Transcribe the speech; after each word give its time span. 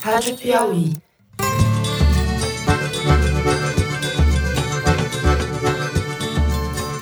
Rádio 0.00 0.36
Piauí. 0.36 0.92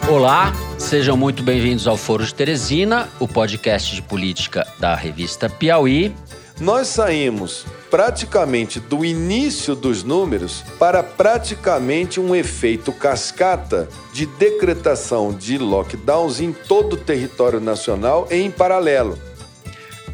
Olá, 0.09 0.53
sejam 0.79 1.17
muito 1.17 1.43
bem-vindos 1.43 1.87
ao 1.87 1.97
Foro 1.97 2.25
de 2.25 2.35
Teresina, 2.35 3.09
o 3.21 3.29
podcast 3.29 3.95
de 3.95 4.01
política 4.01 4.67
da 4.79 4.95
revista 4.95 5.51
Piauí. 5.51 6.15
Nós 6.59 6.89
saímos 6.89 7.67
praticamente 7.91 8.81
do 8.81 9.05
início 9.05 9.75
dos 9.75 10.03
números 10.03 10.65
para 10.79 11.03
praticamente 11.03 12.19
um 12.19 12.35
efeito 12.35 12.93
cascata 12.93 13.89
de 14.13 14.25
decretação 14.25 15.35
de 15.35 15.59
lockdowns 15.59 16.41
em 16.41 16.53
todo 16.53 16.95
o 16.95 16.97
território 16.97 17.61
nacional 17.61 18.27
em 18.31 18.51
paralelo. 18.51 19.19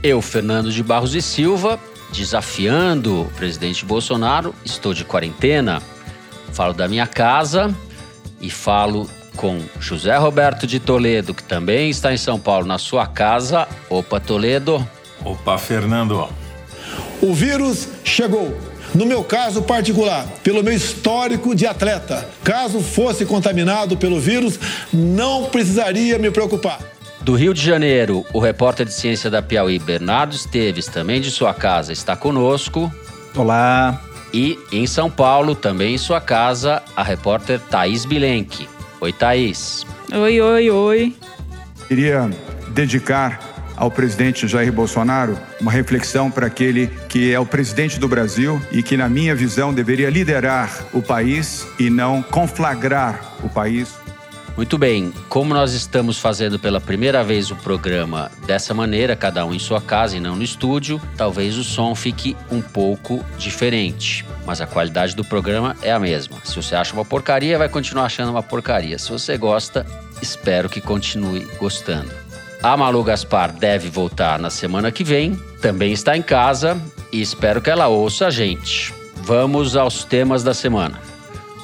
Eu, 0.02 0.20
Fernando 0.20 0.72
de 0.72 0.82
Barros 0.82 1.14
e 1.14 1.22
Silva, 1.22 1.78
desafiando 2.12 3.22
o 3.22 3.24
presidente 3.32 3.84
Bolsonaro, 3.84 4.54
estou 4.64 4.92
de 4.94 5.04
quarentena. 5.04 5.82
Falo 6.52 6.74
da 6.74 6.86
minha 6.86 7.06
casa 7.06 7.74
e 8.40 8.50
falo 8.50 9.08
com 9.36 9.60
José 9.80 10.16
Roberto 10.16 10.66
de 10.66 10.78
Toledo, 10.78 11.32
que 11.32 11.42
também 11.42 11.88
está 11.90 12.12
em 12.12 12.18
São 12.18 12.38
Paulo, 12.38 12.66
na 12.66 12.78
sua 12.78 13.06
casa. 13.06 13.66
Opa, 13.88 14.20
Toledo. 14.20 14.86
Opa, 15.24 15.56
Fernando. 15.56 16.28
O 17.20 17.32
vírus 17.32 17.88
chegou. 18.04 18.56
No 18.94 19.06
meu 19.06 19.24
caso 19.24 19.62
particular, 19.62 20.26
pelo 20.42 20.62
meu 20.62 20.74
histórico 20.74 21.54
de 21.54 21.66
atleta, 21.66 22.28
caso 22.44 22.82
fosse 22.82 23.24
contaminado 23.24 23.96
pelo 23.96 24.20
vírus, 24.20 24.60
não 24.92 25.46
precisaria 25.46 26.18
me 26.18 26.30
preocupar. 26.30 26.78
Do 27.24 27.36
Rio 27.36 27.54
de 27.54 27.64
Janeiro, 27.64 28.26
o 28.32 28.40
repórter 28.40 28.84
de 28.84 28.92
ciência 28.92 29.30
da 29.30 29.40
Piauí, 29.40 29.78
Bernardo 29.78 30.34
Esteves, 30.34 30.86
também 30.86 31.20
de 31.20 31.30
sua 31.30 31.54
casa, 31.54 31.92
está 31.92 32.16
conosco. 32.16 32.92
Olá. 33.36 34.02
E 34.34 34.58
em 34.72 34.88
São 34.88 35.08
Paulo, 35.08 35.54
também 35.54 35.94
em 35.94 35.98
sua 35.98 36.20
casa, 36.20 36.82
a 36.96 37.02
repórter 37.02 37.60
Thaís 37.60 38.04
Bilenque. 38.04 38.68
Oi, 39.00 39.12
Thaís. 39.12 39.86
Oi, 40.12 40.40
oi, 40.40 40.70
oi. 40.70 41.16
Queria 41.86 42.28
dedicar 42.70 43.38
ao 43.76 43.88
presidente 43.88 44.48
Jair 44.48 44.72
Bolsonaro 44.72 45.38
uma 45.60 45.70
reflexão 45.70 46.28
para 46.28 46.48
aquele 46.48 46.88
que 47.08 47.32
é 47.32 47.38
o 47.38 47.46
presidente 47.46 48.00
do 48.00 48.08
Brasil 48.08 48.60
e 48.72 48.82
que, 48.82 48.96
na 48.96 49.08
minha 49.08 49.34
visão, 49.34 49.72
deveria 49.72 50.10
liderar 50.10 50.86
o 50.92 51.00
país 51.00 51.68
e 51.78 51.88
não 51.88 52.20
conflagrar 52.20 53.36
o 53.44 53.48
país. 53.48 54.01
Muito 54.56 54.76
bem, 54.76 55.12
como 55.30 55.54
nós 55.54 55.72
estamos 55.72 56.18
fazendo 56.18 56.58
pela 56.58 56.78
primeira 56.78 57.24
vez 57.24 57.50
o 57.50 57.56
programa 57.56 58.30
dessa 58.46 58.74
maneira, 58.74 59.16
cada 59.16 59.46
um 59.46 59.54
em 59.54 59.58
sua 59.58 59.80
casa 59.80 60.16
e 60.16 60.20
não 60.20 60.36
no 60.36 60.42
estúdio, 60.42 61.00
talvez 61.16 61.56
o 61.56 61.64
som 61.64 61.94
fique 61.94 62.36
um 62.50 62.60
pouco 62.60 63.24
diferente. 63.38 64.26
Mas 64.44 64.60
a 64.60 64.66
qualidade 64.66 65.16
do 65.16 65.24
programa 65.24 65.74
é 65.80 65.90
a 65.90 65.98
mesma. 65.98 66.36
Se 66.44 66.54
você 66.54 66.74
acha 66.74 66.92
uma 66.92 67.04
porcaria, 67.04 67.56
vai 67.56 67.68
continuar 67.68 68.04
achando 68.04 68.30
uma 68.30 68.42
porcaria. 68.42 68.98
Se 68.98 69.10
você 69.10 69.38
gosta, 69.38 69.86
espero 70.20 70.68
que 70.68 70.82
continue 70.82 71.48
gostando. 71.58 72.10
A 72.62 72.76
Malu 72.76 73.02
Gaspar 73.02 73.52
deve 73.52 73.88
voltar 73.88 74.38
na 74.38 74.50
semana 74.50 74.92
que 74.92 75.02
vem, 75.02 75.34
também 75.62 75.92
está 75.92 76.16
em 76.16 76.22
casa 76.22 76.80
e 77.10 77.22
espero 77.22 77.62
que 77.62 77.70
ela 77.70 77.88
ouça 77.88 78.26
a 78.26 78.30
gente. 78.30 78.94
Vamos 79.16 79.76
aos 79.76 80.04
temas 80.04 80.42
da 80.44 80.52
semana. 80.52 81.11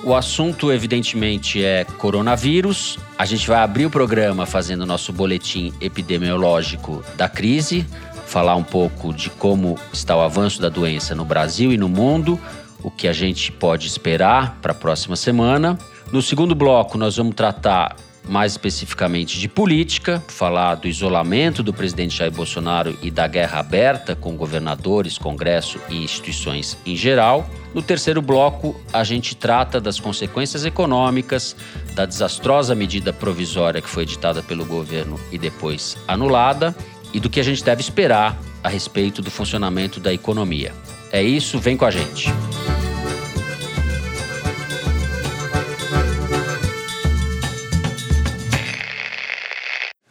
O 0.05 0.15
assunto, 0.15 0.73
evidentemente, 0.73 1.63
é 1.63 1.85
coronavírus. 1.85 2.99
A 3.19 3.27
gente 3.27 3.49
vai 3.49 3.59
abrir 3.59 3.85
o 3.85 3.91
programa 3.91 4.47
fazendo 4.47 4.87
nosso 4.87 5.13
boletim 5.13 5.73
epidemiológico 5.81 7.05
da 7.17 7.29
crise, 7.29 7.85
falar 8.27 8.55
um 8.55 8.63
pouco 8.63 9.13
de 9.13 9.29
como 9.29 9.77
está 9.93 10.17
o 10.17 10.21
avanço 10.21 10.63
da 10.63 10.69
doença 10.69 11.15
no 11.15 11.25
Brasil 11.25 11.73
e 11.73 11.77
no 11.77 11.89
mundo, 11.89 12.39
o 12.83 12.91
que 12.91 13.09
a 13.09 13.13
gente 13.13 13.51
pode 13.51 13.87
esperar 13.87 14.59
para 14.63 14.73
a 14.73 14.75
próxima 14.75 15.17
semana. 15.17 15.77
No 16.13 16.23
segundo 16.23 16.55
bloco, 16.55 16.97
nós 16.97 17.17
vamos 17.17 17.35
tratar 17.35 17.97
mais 18.29 18.53
especificamente 18.53 19.39
de 19.39 19.48
política, 19.48 20.23
falar 20.29 20.77
do 20.77 20.86
isolamento 20.86 21.63
do 21.63 21.73
presidente 21.73 22.17
Jair 22.17 22.30
Bolsonaro 22.30 22.97
e 23.02 23.11
da 23.11 23.27
guerra 23.27 23.61
aberta 23.61 24.14
com 24.14 24.36
governadores, 24.36 25.17
Congresso 25.19 25.80
e 25.89 26.05
instituições 26.05 26.77
em 26.85 26.95
geral. 26.95 27.48
No 27.75 27.83
terceiro 27.83 28.20
bloco, 28.20 28.79
a 28.92 29.02
gente 29.02 29.35
trata 29.35 29.80
das 29.80 29.98
consequências 29.98 30.64
econômicas 30.64 31.57
da 31.95 32.05
desastrosa 32.05 32.75
medida 32.75 33.13
provisória 33.13 33.80
que 33.80 33.89
foi 33.89 34.02
editada 34.02 34.42
pelo 34.42 34.64
governo 34.64 35.19
e 35.33 35.39
depois 35.39 35.97
anulada 36.07 36.75
e 37.13 37.20
do 37.20 37.31
que 37.31 37.41
a 37.41 37.45
gente 37.45 37.64
deve 37.64 37.81
esperar 37.81 38.39
a 38.63 38.69
respeito 38.69 39.23
do 39.23 39.31
funcionamento 39.31 39.98
da 40.01 40.13
economia. 40.13 40.73
É 41.11 41.23
isso, 41.23 41.58
vem 41.58 41.77
com 41.77 41.85
a 41.85 41.91
gente. 41.91 42.29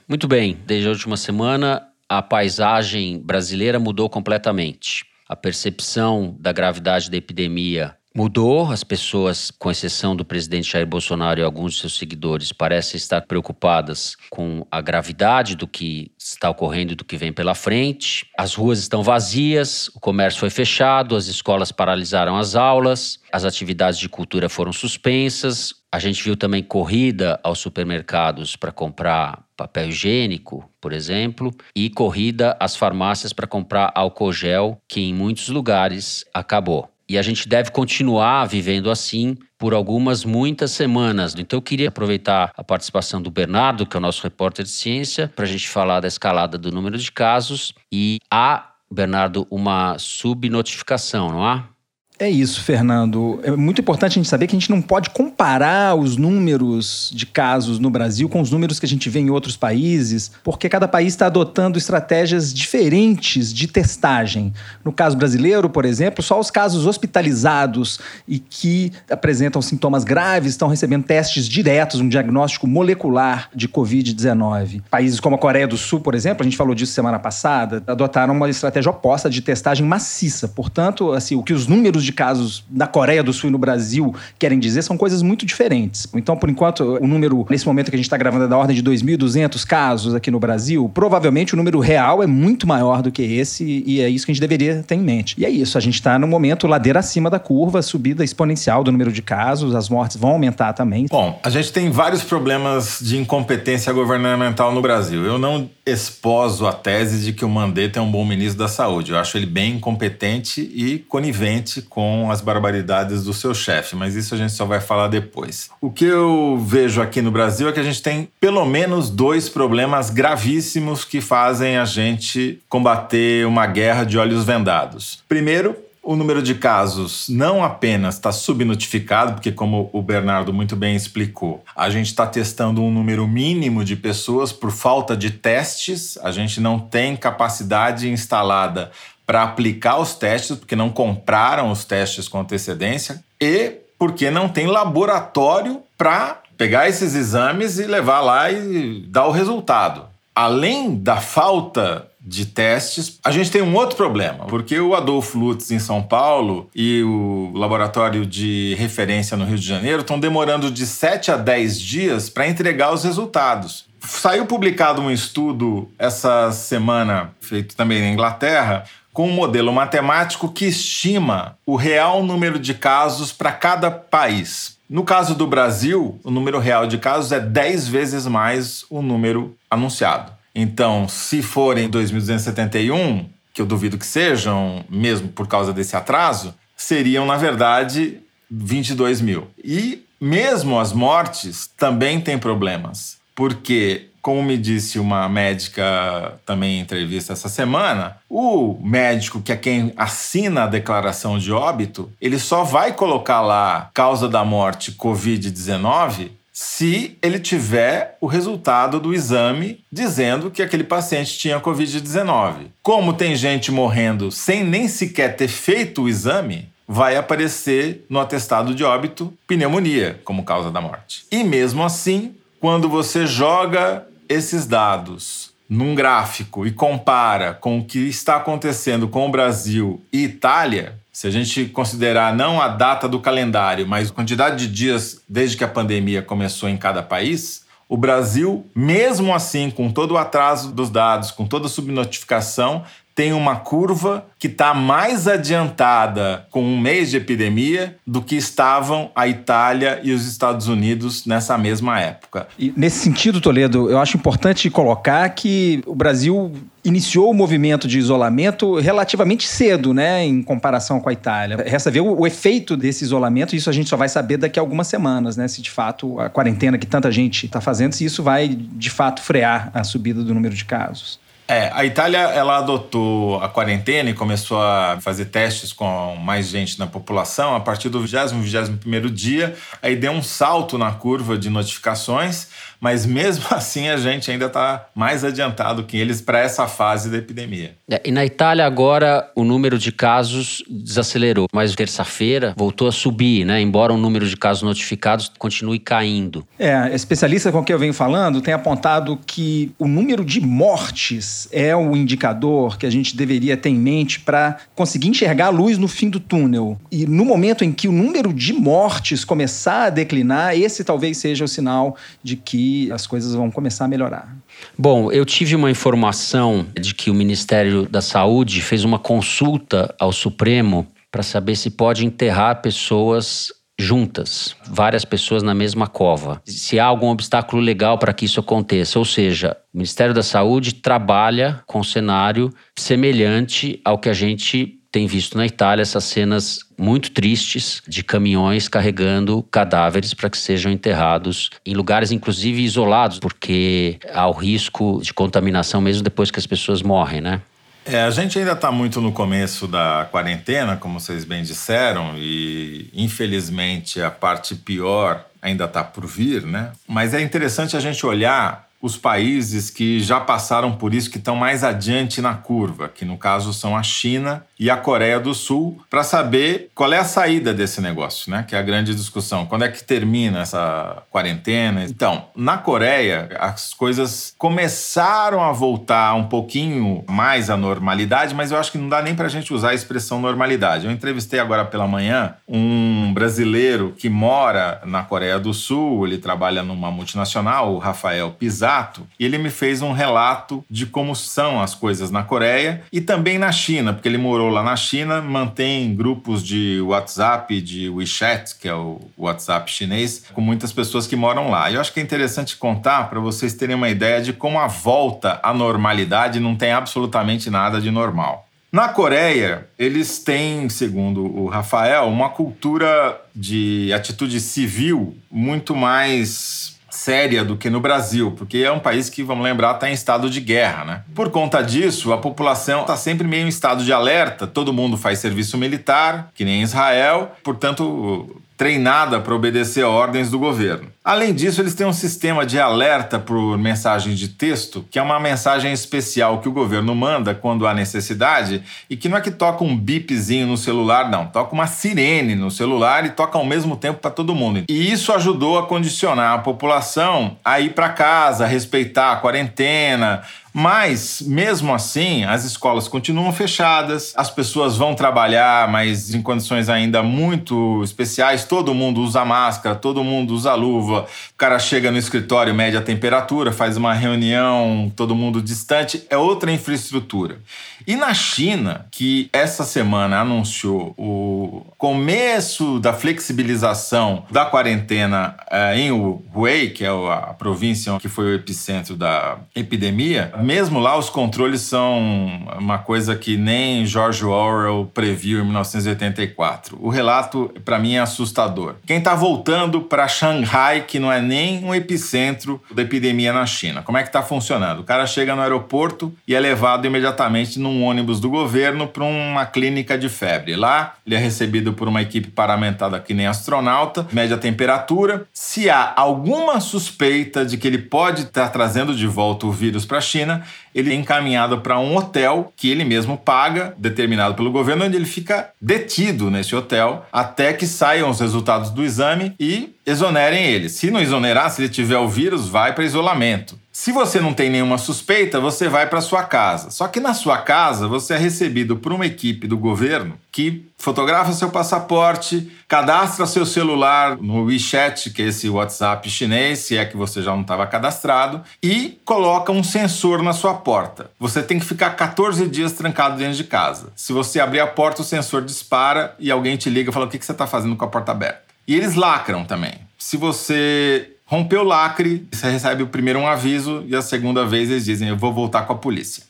Muito 0.07 0.25
bem, 0.25 0.57
desde 0.65 0.87
a 0.87 0.91
última 0.91 1.17
semana 1.17 1.85
a 2.07 2.21
paisagem 2.21 3.19
brasileira 3.19 3.77
mudou 3.77 4.09
completamente. 4.09 5.05
A 5.27 5.35
percepção 5.35 6.33
da 6.39 6.53
gravidade 6.53 7.11
da 7.11 7.17
epidemia 7.17 7.93
mudou. 8.17 8.71
As 8.71 8.83
pessoas, 8.83 9.51
com 9.51 9.69
exceção 9.69 10.15
do 10.15 10.25
presidente 10.25 10.71
Jair 10.71 10.87
Bolsonaro 10.87 11.39
e 11.39 11.43
alguns 11.43 11.73
de 11.73 11.81
seus 11.81 11.97
seguidores, 11.97 12.51
parecem 12.51 12.97
estar 12.97 13.21
preocupadas 13.21 14.15
com 14.29 14.65
a 14.71 14.81
gravidade 14.81 15.55
do 15.55 15.67
que 15.67 16.09
está 16.17 16.49
ocorrendo 16.49 16.93
e 16.93 16.95
do 16.95 17.05
que 17.05 17.15
vem 17.15 17.31
pela 17.31 17.53
frente. 17.53 18.25
As 18.35 18.55
ruas 18.55 18.79
estão 18.79 19.03
vazias, 19.03 19.89
o 19.89 19.99
comércio 19.99 20.39
foi 20.39 20.49
fechado, 20.49 21.15
as 21.15 21.27
escolas 21.27 21.71
paralisaram 21.71 22.37
as 22.37 22.55
aulas, 22.55 23.19
as 23.31 23.45
atividades 23.45 23.99
de 23.99 24.09
cultura 24.09 24.49
foram 24.49 24.73
suspensas. 24.73 25.75
A 25.91 25.99
gente 25.99 26.21
viu 26.23 26.35
também 26.35 26.61
corrida 26.61 27.39
aos 27.43 27.59
supermercados 27.59 28.55
para 28.55 28.71
comprar 28.71 29.43
papel 29.55 29.87
higiênico, 29.87 30.69
por 30.81 30.91
exemplo, 30.91 31.51
e 31.75 31.89
corrida 31.89 32.55
às 32.59 32.75
farmácias 32.75 33.31
para 33.31 33.47
comprar 33.47 33.91
álcool 33.95 34.33
gel, 34.33 34.77
que 34.87 34.99
em 34.99 35.13
muitos 35.13 35.47
lugares 35.47 36.25
acabou. 36.33 36.89
E 37.09 37.17
a 37.17 37.21
gente 37.21 37.47
deve 37.47 37.71
continuar 37.71 38.45
vivendo 38.45 38.91
assim 38.91 39.37
por 39.57 39.73
algumas, 39.73 40.25
muitas 40.25 40.71
semanas. 40.71 41.33
Então 41.37 41.57
eu 41.57 41.61
queria 41.61 41.87
aproveitar 41.87 42.51
a 42.55 42.63
participação 42.63 43.21
do 43.21 43.31
Bernardo, 43.31 43.85
que 43.85 43.95
é 43.95 43.99
o 43.99 44.01
nosso 44.01 44.21
repórter 44.21 44.65
de 44.65 44.71
ciência, 44.71 45.31
para 45.33 45.45
a 45.45 45.47
gente 45.47 45.69
falar 45.69 46.01
da 46.01 46.07
escalada 46.07 46.57
do 46.57 46.69
número 46.69 46.97
de 46.97 47.09
casos. 47.09 47.73
E 47.89 48.19
há, 48.29 48.73
Bernardo, 48.91 49.47
uma 49.49 49.97
subnotificação, 49.97 51.29
não 51.29 51.45
há? 51.45 51.69
É 52.19 52.27
isso, 52.27 52.63
Fernando. 52.63 53.39
É 53.43 53.51
muito 53.51 53.79
importante 53.79 54.13
a 54.13 54.15
gente 54.15 54.27
saber 54.27 54.47
que 54.47 54.55
a 54.55 54.59
gente 54.59 54.71
não 54.71 54.81
pode 54.81 55.11
comparar 55.11 55.93
os 55.93 56.17
números 56.17 57.11
de 57.13 57.27
casos 57.27 57.77
no 57.77 57.91
Brasil 57.91 58.27
com 58.27 58.41
os 58.41 58.49
números 58.49 58.79
que 58.79 58.87
a 58.87 58.89
gente 58.89 59.07
vê 59.07 59.19
em 59.19 59.29
outros 59.29 59.55
países, 59.55 60.31
porque 60.43 60.67
cada 60.67 60.87
país 60.87 61.13
está 61.13 61.27
adotando 61.27 61.77
estratégias 61.77 62.51
diferentes 62.51 63.53
de 63.53 63.67
testagem. 63.67 64.51
No 64.83 64.91
caso 64.91 65.15
brasileiro, 65.15 65.69
por 65.69 65.85
exemplo, 65.85 66.23
só 66.23 66.39
os 66.39 66.49
casos 66.49 66.87
hospitalizados 66.87 67.99
e 68.27 68.39
que 68.39 68.91
apresentam 69.11 69.61
sintomas 69.61 70.03
graves 70.03 70.51
estão 70.51 70.67
recebendo 70.67 71.03
testes 71.03 71.47
diretos, 71.47 71.99
um 71.99 72.09
diagnóstico 72.09 72.65
molecular 72.65 73.47
de 73.53 73.69
Covid-19. 73.69 74.81
Países 74.89 75.19
como 75.19 75.35
a 75.35 75.39
Coreia 75.39 75.67
do 75.67 75.77
Sul, 75.77 75.99
por 75.99 76.15
exemplo, 76.15 76.41
a 76.41 76.45
gente 76.45 76.57
falou 76.57 76.73
disso 76.73 76.93
semana 76.93 77.19
passada, 77.19 77.83
adotaram 77.85 78.33
uma 78.33 78.49
estratégia 78.49 78.89
oposta 78.89 79.29
de 79.29 79.39
testagem 79.39 79.85
maciça. 79.85 80.47
Portanto, 80.47 81.11
assim, 81.11 81.35
o 81.35 81.43
que 81.43 81.53
os 81.53 81.67
números 81.67 82.06
de 82.07 82.13
casos 82.13 82.63
na 82.69 82.87
Coreia 82.87 83.21
do 83.21 83.31
Sul 83.31 83.49
e 83.49 83.51
no 83.51 83.57
Brasil 83.57 84.15
querem 84.39 84.57
dizer 84.57 84.81
são 84.81 84.97
coisas 84.97 85.21
muito 85.21 85.45
diferentes. 85.45 86.07
Então, 86.15 86.35
por 86.35 86.49
enquanto, 86.49 86.97
o 87.01 87.07
número, 87.07 87.45
nesse 87.49 87.65
momento 87.65 87.89
que 87.89 87.95
a 87.95 87.99
gente 87.99 88.05
está 88.05 88.17
gravando, 88.17 88.45
é 88.45 88.47
da 88.47 88.57
ordem 88.57 88.75
de 88.75 88.83
2.200 88.83 89.65
casos 89.65 90.15
aqui 90.15 90.31
no 90.31 90.39
Brasil. 90.39 90.89
Provavelmente 90.93 91.53
o 91.53 91.57
número 91.57 91.79
real 91.79 92.23
é 92.23 92.27
muito 92.27 92.67
maior 92.67 93.01
do 93.01 93.11
que 93.11 93.21
esse 93.21 93.83
e 93.85 94.01
é 94.01 94.09
isso 94.09 94.25
que 94.25 94.31
a 94.31 94.33
gente 94.33 94.41
deveria 94.41 94.83
ter 94.83 94.95
em 94.95 95.01
mente. 95.01 95.35
E 95.37 95.45
é 95.45 95.49
isso, 95.49 95.77
a 95.77 95.81
gente 95.81 95.95
está 95.95 96.17
no 96.17 96.27
momento 96.27 96.65
ladeira 96.67 96.99
acima 96.99 97.29
da 97.29 97.39
curva, 97.39 97.81
subida 97.81 98.23
exponencial 98.23 98.83
do 98.83 98.91
número 98.91 99.11
de 99.11 99.21
casos, 99.21 99.75
as 99.75 99.89
mortes 99.89 100.17
vão 100.17 100.31
aumentar 100.31 100.73
também. 100.73 101.05
Bom, 101.09 101.39
a 101.43 101.49
gente 101.49 101.71
tem 101.71 101.89
vários 101.89 102.23
problemas 102.23 102.99
de 103.01 103.17
incompetência 103.17 103.91
governamental 103.93 104.73
no 104.73 104.81
Brasil. 104.81 105.25
Eu 105.25 105.37
não 105.37 105.69
esposo 105.85 106.65
a 106.65 106.73
tese 106.73 107.23
de 107.23 107.33
que 107.33 107.45
o 107.45 107.49
Mandetta 107.49 107.99
é 107.99 108.01
um 108.01 108.11
bom 108.11 108.25
ministro 108.25 108.59
da 108.59 108.67
Saúde. 108.67 109.11
Eu 109.11 109.17
acho 109.17 109.37
ele 109.37 109.45
bem 109.45 109.75
incompetente 109.75 110.61
e 110.61 110.99
conivente 110.99 111.81
com 111.97 112.29
as 112.29 112.41
barbaridades 112.41 113.23
do 113.23 113.33
seu 113.33 113.55
chefe, 113.55 113.95
mas 113.95 114.13
isso 114.13 114.35
a 114.35 114.37
gente 114.37 114.53
só 114.53 114.65
vai 114.65 114.79
falar 114.79 115.07
depois. 115.07 115.71
O 115.81 115.89
que 115.89 116.05
eu 116.05 116.63
vejo 116.63 117.01
aqui 117.01 117.23
no 117.23 117.31
Brasil 117.31 117.67
é 117.67 117.71
que 117.71 117.79
a 117.79 117.83
gente 117.83 118.03
tem 118.03 118.29
pelo 118.39 118.63
menos 118.67 119.09
dois 119.09 119.49
problemas 119.49 120.11
gravíssimos 120.11 121.03
que 121.03 121.19
fazem 121.19 121.75
a 121.75 121.85
gente 121.85 122.61
combater 122.69 123.47
uma 123.47 123.65
guerra 123.65 124.03
de 124.03 124.15
olhos 124.15 124.45
vendados. 124.45 125.23
Primeiro, 125.27 125.75
o 126.03 126.15
número 126.15 126.41
de 126.41 126.53
casos 126.53 127.27
não 127.27 127.63
apenas 127.63 128.15
está 128.15 128.31
subnotificado, 128.31 129.33
porque, 129.33 129.51
como 129.51 129.89
o 129.91 130.01
Bernardo 130.01 130.53
muito 130.53 130.75
bem 130.75 130.95
explicou, 130.95 131.63
a 131.75 131.89
gente 131.89 132.07
está 132.07 132.25
testando 132.25 132.81
um 132.81 132.89
número 132.89 133.27
mínimo 133.27 133.83
de 133.83 133.95
pessoas 133.95 134.53
por 134.53 134.71
falta 134.71 135.17
de 135.17 135.31
testes, 135.31 136.17
a 136.19 136.31
gente 136.31 136.61
não 136.61 136.79
tem 136.79 137.17
capacidade 137.17 138.07
instalada 138.07 138.91
para 139.27 139.43
aplicar 139.43 139.99
os 139.99 140.15
testes, 140.15 140.57
porque 140.57 140.75
não 140.75 140.89
compraram 140.89 141.69
os 141.69 141.85
testes 141.85 142.27
com 142.27 142.39
antecedência 142.39 143.23
e 143.39 143.73
porque 143.99 144.31
não 144.31 144.49
tem 144.49 144.65
laboratório 144.65 145.83
para 145.97 146.41
pegar 146.57 146.89
esses 146.89 147.13
exames 147.13 147.77
e 147.77 147.85
levar 147.85 148.21
lá 148.21 148.49
e 148.49 149.05
dar 149.07 149.27
o 149.27 149.31
resultado. 149.31 150.05
Além 150.33 150.95
da 150.95 151.17
falta 151.17 152.07
de 152.27 152.45
testes. 152.45 153.19
A 153.23 153.31
gente 153.31 153.49
tem 153.49 153.61
um 153.61 153.73
outro 153.73 153.95
problema, 153.95 154.45
porque 154.45 154.77
o 154.77 154.93
Adolfo 154.93 155.39
Lutz 155.39 155.71
em 155.71 155.79
São 155.79 156.03
Paulo 156.03 156.69
e 156.75 157.01
o 157.01 157.51
laboratório 157.55 158.25
de 158.25 158.75
referência 158.77 159.37
no 159.37 159.45
Rio 159.45 159.57
de 159.57 159.65
Janeiro 159.65 160.01
estão 160.01 160.19
demorando 160.19 160.69
de 160.69 160.85
7 160.85 161.31
a 161.31 161.37
10 161.37 161.79
dias 161.79 162.29
para 162.29 162.45
entregar 162.45 162.93
os 162.93 163.05
resultados. 163.05 163.85
Saiu 164.01 164.45
publicado 164.45 165.01
um 165.01 165.09
estudo 165.09 165.89
essa 165.97 166.51
semana, 166.51 167.31
feito 167.39 167.75
também 167.75 168.01
na 168.01 168.09
Inglaterra, 168.09 168.83
com 169.17 169.29
um 169.29 169.33
modelo 169.33 169.73
matemático 169.73 170.47
que 170.47 170.65
estima 170.65 171.57
o 171.65 171.75
real 171.75 172.21
número 172.21 172.59
de 172.59 172.75
casos 172.75 173.31
para 173.31 173.51
cada 173.51 173.89
país. 173.89 174.77
No 174.87 175.03
caso 175.03 175.33
do 175.33 175.47
Brasil, 175.47 176.19
o 176.23 176.29
número 176.29 176.59
real 176.59 176.85
de 176.85 176.99
casos 176.99 177.31
é 177.31 177.39
10 177.39 177.87
vezes 177.87 178.27
mais 178.27 178.85
o 178.91 179.01
número 179.01 179.57
anunciado. 179.71 180.31
Então, 180.53 181.07
se 181.09 181.41
forem 181.41 181.89
2.271, 181.89 183.25
que 183.51 183.59
eu 183.59 183.65
duvido 183.65 183.97
que 183.97 184.05
sejam, 184.05 184.85
mesmo 184.87 185.29
por 185.29 185.47
causa 185.47 185.73
desse 185.73 185.95
atraso, 185.95 186.53
seriam, 186.75 187.25
na 187.25 187.37
verdade, 187.37 188.19
22 188.51 189.19
mil. 189.19 189.47
E 189.63 190.05
mesmo 190.21 190.79
as 190.79 190.93
mortes 190.93 191.67
também 191.75 192.21
têm 192.21 192.37
problemas, 192.37 193.17
porque, 193.33 194.09
como 194.27 194.43
me 194.43 194.57
disse 194.57 194.99
uma 194.99 195.29
médica 195.29 196.37
também 196.45 196.79
em 196.79 196.81
entrevista 196.81 197.31
essa 197.31 197.47
semana, 197.47 198.17
o 198.29 198.77
médico, 198.83 199.39
que 199.39 199.53
é 199.53 199.55
quem 199.55 199.93
assina 199.95 200.63
a 200.63 200.67
declaração 200.67 201.39
de 201.39 201.49
óbito, 201.53 202.11
ele 202.19 202.37
só 202.37 202.65
vai 202.65 202.91
colocar 202.91 203.39
lá 203.39 203.89
causa 203.93 204.27
da 204.27 204.43
morte 204.43 204.91
Covid-19 204.91 206.31
se 206.51 207.17
ele 207.21 207.39
tiver 207.39 208.17
o 208.19 208.27
resultado 208.27 208.99
do 208.99 209.13
exame 209.13 209.79
dizendo 209.89 210.51
que 210.51 210.61
aquele 210.61 210.83
paciente 210.83 211.37
tinha 211.37 211.61
Covid-19. 211.61 212.65
Como 212.83 213.13
tem 213.13 213.33
gente 213.33 213.71
morrendo 213.71 214.29
sem 214.29 214.61
nem 214.61 214.89
sequer 214.89 215.37
ter 215.37 215.47
feito 215.47 216.01
o 216.01 216.09
exame, 216.09 216.67
vai 216.85 217.15
aparecer 217.15 218.05
no 218.09 218.19
atestado 218.19 218.75
de 218.75 218.83
óbito 218.83 219.33
pneumonia 219.47 220.19
como 220.25 220.43
causa 220.43 220.69
da 220.69 220.81
morte. 220.81 221.23
E 221.31 221.45
mesmo 221.45 221.81
assim, 221.81 222.35
quando 222.59 222.89
você 222.89 223.25
joga 223.25 224.06
esses 224.29 224.65
dados 224.65 225.51
num 225.69 225.93
gráfico 225.93 226.65
e 226.65 226.71
compara 226.71 227.53
com 227.53 227.79
o 227.79 227.83
que 227.83 227.99
está 228.07 228.37
acontecendo 228.37 229.07
com 229.07 229.27
o 229.27 229.31
Brasil 229.31 230.01
e 230.13 230.23
Itália, 230.23 230.97
se 231.11 231.27
a 231.27 231.31
gente 231.31 231.65
considerar 231.65 232.33
não 232.33 232.61
a 232.61 232.67
data 232.67 233.07
do 233.07 233.19
calendário, 233.19 233.87
mas 233.87 234.09
a 234.09 234.13
quantidade 234.13 234.67
de 234.67 234.73
dias 234.73 235.21
desde 235.27 235.57
que 235.57 235.63
a 235.63 235.67
pandemia 235.67 236.21
começou 236.21 236.69
em 236.69 236.77
cada 236.77 237.01
país, 237.03 237.65
o 237.89 237.97
Brasil, 237.97 238.65
mesmo 238.75 239.33
assim, 239.33 239.71
com 239.71 239.91
todo 239.91 240.11
o 240.11 240.17
atraso 240.17 240.71
dos 240.71 240.89
dados, 240.89 241.31
com 241.31 241.45
toda 241.45 241.67
a 241.67 241.69
subnotificação, 241.69 242.83
tem 243.17 243.33
uma 243.33 243.55
curva 243.55 244.27
que 244.37 244.45
está 244.45 244.75
mais 244.75 245.27
adiantada 245.27 246.45
com 246.51 246.61
um 246.61 246.79
mês 246.79 247.09
de 247.09 247.17
epidemia 247.17 247.95
do 248.05 248.21
que 248.21 248.35
estavam 248.35 249.09
a 249.15 249.27
Itália 249.27 249.99
e 250.03 250.11
os 250.11 250.27
Estados 250.27 250.67
Unidos 250.67 251.25
nessa 251.25 251.57
mesma 251.57 251.99
época. 251.99 252.47
E 252.59 252.71
nesse 252.77 252.99
sentido, 252.99 253.41
Toledo, 253.41 253.89
eu 253.89 253.97
acho 253.97 254.17
importante 254.17 254.69
colocar 254.69 255.27
que 255.29 255.81
o 255.87 255.95
Brasil 255.95 256.51
iniciou 256.85 257.31
o 257.31 257.33
movimento 257.33 257.87
de 257.87 257.97
isolamento 257.97 258.75
relativamente 258.79 259.47
cedo, 259.47 259.95
né, 259.95 260.23
em 260.23 260.43
comparação 260.43 260.99
com 260.99 261.09
a 261.09 261.13
Itália. 261.13 261.57
Resta 261.65 261.89
ver 261.89 262.01
o, 262.01 262.19
o, 262.19 262.27
efeito 262.27 262.77
desse 262.77 263.03
isolamento, 263.03 263.55
e 263.55 263.57
isso 263.57 263.67
a 263.71 263.73
gente 263.73 263.89
só 263.89 263.97
vai 263.97 264.09
saber 264.09 264.37
daqui 264.37 264.59
a 264.59 264.61
algumas 264.61 264.85
semanas, 264.85 265.35
né, 265.35 265.47
se 265.47 265.59
de 265.59 265.71
fato 265.71 266.19
a 266.19 266.29
quarentena 266.29 266.77
que 266.77 266.85
tanta 266.85 267.11
gente 267.11 267.47
está 267.47 267.59
fazendo, 267.59 267.93
se 267.93 268.05
isso 268.05 268.21
vai 268.21 268.47
de 268.47 268.91
fato 268.91 269.23
frear 269.23 269.71
a 269.73 269.83
subida 269.83 270.23
do 270.23 270.35
número 270.35 270.53
de 270.53 270.65
casos. 270.65 271.19
É, 271.49 271.71
a 271.73 271.85
Itália 271.85 272.17
ela 272.17 272.57
adotou 272.57 273.41
a 273.41 273.47
quarentena 273.47 274.09
e 274.09 274.13
começou 274.13 274.61
a 274.61 274.99
fazer 274.99 275.25
testes 275.25 275.71
com 275.71 276.17
mais 276.17 276.49
gente 276.49 276.77
na 276.77 276.85
população 276.85 277.55
a 277.55 277.59
partir 277.61 277.87
do 277.87 278.01
20 278.01 278.33
21 278.33 279.09
dia, 279.09 279.55
aí 279.81 279.95
deu 279.95 280.11
um 280.11 280.21
salto 280.21 280.77
na 280.77 280.91
curva 280.91 281.37
de 281.37 281.49
notificações 281.49 282.49
mas 282.79 283.05
mesmo 283.05 283.45
assim 283.51 283.89
a 283.89 283.97
gente 283.97 284.29
ainda 284.29 284.45
está 284.45 284.87
mais 284.95 285.23
adiantado 285.23 285.83
que 285.83 285.97
eles 285.97 286.21
para 286.21 286.39
essa 286.39 286.67
fase 286.67 287.09
da 287.09 287.17
epidemia. 287.17 287.75
É, 287.89 288.01
e 288.05 288.11
na 288.11 288.25
Itália 288.25 288.65
agora 288.65 289.29
o 289.35 289.43
número 289.43 289.77
de 289.77 289.91
casos 289.91 290.63
desacelerou, 290.69 291.47
mas 291.53 291.73
terça-feira 291.75 292.53
voltou 292.57 292.87
a 292.87 292.91
subir, 292.91 293.45
né? 293.45 293.61
Embora 293.61 293.93
o 293.93 293.97
número 293.97 294.27
de 294.27 294.35
casos 294.35 294.63
notificados 294.63 295.31
continue 295.37 295.79
caindo. 295.79 296.45
É, 296.59 296.93
especialista 296.93 297.51
com 297.51 297.63
quem 297.63 297.73
eu 297.73 297.79
venho 297.79 297.93
falando 297.93 298.41
tem 298.41 298.53
apontado 298.53 299.19
que 299.25 299.71
o 299.79 299.87
número 299.87 300.23
de 300.23 300.39
mortes 300.41 301.47
é 301.51 301.75
o 301.75 301.95
indicador 301.95 302.77
que 302.77 302.85
a 302.85 302.89
gente 302.89 303.15
deveria 303.15 303.57
ter 303.57 303.69
em 303.69 303.75
mente 303.75 304.19
para 304.19 304.57
conseguir 304.75 305.07
enxergar 305.07 305.47
a 305.47 305.49
luz 305.49 305.77
no 305.77 305.87
fim 305.87 306.09
do 306.09 306.19
túnel. 306.19 306.79
E 306.91 307.05
no 307.05 307.25
momento 307.25 307.63
em 307.63 307.71
que 307.71 307.87
o 307.87 307.91
número 307.91 308.33
de 308.33 308.53
mortes 308.53 309.23
começar 309.23 309.85
a 309.85 309.89
declinar, 309.89 310.57
esse 310.57 310.83
talvez 310.83 311.17
seja 311.17 311.45
o 311.45 311.47
sinal 311.47 311.95
de 312.23 312.35
que 312.35 312.66
as 312.91 313.05
coisas 313.05 313.33
vão 313.33 313.51
começar 313.51 313.85
a 313.85 313.87
melhorar. 313.87 314.35
Bom, 314.77 315.11
eu 315.11 315.25
tive 315.25 315.55
uma 315.55 315.71
informação 315.71 316.65
de 316.79 316.93
que 316.93 317.09
o 317.09 317.13
Ministério 317.13 317.87
da 317.87 318.01
Saúde 318.01 318.61
fez 318.61 318.83
uma 318.83 318.99
consulta 318.99 319.93
ao 319.99 320.11
Supremo 320.11 320.87
para 321.11 321.23
saber 321.23 321.55
se 321.55 321.71
pode 321.71 322.05
enterrar 322.05 322.61
pessoas 322.61 323.51
juntas, 323.79 324.55
várias 324.65 325.05
pessoas 325.05 325.43
na 325.43 325.53
mesma 325.53 325.87
cova. 325.87 326.41
Se 326.45 326.79
há 326.79 326.85
algum 326.85 327.09
obstáculo 327.09 327.61
legal 327.61 327.97
para 327.97 328.13
que 328.13 328.25
isso 328.25 328.39
aconteça, 328.39 328.97
ou 328.97 329.05
seja, 329.05 329.55
o 329.73 329.77
Ministério 329.77 330.13
da 330.13 330.23
Saúde 330.23 330.75
trabalha 330.75 331.61
com 331.67 331.79
um 331.79 331.83
cenário 331.83 332.51
semelhante 332.77 333.79
ao 333.85 333.99
que 333.99 334.09
a 334.09 334.13
gente 334.13 334.76
tem 334.91 335.07
visto 335.07 335.37
na 335.37 335.45
Itália 335.45 335.81
essas 335.81 336.03
cenas 336.03 336.59
muito 336.77 337.11
tristes 337.11 337.81
de 337.87 338.03
caminhões 338.03 338.67
carregando 338.67 339.43
cadáveres 339.43 340.13
para 340.13 340.29
que 340.29 340.37
sejam 340.37 340.71
enterrados 340.71 341.49
em 341.65 341.73
lugares, 341.73 342.11
inclusive 342.11 342.61
isolados, 342.63 343.19
porque 343.19 343.99
há 344.13 344.27
o 344.27 344.31
risco 344.31 344.99
de 345.01 345.13
contaminação 345.13 345.81
mesmo 345.81 346.03
depois 346.03 346.31
que 346.31 346.39
as 346.39 346.47
pessoas 346.47 346.81
morrem, 346.81 347.21
né? 347.21 347.41
É, 347.85 348.01
a 348.01 348.11
gente 348.11 348.37
ainda 348.37 348.51
está 348.51 348.69
muito 348.69 348.99
no 348.99 349.13
começo 349.13 349.65
da 349.65 350.07
quarentena, 350.11 350.75
como 350.75 350.99
vocês 350.99 351.23
bem 351.23 351.41
disseram, 351.41 352.15
e 352.17 352.89
infelizmente 352.93 354.01
a 354.01 354.11
parte 354.11 354.55
pior 354.55 355.25
ainda 355.41 355.63
está 355.63 355.85
por 355.85 356.05
vir, 356.05 356.43
né? 356.43 356.71
Mas 356.85 357.13
é 357.13 357.21
interessante 357.21 357.77
a 357.77 357.79
gente 357.79 358.05
olhar 358.05 358.66
os 358.81 358.95
países 358.95 359.69
que 359.69 359.99
já 359.99 360.19
passaram 360.19 360.71
por 360.73 360.93
isso, 360.93 361.09
que 361.09 361.17
estão 361.17 361.35
mais 361.35 361.63
adiante 361.63 362.21
na 362.21 362.35
curva, 362.35 362.87
que 362.87 363.03
no 363.03 363.17
caso 363.17 363.51
são 363.51 363.75
a 363.75 363.81
China 363.81 364.45
e 364.59 364.69
a 364.69 364.77
Coreia 364.77 365.19
do 365.19 365.33
Sul, 365.33 365.81
para 365.89 366.03
saber 366.03 366.69
qual 366.75 366.91
é 366.93 366.97
a 366.97 367.03
saída 367.03 367.53
desse 367.53 367.81
negócio, 367.81 368.31
né? 368.31 368.45
Que 368.47 368.55
é 368.55 368.59
a 368.59 368.61
grande 368.61 368.93
discussão. 368.93 369.45
Quando 369.45 369.63
é 369.63 369.69
que 369.69 369.83
termina 369.83 370.41
essa 370.41 371.03
quarentena? 371.09 371.85
Então, 371.85 372.25
na 372.35 372.57
Coreia, 372.57 373.29
as 373.39 373.73
coisas 373.73 374.33
começaram 374.37 375.43
a 375.43 375.51
voltar 375.51 376.13
um 376.13 376.25
pouquinho 376.25 377.03
mais 377.07 377.49
à 377.49 377.57
normalidade, 377.57 378.35
mas 378.35 378.51
eu 378.51 378.57
acho 378.57 378.71
que 378.71 378.77
não 378.77 378.89
dá 378.89 379.01
nem 379.01 379.15
para 379.15 379.25
a 379.25 379.29
gente 379.29 379.53
usar 379.53 379.71
a 379.71 379.75
expressão 379.75 380.19
normalidade. 380.19 380.85
Eu 380.85 380.91
entrevistei 380.91 381.39
agora 381.39 381.65
pela 381.65 381.87
manhã 381.87 382.35
um 382.47 383.11
brasileiro 383.13 383.93
que 383.97 384.09
mora 384.09 384.81
na 384.85 385.03
Coreia 385.03 385.39
do 385.39 385.53
Sul, 385.53 386.05
ele 386.05 386.17
trabalha 386.17 386.61
numa 386.61 386.91
multinacional, 386.91 387.73
o 387.73 387.79
Rafael 387.79 388.31
Pizarro 388.31 388.66
exato, 388.67 389.07
ele 389.17 389.37
me 389.37 389.49
fez 389.49 389.81
um 389.81 389.93
relato 389.93 390.63
de 390.69 390.85
como 390.85 391.15
são 391.15 391.61
as 391.61 391.73
coisas 391.73 392.11
na 392.11 392.23
Coreia 392.23 392.83
e 392.91 392.99
também 392.99 393.37
na 393.37 393.51
China, 393.51 393.93
porque 393.93 394.09
ele 394.09 394.17
morou 394.17 394.49
lá 394.49 394.61
na 394.61 394.75
China, 394.75 395.21
mantém 395.21 395.95
grupos 395.95 396.43
de 396.43 396.81
WhatsApp, 396.81 397.61
de 397.61 397.89
WeChat, 397.89 398.57
que 398.59 398.67
é 398.67 398.73
o 398.73 398.99
WhatsApp 399.17 399.71
chinês, 399.71 400.25
com 400.33 400.41
muitas 400.41 400.73
pessoas 400.73 401.07
que 401.07 401.15
moram 401.15 401.49
lá. 401.49 401.71
E 401.71 401.75
eu 401.75 401.81
acho 401.81 401.93
que 401.93 402.01
é 402.01 402.03
interessante 402.03 402.57
contar 402.57 403.09
para 403.09 403.21
vocês 403.21 403.53
terem 403.53 403.75
uma 403.75 403.89
ideia 403.89 404.21
de 404.21 404.33
como 404.33 404.59
a 404.59 404.67
volta 404.67 405.39
à 405.41 405.53
normalidade 405.53 406.39
não 406.39 406.55
tem 406.55 406.71
absolutamente 406.73 407.49
nada 407.49 407.79
de 407.79 407.89
normal. 407.89 408.45
Na 408.69 408.89
Coreia, 408.89 409.65
eles 409.79 410.19
têm, 410.19 410.67
segundo 410.67 411.23
o 411.23 411.47
Rafael, 411.47 412.03
uma 412.09 412.29
cultura 412.29 413.19
de 413.33 413.93
atitude 413.93 414.41
civil 414.41 415.15
muito 415.31 415.73
mais 415.73 416.76
séria 416.97 417.45
do 417.45 417.55
que 417.55 417.69
no 417.69 417.79
Brasil, 417.79 418.31
porque 418.31 418.57
é 418.57 418.71
um 418.71 418.79
país 418.79 419.09
que, 419.09 419.21
vamos 419.21 419.43
lembrar, 419.43 419.75
está 419.75 419.89
em 419.89 419.93
estado 419.93 420.29
de 420.29 420.41
guerra, 420.41 420.83
né? 420.83 421.01
Por 421.13 421.29
conta 421.29 421.61
disso, 421.61 422.11
a 422.11 422.17
população 422.17 422.81
está 422.81 422.97
sempre 422.97 423.27
meio 423.27 423.45
em 423.45 423.49
estado 423.49 423.83
de 423.83 423.93
alerta, 423.93 424.47
todo 424.47 424.73
mundo 424.73 424.97
faz 424.97 425.19
serviço 425.19 425.57
militar, 425.57 426.31
que 426.33 426.43
nem 426.43 426.63
Israel, 426.63 427.31
portanto, 427.43 428.41
treinada 428.57 429.19
para 429.19 429.35
obedecer 429.35 429.83
ordens 429.83 430.31
do 430.31 430.39
governo. 430.39 430.89
Além 431.05 431.33
disso, 431.33 431.61
eles 431.61 431.75
têm 431.75 431.85
um 431.85 431.93
sistema 431.93 432.45
de 432.45 432.59
alerta 432.59 433.17
por 433.19 433.57
mensagem 433.57 434.15
de 434.15 434.27
texto, 434.27 434.83
que 434.89 434.97
é 434.99 435.01
uma 435.01 435.19
mensagem 435.19 435.71
especial 435.71 436.41
que 436.41 436.49
o 436.49 436.51
governo 436.51 436.93
manda 436.93 437.33
quando 437.35 437.67
há 437.67 437.73
necessidade 437.73 438.63
e 438.89 438.97
que 438.97 439.07
não 439.07 439.15
é 439.15 439.21
que 439.21 439.31
toca 439.31 439.63
um 439.63 439.77
bipzinho 439.77 440.47
no 440.47 440.57
celular, 440.57 441.09
não, 441.09 441.27
toca 441.27 441.53
uma 441.53 441.67
sirene 441.67 442.35
no 442.35 442.49
celular 442.49 443.05
e 443.05 443.11
toca 443.11 443.37
ao 443.37 443.45
mesmo 443.45 443.77
tempo 443.77 443.99
para 443.99 444.11
todo 444.11 444.35
mundo. 444.35 444.63
E 444.67 444.91
isso 444.91 445.13
ajudou 445.13 445.59
a 445.59 445.67
condicionar 445.67 446.33
a 446.33 446.39
população 446.39 447.37
a 447.45 447.59
ir 447.61 447.73
para 447.73 447.89
casa, 447.89 448.43
a 448.43 448.47
respeitar 448.47 449.13
a 449.13 449.17
quarentena, 449.17 450.23
mas, 450.53 451.21
mesmo 451.25 451.73
assim, 451.73 452.23
as 452.23 452.43
escolas 452.43 452.87
continuam 452.87 453.31
fechadas, 453.31 454.13
as 454.15 454.29
pessoas 454.29 454.75
vão 454.75 454.95
trabalhar, 454.95 455.67
mas 455.69 456.13
em 456.13 456.21
condições 456.21 456.69
ainda 456.69 457.03
muito 457.03 457.81
especiais. 457.83 458.45
Todo 458.45 458.73
mundo 458.73 459.01
usa 459.01 459.23
máscara, 459.23 459.75
todo 459.75 460.03
mundo 460.03 460.33
usa 460.33 460.53
luva. 460.55 461.01
O 461.33 461.37
cara 461.37 461.59
chega 461.59 461.91
no 461.91 461.97
escritório, 461.97 462.53
mede 462.53 462.75
a 462.75 462.81
temperatura, 462.81 463.51
faz 463.51 463.77
uma 463.77 463.93
reunião, 463.93 464.91
todo 464.95 465.15
mundo 465.15 465.41
distante. 465.41 466.03
É 466.09 466.17
outra 466.17 466.51
infraestrutura. 466.51 467.39
E 467.87 467.95
na 467.95 468.13
China, 468.13 468.85
que 468.91 469.29
essa 469.31 469.63
semana 469.63 470.19
anunciou 470.19 470.93
o 470.97 471.65
começo 471.77 472.81
da 472.81 472.91
flexibilização 472.91 474.25
da 474.29 474.43
quarentena 474.43 475.37
eh, 475.49 475.79
em 475.79 475.91
Hubei, 475.93 476.71
que 476.71 476.83
é 476.83 476.89
a 476.89 477.33
província 477.39 477.97
que 477.97 478.09
foi 478.09 478.25
o 478.25 478.35
epicentro 478.35 478.93
da 478.93 479.37
epidemia, 479.55 480.33
mesmo 480.41 480.79
lá 480.79 480.97
os 480.97 481.09
controles 481.09 481.61
são 481.61 482.45
uma 482.59 482.77
coisa 482.77 483.15
que 483.15 483.37
nem 483.37 483.85
George 483.85 484.25
Orwell 484.25 484.91
previu 484.93 485.39
em 485.39 485.45
1984. 485.45 486.77
O 486.81 486.89
relato, 486.89 487.53
para 487.63 487.79
mim, 487.79 487.95
é 487.95 487.99
assustador. 487.99 488.75
Quem 488.85 488.97
está 488.97 489.15
voltando 489.15 489.79
para 489.79 490.09
Shanghai, 490.09 490.83
que 490.85 490.99
não 490.99 491.09
é 491.09 491.21
nem 491.21 491.63
um 491.63 491.73
epicentro 491.73 492.61
da 492.69 492.81
epidemia 492.81 493.31
na 493.31 493.45
China, 493.45 493.81
como 493.81 493.97
é 493.97 494.01
que 494.01 494.09
está 494.09 494.21
funcionando? 494.21 494.81
O 494.81 494.83
cara 494.83 495.07
chega 495.07 495.33
no 495.33 495.41
aeroporto 495.41 496.13
e 496.27 496.35
é 496.35 496.39
levado 496.41 496.85
imediatamente 496.85 497.57
num 497.57 497.76
ônibus 497.83 498.19
do 498.19 498.29
governo 498.29 498.87
para 498.87 499.03
uma 499.03 499.45
clínica 499.45 499.97
de 499.97 500.09
febre. 500.09 500.55
Lá, 500.55 500.95
ele 501.05 501.15
é 501.15 501.17
recebido 501.17 501.73
por 501.73 501.87
uma 501.87 502.01
equipe 502.01 502.29
paramentada 502.29 502.99
que 502.99 503.13
nem 503.13 503.27
astronauta, 503.27 504.07
mede 504.11 504.33
a 504.33 504.37
temperatura. 504.37 505.25
Se 505.33 505.69
há 505.69 505.93
alguma 505.95 506.59
suspeita 506.59 507.45
de 507.45 507.57
que 507.57 507.67
ele 507.67 507.77
pode 507.77 508.23
estar 508.23 508.49
trazendo 508.49 508.95
de 508.95 509.07
volta 509.07 509.45
o 509.45 509.51
vírus 509.51 509.85
para 509.85 509.97
a 509.97 510.01
China, 510.01 510.43
ele 510.73 510.91
é 510.91 510.95
encaminhado 510.95 511.59
para 511.59 511.79
um 511.79 511.95
hotel 511.95 512.53
que 512.55 512.69
ele 512.69 512.83
mesmo 512.83 513.17
paga, 513.17 513.73
determinado 513.77 514.35
pelo 514.35 514.51
governo, 514.51 514.85
onde 514.85 514.95
ele 514.95 515.05
fica 515.05 515.49
detido 515.59 516.29
nesse 516.29 516.55
hotel 516.55 517.05
até 517.11 517.53
que 517.53 517.65
saiam 517.65 518.09
os 518.09 518.19
resultados 518.19 518.69
do 518.69 518.83
exame 518.83 519.33
e 519.39 519.73
exonerem 519.85 520.45
ele. 520.45 520.69
Se 520.69 520.91
não 520.91 520.99
exonerar, 520.99 521.49
se 521.49 521.61
ele 521.61 521.69
tiver 521.69 521.97
o 521.97 522.07
vírus, 522.07 522.47
vai 522.47 522.73
para 522.73 522.83
isolamento. 522.83 523.57
Se 523.79 523.91
você 523.91 524.19
não 524.19 524.33
tem 524.33 524.49
nenhuma 524.49 524.79
suspeita, 524.79 525.39
você 525.39 525.69
vai 525.69 525.87
para 525.87 526.01
sua 526.01 526.23
casa. 526.23 526.71
Só 526.71 526.87
que 526.87 526.99
na 526.99 527.13
sua 527.13 527.37
casa 527.37 527.87
você 527.87 528.15
é 528.15 528.17
recebido 528.17 528.77
por 528.77 528.91
uma 528.91 529.05
equipe 529.05 529.45
do 529.45 529.55
governo 529.55 530.17
que 530.31 530.65
fotografa 530.79 531.31
seu 531.31 531.51
passaporte, 531.51 532.51
cadastra 532.67 533.27
seu 533.27 533.45
celular 533.45 534.17
no 534.17 534.45
WeChat, 534.45 535.11
que 535.11 535.21
é 535.21 535.25
esse 535.27 535.47
WhatsApp 535.47 536.09
chinês, 536.09 536.57
se 536.57 536.75
é 536.75 536.85
que 536.85 536.97
você 536.97 537.21
já 537.21 537.31
não 537.33 537.41
estava 537.41 537.67
cadastrado, 537.67 538.41
e 538.63 538.99
coloca 539.05 539.51
um 539.51 539.63
sensor 539.63 540.23
na 540.23 540.33
sua 540.33 540.55
porta. 540.55 541.11
Você 541.19 541.43
tem 541.43 541.59
que 541.59 541.65
ficar 541.65 541.91
14 541.91 542.47
dias 542.47 542.73
trancado 542.73 543.15
dentro 543.15 543.35
de 543.35 543.43
casa. 543.43 543.93
Se 543.95 544.11
você 544.11 544.39
abrir 544.39 544.59
a 544.59 544.67
porta, 544.67 545.03
o 545.03 545.05
sensor 545.05 545.43
dispara 545.43 546.15
e 546.17 546.31
alguém 546.31 546.57
te 546.57 546.67
liga 546.67 546.89
e 546.89 546.93
fala: 546.93 547.05
o 547.05 547.09
que 547.09 547.23
você 547.23 547.31
está 547.31 547.45
fazendo 547.45 547.75
com 547.75 547.85
a 547.85 547.89
porta 547.89 548.11
aberta? 548.11 548.41
E 548.67 548.75
eles 548.75 548.95
lacram 548.95 549.45
também. 549.45 549.75
Se 549.99 550.17
você 550.17 551.11
Rompeu 551.29 551.59
o 551.59 551.63
lacre, 551.65 552.25
você 552.31 552.49
recebe 552.49 552.83
o 552.83 552.87
primeiro 552.87 553.19
um 553.19 553.27
aviso 553.27 553.83
e 553.85 553.93
a 553.93 554.01
segunda 554.01 554.45
vez 554.45 554.71
eles 554.71 554.85
dizem: 554.85 555.09
Eu 555.09 555.17
vou 555.17 555.33
voltar 555.33 555.63
com 555.63 555.73
a 555.73 555.75
polícia. 555.75 556.23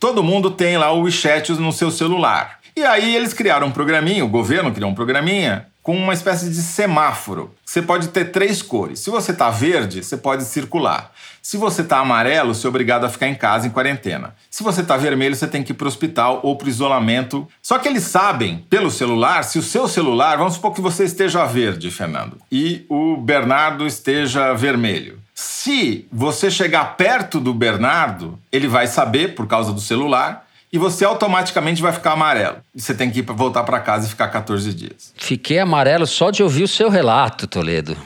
Todo 0.00 0.20
mundo 0.20 0.50
tem 0.50 0.76
lá 0.76 0.90
o 0.92 1.02
WeChat 1.02 1.52
no 1.52 1.72
seu 1.72 1.92
celular. 1.92 2.58
E 2.76 2.82
aí 2.82 3.14
eles 3.14 3.32
criaram 3.32 3.68
um 3.68 3.70
programinha, 3.70 4.24
o 4.24 4.28
governo 4.28 4.72
criou 4.72 4.90
um 4.90 4.94
programinha 4.94 5.66
com 5.82 5.96
uma 5.96 6.12
espécie 6.12 6.50
de 6.50 6.62
semáforo. 6.62 7.54
Você 7.64 7.80
pode 7.80 8.08
ter 8.08 8.26
três 8.26 8.60
cores. 8.62 9.00
Se 9.00 9.10
você 9.10 9.32
está 9.32 9.48
verde, 9.50 10.02
você 10.02 10.16
pode 10.16 10.44
circular. 10.44 11.12
Se 11.42 11.56
você 11.56 11.82
está 11.82 11.98
amarelo, 11.98 12.54
você 12.54 12.66
é 12.66 12.68
obrigado 12.68 13.04
a 13.04 13.08
ficar 13.08 13.28
em 13.28 13.34
casa 13.34 13.66
em 13.66 13.70
quarentena. 13.70 14.34
Se 14.50 14.62
você 14.62 14.82
está 14.82 14.96
vermelho, 14.96 15.34
você 15.34 15.46
tem 15.46 15.62
que 15.62 15.72
ir 15.72 15.74
para 15.74 15.86
o 15.86 15.88
hospital 15.88 16.40
ou 16.42 16.56
para 16.56 16.66
o 16.66 16.70
isolamento. 16.70 17.48
Só 17.62 17.78
que 17.78 17.88
eles 17.88 18.04
sabem, 18.04 18.64
pelo 18.68 18.90
celular, 18.90 19.42
se 19.44 19.58
o 19.58 19.62
seu 19.62 19.88
celular, 19.88 20.36
vamos 20.36 20.54
supor 20.54 20.74
que 20.74 20.80
você 20.80 21.04
esteja 21.04 21.44
verde, 21.46 21.90
Fernando, 21.90 22.38
e 22.52 22.84
o 22.88 23.16
Bernardo 23.16 23.86
esteja 23.86 24.52
vermelho. 24.52 25.18
Se 25.34 26.06
você 26.12 26.50
chegar 26.50 26.96
perto 26.96 27.40
do 27.40 27.54
Bernardo, 27.54 28.38
ele 28.52 28.68
vai 28.68 28.86
saber, 28.86 29.34
por 29.34 29.46
causa 29.46 29.72
do 29.72 29.80
celular, 29.80 30.46
e 30.72 30.78
você 30.78 31.04
automaticamente 31.04 31.82
vai 31.82 31.92
ficar 31.92 32.12
amarelo. 32.12 32.58
E 32.74 32.80
você 32.80 32.94
tem 32.94 33.10
que 33.10 33.20
ir 33.20 33.22
voltar 33.22 33.64
para 33.64 33.80
casa 33.80 34.06
e 34.06 34.10
ficar 34.10 34.28
14 34.28 34.72
dias. 34.72 35.12
Fiquei 35.16 35.58
amarelo 35.58 36.06
só 36.06 36.30
de 36.30 36.42
ouvir 36.42 36.62
o 36.62 36.68
seu 36.68 36.88
relato, 36.88 37.46
Toledo. 37.46 37.96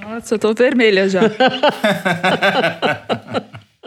Nossa, 0.00 0.34
eu 0.34 0.38
tô 0.38 0.54
vermelha 0.54 1.08
já. 1.08 1.20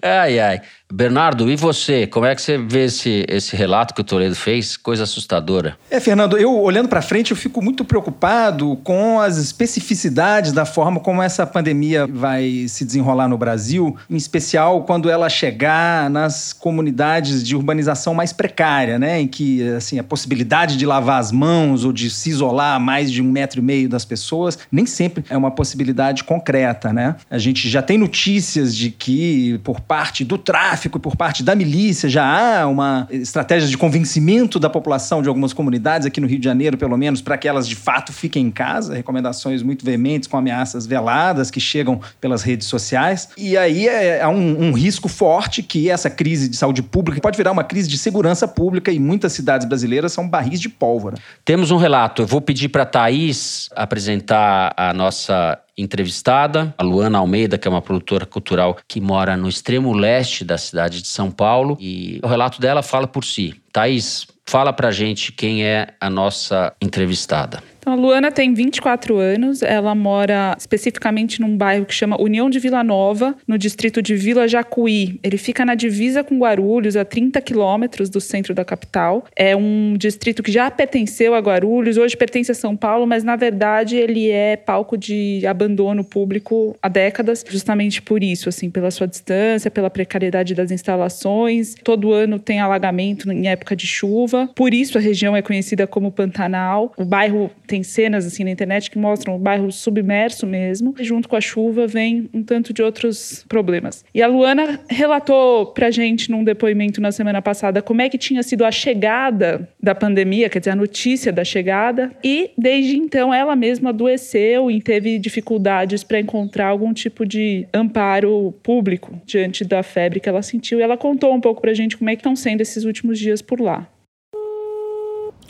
ai, 0.03 0.39
ai. 0.39 0.62
Bernardo, 0.91 1.51
e 1.51 1.55
você? 1.55 2.08
Como 2.08 2.25
é 2.25 2.34
que 2.34 2.41
você 2.41 2.58
vê 2.58 2.86
esse, 2.86 3.24
esse 3.29 3.55
relato 3.55 3.93
que 3.93 4.01
o 4.01 4.03
Toledo 4.03 4.36
fez? 4.36 4.75
Coisa 4.75 5.03
assustadora. 5.03 5.77
É, 5.91 6.00
Fernando, 6.00 6.36
eu 6.36 6.60
olhando 6.60 6.89
para 6.89 7.00
frente, 7.00 7.29
eu 7.29 7.38
fico 7.38 7.62
muito 7.62 7.86
preocupado 7.86 8.75
com 8.84 9.19
as 9.22 9.38
especificidades 9.38 10.51
da 10.51 10.65
forma 10.65 11.00
como 11.00 11.22
essa 11.22 11.46
pandemia 11.46 12.08
vai 12.08 12.65
se 12.67 12.84
desenrolar 12.84 13.27
no 13.27 13.38
Brasil, 13.38 13.96
em 14.10 14.15
especial 14.15 14.81
quando 14.84 15.12
ela 15.12 15.29
chegar 15.29 16.10
nas 16.10 16.53
comunidades 16.53 17.43
de 17.43 17.55
urbanização 17.55 18.15
mais 18.15 18.34
precária, 18.34 18.98
né? 18.98 19.22
Em 19.22 19.27
que 19.27 19.69
assim, 19.74 20.00
a 20.00 20.03
possibilidade 20.03 20.75
de 20.75 20.88
lavar 20.88 21.19
as 21.19 21.31
mãos 21.31 21.86
ou 21.86 21.93
de 21.93 22.10
se 22.10 22.31
isolar 22.31 22.75
a 22.75 22.79
mais 22.79 23.12
de 23.12 23.22
um 23.22 23.29
metro 23.31 23.60
e 23.60 23.63
meio 23.63 23.88
das 23.88 24.05
pessoas 24.05 24.58
nem 24.72 24.88
sempre 24.88 25.24
é 25.29 25.38
uma 25.38 25.51
possibilidade 25.51 26.24
concreta, 26.24 26.91
né? 26.91 27.15
A 27.29 27.38
gente 27.38 27.69
já 27.69 27.84
tem 27.84 27.96
notícias 27.96 28.75
de 28.75 28.89
que, 28.89 29.60
por 29.63 29.79
parte 29.81 30.25
do 30.25 30.36
tráfico, 30.36 30.78
tráfico 30.79 30.98
por 30.98 31.17
parte 31.17 31.43
da 31.43 31.53
milícia, 31.55 32.07
já 32.07 32.62
há 32.62 32.65
uma 32.65 33.05
estratégia 33.12 33.67
de 33.67 33.77
convencimento 33.77 34.57
da 34.57 34.69
população 34.69 35.21
de 35.21 35.27
algumas 35.27 35.51
comunidades, 35.51 36.07
aqui 36.07 36.21
no 36.21 36.27
Rio 36.27 36.39
de 36.39 36.45
Janeiro, 36.45 36.77
pelo 36.77 36.98
menos, 36.98 37.21
para 37.21 37.38
que 37.38 37.50
elas 37.50 37.67
de 37.67 37.75
fato 37.75 38.13
fiquem 38.13 38.45
em 38.45 38.51
casa. 38.51 38.93
Recomendações 38.93 39.62
muito 39.62 39.83
veementes 39.83 40.27
com 40.27 40.38
ameaças 40.38 40.86
veladas 40.86 41.51
que 41.51 41.59
chegam 41.59 42.00
pelas 42.21 42.43
redes 42.43 42.67
sociais. 42.67 43.27
E 43.38 43.57
aí 43.57 43.89
é, 43.89 44.21
há 44.21 44.29
um, 44.29 44.69
um 44.69 44.71
risco 44.71 45.09
forte 45.09 45.62
que 45.62 45.89
essa 45.89 46.09
crise 46.09 46.48
de 46.48 46.55
saúde 46.55 46.81
pública 46.81 47.19
pode 47.19 47.36
virar 47.36 47.51
uma 47.51 47.63
crise 47.65 47.89
de 47.89 47.98
segurança 47.98 48.48
pública 48.48 48.89
e 48.89 49.00
muitas 49.00 49.33
cidades 49.33 49.67
brasileiras 49.67 50.13
são 50.13 50.29
barris 50.29 50.62
de 50.62 50.69
pólvora. 50.69 51.17
Temos 51.43 51.71
um 51.71 51.77
relato. 51.77 52.21
Eu 52.21 52.27
vou 52.27 52.39
pedir 52.39 52.69
para 52.69 52.83
a 52.83 52.86
Thaís 52.86 53.69
apresentar 53.75 54.74
a 54.77 54.93
nossa 54.93 55.59
entrevistada, 55.81 56.74
a 56.77 56.83
Luana 56.83 57.17
Almeida, 57.17 57.57
que 57.57 57.67
é 57.67 57.71
uma 57.71 57.81
produtora 57.81 58.25
cultural 58.25 58.77
que 58.88 59.00
mora 59.00 59.38
no 59.38 59.48
extremo 59.48 59.93
leste 59.93 60.43
da 60.43 60.57
cidade 60.57 61.01
de 61.01 61.07
São 61.07 61.31
Paulo. 61.31 61.77
E 61.79 62.19
o 62.24 62.27
relato 62.27 62.59
dela 62.59 62.81
fala 62.81 63.07
por 63.07 63.24
si. 63.24 63.55
Thaís, 63.71 64.27
fala 64.45 64.74
pra 64.74 64.91
gente 64.91 65.31
quem 65.31 65.63
é 65.63 65.89
a 66.00 66.09
nossa 66.09 66.74
entrevistada. 66.81 67.63
Então, 67.79 67.93
a 67.93 67.95
Luana 67.95 68.31
tem 68.31 68.53
24 68.53 69.17
anos, 69.17 69.62
ela 69.62 69.95
mora 69.95 70.55
especificamente 70.57 71.39
num 71.39 71.55
bairro 71.55 71.86
que 71.86 71.93
chama 71.93 72.21
União 72.21 72.50
de 72.50 72.59
Vila 72.59 72.83
Nova, 72.83 73.36
no 73.48 73.57
distrito 73.57 74.01
de 74.01 74.15
Vila 74.15 74.48
Jacuí. 74.48 75.19
Ele 75.24 75.38
fica 75.38 75.65
na 75.65 75.75
divisa 75.75 76.24
com 76.24 76.38
Guarulhos, 76.38 76.95
a 76.95 77.05
30 77.05 77.39
quilômetros 77.41 78.09
do 78.09 78.19
centro 78.19 78.53
da 78.53 78.65
capital. 78.65 79.25
É 79.36 79.55
um 79.55 79.95
distrito 79.98 80.43
que 80.43 80.51
já 80.51 80.69
pertenceu 80.69 81.33
a 81.33 81.39
Guarulhos, 81.39 81.98
hoje 81.98 82.17
pertence 82.17 82.51
a 82.51 82.55
São 82.55 82.75
Paulo, 82.75 83.07
mas 83.07 83.24
na 83.24 83.36
verdade 83.36 83.95
ele 83.95 84.29
é 84.29 84.57
palco 84.57 84.98
de 84.98 85.45
abandono 85.48 86.03
público 86.03 86.75
há 86.81 86.89
décadas, 86.89 87.45
justamente 87.48 88.01
por 88.01 88.21
isso, 88.21 88.50
assim, 88.50 88.69
pela 88.69 88.91
sua 88.91 89.07
distância, 89.07 89.71
pela 89.71 89.89
precariedade 89.89 90.53
das 90.53 90.69
instalações. 90.69 91.75
Todo 91.81 92.12
ano 92.12 92.39
tem 92.39 92.59
alagamento 92.59 93.31
em 93.31 93.48
época 93.48 93.75
de 93.75 93.88
chuva, 93.88 94.50
por 94.53 94.74
isso 94.74 94.98
a 94.98 95.01
região 95.01 95.36
é 95.36 95.41
conhecida 95.41 95.88
como 95.88 96.12
Pantanal. 96.12 96.91
O 96.98 97.05
bairro 97.05 97.50
tem 97.69 97.83
cenas 97.83 98.25
assim 98.25 98.43
na 98.43 98.49
internet 98.49 98.89
que 98.89 98.97
mostram 98.97 99.35
o 99.35 99.39
bairro 99.39 99.71
submerso 99.71 100.47
mesmo. 100.47 100.95
E 100.99 101.03
junto 101.03 101.29
com 101.29 101.35
a 101.35 101.41
chuva 101.41 101.85
vem 101.85 102.27
um 102.33 102.43
tanto 102.43 102.73
de 102.73 102.81
outros 102.81 103.45
problemas. 103.47 104.03
E 104.13 104.21
a 104.21 104.27
Luana 104.27 104.79
relatou 104.89 105.67
pra 105.67 105.91
gente 105.91 106.31
num 106.31 106.43
depoimento 106.43 106.99
na 106.99 107.11
semana 107.11 107.41
passada 107.41 107.81
como 107.81 108.01
é 108.01 108.09
que 108.09 108.17
tinha 108.17 108.41
sido 108.41 108.65
a 108.65 108.71
chegada 108.71 109.69
da 109.81 109.93
pandemia, 109.93 110.49
quer 110.49 110.59
dizer, 110.59 110.71
a 110.71 110.75
notícia 110.75 111.31
da 111.31 111.43
chegada. 111.43 112.11
E 112.23 112.51
desde 112.57 112.97
então 112.97 113.31
ela 113.31 113.55
mesma 113.55 113.91
adoeceu 113.91 114.71
e 114.71 114.81
teve 114.81 115.19
dificuldades 115.19 116.03
para 116.03 116.19
encontrar 116.19 116.67
algum 116.67 116.91
tipo 116.91 117.25
de 117.25 117.67
amparo 117.71 118.53
público 118.63 119.21
diante 119.25 119.63
da 119.63 119.83
febre 119.83 120.19
que 120.19 120.27
ela 120.27 120.41
sentiu. 120.41 120.79
E 120.79 120.81
ela 120.81 120.97
contou 120.97 121.33
um 121.33 121.39
pouco 121.39 121.61
pra 121.61 121.73
gente 121.73 121.95
como 121.95 122.09
é 122.09 122.15
que 122.15 122.21
estão 122.21 122.35
sendo 122.35 122.61
esses 122.61 122.83
últimos 122.83 123.19
dias 123.19 123.43
por 123.43 123.61
lá. 123.61 123.88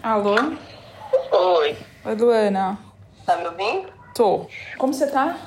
Alô? 0.04 0.36
Oi. 1.32 1.89
Oi, 2.10 2.16
Luana. 2.16 2.76
Tá 3.24 3.36
me 3.38 3.46
ouvindo? 3.46 3.88
Tô. 4.16 4.48
Como 4.80 4.92
você 4.92 5.06
tá? 5.06 5.38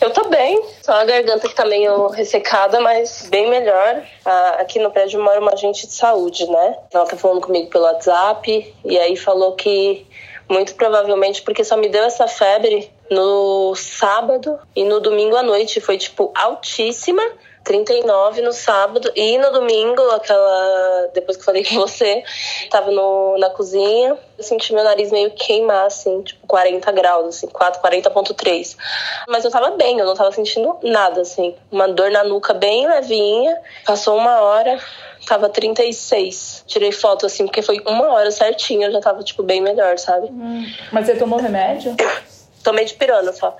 Eu 0.00 0.12
tô 0.12 0.28
bem, 0.28 0.60
só 0.82 0.94
a 0.94 1.04
garganta 1.04 1.48
que 1.48 1.54
tá 1.54 1.64
meio 1.64 2.08
ressecada, 2.08 2.80
mas 2.80 3.28
bem 3.30 3.48
melhor. 3.48 4.02
Ah, 4.24 4.56
aqui 4.58 4.80
no 4.80 4.90
prédio 4.90 5.22
mora 5.22 5.38
uma 5.40 5.52
agente 5.52 5.86
de 5.86 5.92
saúde, 5.92 6.44
né? 6.50 6.76
Ela 6.92 7.04
tá 7.06 7.16
falando 7.16 7.40
comigo 7.40 7.70
pelo 7.70 7.84
WhatsApp 7.84 8.74
e 8.84 8.98
aí 8.98 9.14
falou 9.14 9.52
que 9.52 10.04
muito 10.48 10.74
provavelmente 10.74 11.40
porque 11.40 11.62
só 11.62 11.76
me 11.76 11.88
deu 11.88 12.02
essa 12.02 12.26
febre 12.26 12.90
no 13.08 13.72
sábado 13.76 14.58
e 14.74 14.82
no 14.82 14.98
domingo 14.98 15.36
à 15.36 15.42
noite. 15.44 15.80
Foi, 15.80 15.96
tipo, 15.96 16.32
altíssima. 16.34 17.22
39 17.64 18.42
no 18.42 18.52
sábado 18.52 19.10
e 19.14 19.38
no 19.38 19.50
domingo, 19.52 20.02
aquela. 20.10 21.10
Depois 21.14 21.36
que 21.36 21.42
eu 21.42 21.46
falei 21.46 21.64
com 21.64 21.76
você, 21.76 22.22
tava 22.70 22.90
no, 22.90 23.36
na 23.38 23.50
cozinha, 23.50 24.16
eu 24.36 24.44
senti 24.44 24.72
meu 24.74 24.84
nariz 24.84 25.10
meio 25.10 25.30
queimar, 25.30 25.86
assim, 25.86 26.22
tipo 26.22 26.46
40 26.46 26.90
graus, 26.92 27.36
assim, 27.36 27.46
4, 27.46 27.80
40,3. 27.80 28.76
Mas 29.28 29.44
eu 29.44 29.50
tava 29.50 29.70
bem, 29.72 29.98
eu 29.98 30.06
não 30.06 30.14
tava 30.14 30.32
sentindo 30.32 30.76
nada, 30.82 31.20
assim. 31.20 31.54
Uma 31.70 31.88
dor 31.88 32.10
na 32.10 32.24
nuca 32.24 32.52
bem 32.52 32.86
levinha. 32.86 33.58
Passou 33.86 34.16
uma 34.16 34.40
hora, 34.40 34.78
tava 35.26 35.48
36. 35.48 36.64
Tirei 36.66 36.92
foto, 36.92 37.26
assim, 37.26 37.46
porque 37.46 37.62
foi 37.62 37.80
uma 37.86 38.12
hora 38.12 38.30
certinho, 38.30 38.84
eu 38.84 38.92
já 38.92 39.00
tava, 39.00 39.22
tipo, 39.22 39.42
bem 39.42 39.60
melhor, 39.60 39.98
sabe? 39.98 40.26
Hum. 40.26 40.64
Mas 40.90 41.06
você 41.06 41.14
tomou 41.16 41.38
remédio? 41.38 41.94
Tomei 42.62 42.84
de 42.84 42.94
pirona 42.94 43.32
só. 43.32 43.56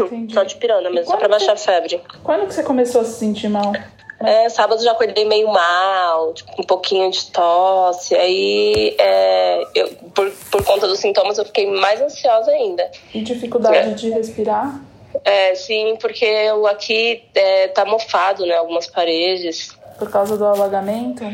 Entendi. 0.00 0.34
Só 0.34 0.42
de 0.42 0.56
mesmo, 0.90 1.10
só 1.10 1.16
pra 1.16 1.28
baixar 1.28 1.52
a 1.52 1.56
febre. 1.56 2.00
Quando 2.22 2.46
que 2.46 2.54
você 2.54 2.62
começou 2.62 3.00
a 3.00 3.04
se 3.04 3.18
sentir 3.18 3.48
mal? 3.48 3.72
É, 4.20 4.48
sábado 4.48 4.82
já 4.82 4.90
acordei 4.92 5.24
meio 5.24 5.46
mal, 5.48 6.34
tipo, 6.34 6.50
um 6.60 6.64
pouquinho 6.64 7.08
de 7.10 7.26
tosse. 7.30 8.16
Aí, 8.16 8.96
é, 8.98 9.62
eu, 9.76 9.88
por, 10.12 10.28
por 10.50 10.64
conta 10.64 10.88
dos 10.88 10.98
sintomas, 10.98 11.38
eu 11.38 11.44
fiquei 11.44 11.70
mais 11.70 12.00
ansiosa 12.00 12.50
ainda. 12.50 12.90
E 13.14 13.22
dificuldade 13.22 13.76
É. 13.76 13.94
de 13.94 14.10
respirar? 14.10 14.80
É, 15.24 15.54
sim, 15.54 15.96
porque 16.00 16.24
eu 16.24 16.66
aqui 16.66 17.24
é, 17.34 17.68
tá 17.68 17.84
mofado, 17.84 18.44
né? 18.44 18.56
Algumas 18.56 18.88
paredes. 18.88 19.70
Por 19.98 20.10
causa 20.10 20.36
do 20.36 20.44
alagamento? 20.44 21.24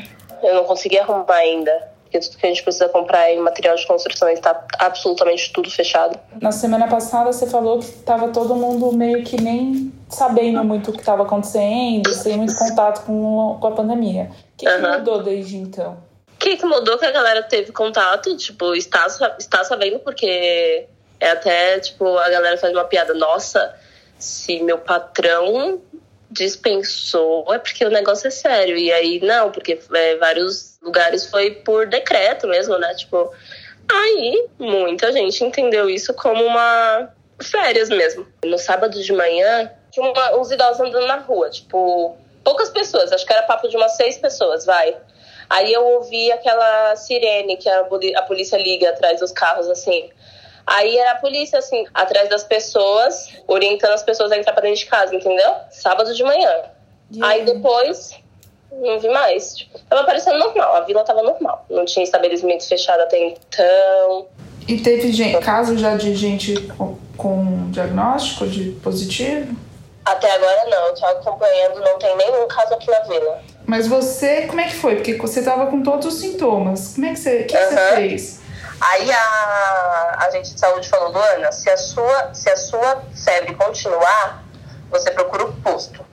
Eu 0.43 0.55
não 0.55 0.65
consegui 0.65 0.99
arrumar 0.99 1.35
ainda. 1.37 1.94
Porque 2.14 2.21
tudo 2.21 2.38
que 2.38 2.47
a 2.47 2.49
gente 2.49 2.62
precisa 2.62 2.88
comprar 2.88 3.33
em 3.33 3.40
material 3.40 3.75
de 3.75 3.85
construção 3.87 4.28
está 4.28 4.64
absolutamente 4.78 5.52
tudo 5.52 5.68
fechado. 5.68 6.16
Na 6.40 6.52
semana 6.52 6.87
passada 6.87 7.33
você 7.33 7.49
falou 7.49 7.80
que 7.80 7.90
tava 8.02 8.28
todo 8.28 8.54
mundo 8.54 8.92
meio 8.92 9.25
que 9.25 9.40
nem 9.40 9.92
sabendo 10.09 10.62
muito 10.62 10.90
o 10.90 10.92
que 10.92 11.00
estava 11.00 11.25
acontecendo, 11.25 12.12
sem 12.12 12.37
muito 12.37 12.56
contato 12.56 13.04
com, 13.04 13.59
com 13.61 13.66
a 13.66 13.73
pandemia. 13.73 14.30
O 14.30 14.56
que, 14.56 14.66
que 14.66 14.68
Aham. 14.68 14.99
mudou 14.99 15.23
desde 15.25 15.56
então? 15.56 15.99
O 16.35 16.38
que, 16.38 16.56
que 16.56 16.64
mudou 16.64 16.99
que 16.99 17.04
a 17.04 17.11
galera 17.11 17.42
teve 17.42 17.73
contato, 17.73 18.37
tipo, 18.37 18.76
está, 18.76 19.06
está 19.37 19.64
sabendo, 19.64 19.99
porque 19.99 20.87
é 21.18 21.30
até, 21.30 21.80
tipo, 21.80 22.16
a 22.16 22.28
galera 22.28 22.56
faz 22.59 22.73
uma 22.73 22.85
piada, 22.85 23.12
nossa, 23.14 23.75
se 24.21 24.62
meu 24.62 24.78
patrão 24.78 25.80
dispensou, 26.30 27.52
é 27.52 27.59
porque 27.59 27.85
o 27.85 27.90
negócio 27.90 28.28
é 28.28 28.30
sério. 28.30 28.76
E 28.76 28.92
aí, 28.92 29.21
não, 29.21 29.50
porque 29.50 29.80
é, 29.92 30.16
vários 30.16 30.74
lugares 30.85 31.26
foi 31.26 31.50
por 31.50 31.87
decreto 31.87 32.47
mesmo, 32.47 32.79
né? 32.79 32.95
Tipo, 32.95 33.33
aí 33.91 34.47
muita 34.59 35.11
gente 35.12 35.43
entendeu 35.43 35.88
isso 35.88 36.12
como 36.14 36.45
uma 36.45 37.11
férias 37.43 37.88
mesmo. 37.88 38.26
No 38.45 38.59
sábado 38.59 39.03
de 39.03 39.12
manhã, 39.12 39.71
tinha 39.91 40.09
uma- 40.09 40.37
uns 40.37 40.50
idosos 40.50 40.81
andando 40.81 41.07
na 41.07 41.17
rua, 41.19 41.50
tipo, 41.50 42.17
poucas 42.45 42.71
pessoas, 42.71 43.11
acho 43.12 43.26
que 43.26 43.33
era 43.33 43.43
papo 43.43 43.69
de 43.69 43.76
umas 43.76 43.97
seis 43.97 44.19
pessoas, 44.19 44.64
vai. 44.64 44.97
Aí 45.50 45.73
eu 45.73 45.85
ouvi 45.85 46.31
aquela 46.33 46.95
sirene 46.97 47.57
que 47.57 47.69
a, 47.69 47.81
a 48.17 48.23
polícia 48.23 48.57
liga 48.57 48.91
atrás 48.91 49.21
dos 49.21 49.33
carros, 49.33 49.69
assim. 49.69 50.11
Aí 50.67 50.97
era 50.97 51.12
a 51.12 51.17
polícia, 51.17 51.59
assim, 51.59 51.87
atrás 51.93 52.29
das 52.31 52.43
pessoas, 52.45 53.29
orientando 53.47 53.93
as 53.93 54.03
pessoas 54.03 54.33
a 54.33 54.38
entrar 54.38 54.53
pra 54.55 54.62
dentro 54.62 54.79
de 54.81 54.87
casa, 54.87 55.14
entendeu? 55.14 55.50
Sábado 55.71 56.14
de 56.14 56.23
manhã. 56.23 56.64
E 57.11 57.23
Aí 57.23 57.45
depois, 57.45 58.17
não 58.81 58.99
vi 58.99 59.09
mais. 59.09 59.57
Tipo, 59.57 59.78
tava 59.88 60.04
parecendo 60.04 60.38
normal, 60.38 60.76
a 60.76 60.81
vila 60.81 61.04
tava 61.04 61.23
normal. 61.23 61.64
Não 61.69 61.85
tinha 61.85 62.04
estabelecimento 62.04 62.66
fechado 62.66 63.00
até 63.00 63.19
então. 63.19 64.26
E 64.66 64.78
teve 64.78 65.12
gente, 65.12 65.38
caso 65.45 65.76
já 65.76 65.97
de 65.97 66.14
gente 66.14 66.61
com, 66.78 66.97
com 67.16 67.70
diagnóstico 67.70 68.46
de 68.46 68.70
positivo? 68.83 69.55
Até 70.05 70.31
agora 70.35 70.68
não, 70.68 70.88
eu 70.88 70.94
tô 70.94 71.07
acompanhando, 71.07 71.81
não 71.81 71.99
tem 71.99 72.16
nenhum 72.16 72.46
caso 72.46 72.75
aqui 72.75 72.90
na 72.90 73.01
vila. 73.01 73.40
Mas 73.66 73.87
você, 73.87 74.42
como 74.42 74.61
é 74.61 74.64
que 74.64 74.75
foi? 74.75 74.96
Porque 74.96 75.14
você 75.14 75.42
tava 75.42 75.66
com 75.66 75.83
todos 75.83 76.07
os 76.07 76.20
sintomas. 76.20 76.94
Como 76.94 77.07
é 77.07 77.11
que 77.11 77.18
você, 77.18 77.40
o 77.40 77.46
que, 77.46 77.57
que 77.57 77.64
você 77.64 77.94
fez? 77.94 78.40
Aí 78.81 79.11
a 79.11 80.16
agente 80.27 80.53
de 80.53 80.61
saúde 80.61 80.88
falou, 80.88 81.11
Luana, 81.11 81.51
se 81.53 81.70
a 81.70 81.77
sua, 81.77 82.35
se 82.35 82.51
a 82.51 82.57
sua 82.57 83.03
febre 83.25 83.55
continuar, 83.55 84.44
você 84.90 85.11
procura 85.11 85.44
o 85.44 85.53
posto. 85.55 86.05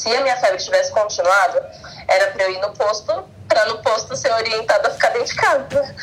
Se 0.00 0.08
a 0.16 0.22
minha 0.22 0.36
febre 0.38 0.56
tivesse 0.56 0.90
continuado, 0.92 1.60
era 2.08 2.28
pra 2.28 2.44
eu 2.44 2.52
ir 2.52 2.58
no 2.60 2.72
posto, 2.72 3.22
pra 3.46 3.66
no 3.66 3.82
posto 3.82 4.16
ser 4.16 4.32
orientada 4.32 4.88
a 4.88 4.90
ficar 4.92 5.10
dentro 5.10 5.26
de 5.26 5.34
casa. 5.34 5.94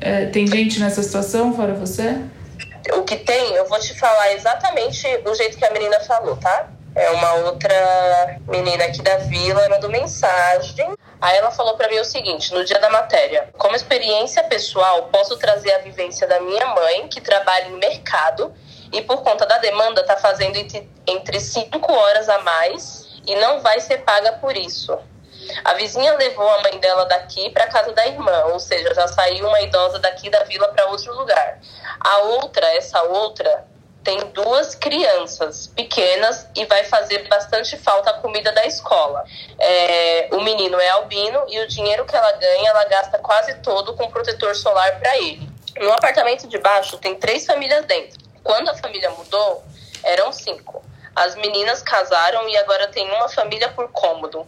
É, 0.00 0.26
tem 0.26 0.46
gente 0.46 0.78
nessa 0.78 1.02
situação 1.02 1.52
fora 1.52 1.74
você? 1.74 2.16
O 2.92 3.02
que 3.02 3.16
tem, 3.16 3.54
eu 3.54 3.68
vou 3.68 3.80
te 3.80 3.98
falar 3.98 4.32
exatamente 4.34 5.18
do 5.18 5.34
jeito 5.34 5.58
que 5.58 5.64
a 5.64 5.70
menina 5.72 5.98
falou, 5.98 6.36
tá? 6.36 6.68
É 6.94 7.10
uma 7.10 7.34
outra 7.34 8.38
menina 8.46 8.84
aqui 8.84 9.02
da 9.02 9.16
vila 9.16 9.68
mandou 9.68 9.90
mensagem. 9.90 10.94
Aí 11.20 11.36
ela 11.36 11.50
falou 11.50 11.74
pra 11.76 11.88
mim 11.88 11.98
o 11.98 12.04
seguinte, 12.04 12.54
no 12.54 12.64
dia 12.64 12.78
da 12.78 12.88
matéria: 12.88 13.48
como 13.58 13.74
experiência 13.74 14.44
pessoal, 14.44 15.08
posso 15.12 15.36
trazer 15.38 15.72
a 15.72 15.78
vivência 15.78 16.24
da 16.28 16.38
minha 16.38 16.66
mãe, 16.68 17.08
que 17.08 17.20
trabalha 17.20 17.66
em 17.66 17.76
mercado 17.78 18.54
e 18.92 19.02
por 19.02 19.22
conta 19.24 19.44
da 19.44 19.58
demanda 19.58 20.04
tá 20.04 20.16
fazendo 20.16 20.56
entre- 20.56 20.88
entre 21.04 21.40
5 21.40 21.92
horas 21.92 22.28
a 22.28 22.38
mais 22.42 23.09
e 23.30 23.36
não 23.36 23.60
vai 23.60 23.78
ser 23.78 23.98
paga 23.98 24.32
por 24.32 24.56
isso. 24.56 24.98
A 25.64 25.74
vizinha 25.74 26.16
levou 26.16 26.48
a 26.48 26.62
mãe 26.62 26.78
dela 26.78 27.04
daqui 27.06 27.48
para 27.50 27.68
casa 27.68 27.92
da 27.92 28.06
irmã, 28.06 28.44
ou 28.46 28.58
seja, 28.58 28.92
já 28.92 29.06
saiu 29.06 29.46
uma 29.46 29.60
idosa 29.60 30.00
daqui 30.00 30.28
da 30.28 30.42
vila 30.44 30.68
para 30.68 30.86
outro 30.86 31.14
lugar. 31.14 31.60
A 32.00 32.18
outra, 32.18 32.66
essa 32.76 33.02
outra, 33.04 33.64
tem 34.02 34.18
duas 34.30 34.74
crianças 34.74 35.68
pequenas 35.68 36.48
e 36.56 36.64
vai 36.64 36.84
fazer 36.84 37.28
bastante 37.28 37.76
falta 37.76 38.10
a 38.10 38.14
comida 38.14 38.50
da 38.50 38.64
escola. 38.66 39.24
É, 39.58 40.28
o 40.32 40.40
menino 40.40 40.80
é 40.80 40.88
albino 40.88 41.44
e 41.48 41.60
o 41.60 41.68
dinheiro 41.68 42.04
que 42.04 42.16
ela 42.16 42.32
ganha, 42.32 42.70
ela 42.70 42.84
gasta 42.84 43.18
quase 43.18 43.54
todo 43.56 43.94
com 43.94 44.10
protetor 44.10 44.56
solar 44.56 44.98
para 44.98 45.16
ele. 45.18 45.48
No 45.78 45.92
apartamento 45.92 46.48
de 46.48 46.58
baixo 46.58 46.98
tem 46.98 47.14
três 47.14 47.46
famílias 47.46 47.84
dentro. 47.84 48.18
Quando 48.42 48.70
a 48.70 48.74
família 48.74 49.10
mudou, 49.10 49.62
eram 50.02 50.32
cinco. 50.32 50.82
As 51.20 51.34
meninas 51.34 51.82
casaram 51.82 52.48
e 52.48 52.56
agora 52.56 52.88
tem 52.88 53.06
uma 53.10 53.28
família 53.28 53.68
por 53.68 53.92
cômodo. 53.92 54.46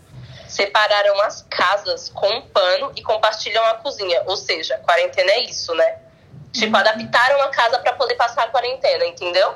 Separaram 0.49 1.21
as 1.21 1.43
casas 1.51 2.09
com 2.09 2.27
um 2.27 2.41
pano 2.49 2.91
e 2.97 3.03
compartilham 3.03 3.63
a 3.67 3.75
cozinha. 3.75 4.23
Ou 4.25 4.39
seja, 4.39 4.79
quarentena 4.79 5.33
é 5.33 5.41
isso, 5.41 5.75
né? 5.75 5.99
Tipo, 6.51 6.75
adaptaram 6.79 7.43
a 7.43 7.49
casa 7.49 7.79
para 7.79 7.93
poder 7.93 8.15
passar 8.15 8.45
a 8.45 8.49
quarentena, 8.49 9.05
entendeu? 9.05 9.55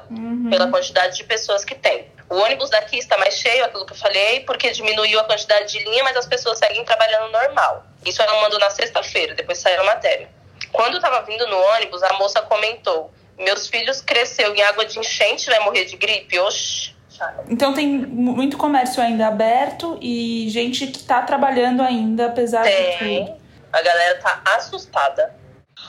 Pela 0.50 0.68
quantidade 0.70 1.16
de 1.16 1.24
pessoas 1.24 1.64
que 1.64 1.74
tem. 1.74 2.10
O 2.28 2.36
ônibus 2.36 2.68
daqui 2.68 2.98
está 2.98 3.16
mais 3.16 3.32
cheio, 3.32 3.64
aquilo 3.64 3.86
que 3.86 3.94
eu 3.94 3.96
falei, 3.96 4.40
porque 4.40 4.70
diminuiu 4.72 5.18
a 5.18 5.24
quantidade 5.24 5.72
de 5.72 5.84
linha, 5.84 6.04
mas 6.04 6.18
as 6.18 6.26
pessoas 6.26 6.58
seguem 6.58 6.84
trabalhando 6.84 7.32
normal. 7.32 7.82
Isso 8.04 8.20
ela 8.20 8.42
mandou 8.42 8.58
na 8.58 8.68
sexta-feira, 8.68 9.34
depois 9.34 9.56
saiu 9.58 9.80
a 9.80 9.84
matéria. 9.84 10.28
Quando 10.70 10.96
eu 10.96 11.00
tava 11.00 11.22
vindo 11.22 11.46
no 11.46 11.56
ônibus, 11.56 12.02
a 12.02 12.12
moça 12.14 12.42
comentou: 12.42 13.10
Meus 13.38 13.68
filhos 13.68 14.02
cresceu 14.02 14.54
em 14.54 14.62
água 14.62 14.84
de 14.84 14.98
enchente, 14.98 15.48
vai 15.48 15.60
morrer 15.60 15.86
de 15.86 15.96
gripe? 15.96 16.38
Oxi. 16.40 16.95
Então 17.48 17.72
tem 17.72 17.88
muito 17.88 18.56
comércio 18.56 19.02
ainda 19.02 19.26
aberto 19.26 19.98
e 20.00 20.48
gente 20.48 20.86
que 20.86 21.02
tá 21.02 21.22
trabalhando 21.22 21.82
ainda, 21.82 22.26
apesar 22.26 22.62
de 22.64 22.70
tudo. 22.70 22.98
Tem. 22.98 23.36
A 23.72 23.82
galera 23.82 24.18
tá 24.20 24.42
assustada. 24.56 25.34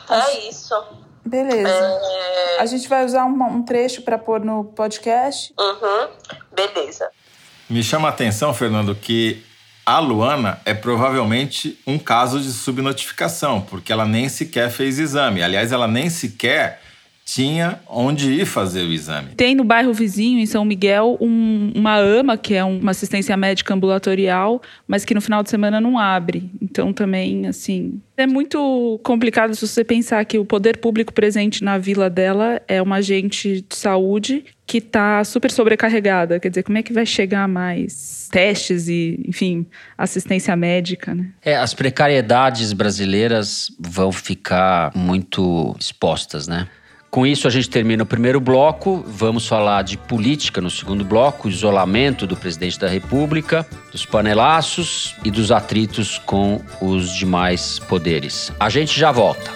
É 0.09 0.49
isso. 0.49 0.75
Beleza. 1.25 1.69
É... 1.69 2.61
A 2.61 2.65
gente 2.65 2.87
vai 2.87 3.05
usar 3.05 3.25
um, 3.25 3.43
um 3.43 3.63
trecho 3.63 4.01
para 4.01 4.17
pôr 4.17 4.39
no 4.39 4.63
podcast. 4.63 5.53
Uhum. 5.59 6.09
Beleza. 6.53 7.09
Me 7.69 7.83
chama 7.83 8.07
a 8.07 8.11
atenção, 8.11 8.53
Fernando, 8.53 8.95
que 8.95 9.43
a 9.85 9.99
Luana 9.99 10.59
é 10.65 10.73
provavelmente 10.73 11.79
um 11.85 11.97
caso 11.99 12.39
de 12.39 12.51
subnotificação, 12.51 13.61
porque 13.61 13.91
ela 13.91 14.05
nem 14.05 14.29
sequer 14.29 14.69
fez 14.69 14.99
exame. 14.99 15.43
Aliás, 15.43 15.71
ela 15.71 15.87
nem 15.87 16.09
sequer 16.09 16.81
tinha 17.27 17.81
onde 17.89 18.31
ir 18.31 18.45
fazer 18.45 18.83
o 18.83 18.93
exame. 18.93 19.31
Tem 19.35 19.53
no 19.53 19.65
bairro 19.65 19.91
vizinho, 19.93 20.39
em 20.39 20.45
São 20.45 20.63
Miguel, 20.63 21.17
um- 21.19 21.73
uma 21.75 21.97
AMA, 21.97 22.37
que 22.37 22.53
é 22.53 22.63
um- 22.63 22.79
uma 22.79 22.91
assistência 22.91 23.35
médica 23.35 23.73
ambulatorial, 23.73 24.61
mas 24.87 25.03
que 25.03 25.13
no 25.13 25.19
final 25.19 25.43
de 25.43 25.49
semana 25.49 25.81
não 25.81 25.99
abre. 25.99 26.49
Então 26.61 26.93
também, 26.93 27.45
assim. 27.45 27.99
É 28.15 28.25
muito 28.25 28.97
complicado 29.03 29.53
se 29.53 29.67
você 29.67 29.83
pensar 29.83 30.23
que 30.23 30.39
o 30.39 30.45
poder 30.45 30.77
público 30.77 31.13
presente 31.13 31.65
na 31.65 31.77
vila 31.77 32.09
dela 32.09 32.61
é 32.65 32.81
uma 32.81 32.95
agente 32.95 33.61
de 33.67 33.75
saúde 33.75 34.45
que 34.65 34.77
está 34.77 35.21
super 35.25 35.51
sobrecarregada. 35.51 36.39
Quer 36.39 36.47
dizer, 36.47 36.63
como 36.63 36.77
é 36.77 36.81
que 36.81 36.93
vai 36.93 37.05
chegar 37.05 37.45
mais 37.45 38.29
testes 38.31 38.87
e, 38.87 39.21
enfim, 39.27 39.65
assistência 39.97 40.55
médica, 40.55 41.13
né? 41.13 41.27
É, 41.43 41.57
as 41.57 41.73
precariedades 41.73 42.71
brasileiras 42.71 43.69
vão 43.77 44.13
ficar 44.13 44.93
muito 44.95 45.75
expostas, 45.77 46.47
né? 46.47 46.67
Com 47.09 47.25
isso, 47.25 47.47
a 47.47 47.49
gente 47.49 47.69
termina 47.69 48.03
o 48.03 48.05
primeiro 48.05 48.39
bloco. 48.39 49.03
Vamos 49.07 49.47
falar 49.47 49.81
de 49.81 49.97
política 49.97 50.59
no 50.59 50.69
segundo 50.69 51.05
bloco, 51.05 51.47
isolamento 51.47 52.27
do 52.27 52.35
presidente 52.35 52.77
da 52.77 52.87
República, 52.87 53.65
dos 53.91 54.05
panelaços 54.05 55.15
e 55.23 55.31
dos 55.31 55.51
atritos 55.51 56.17
com 56.19 56.61
os 56.81 57.15
demais 57.15 57.79
poderes. 57.79 58.51
A 58.59 58.69
gente 58.69 58.99
já 58.99 59.11
volta. 59.11 59.51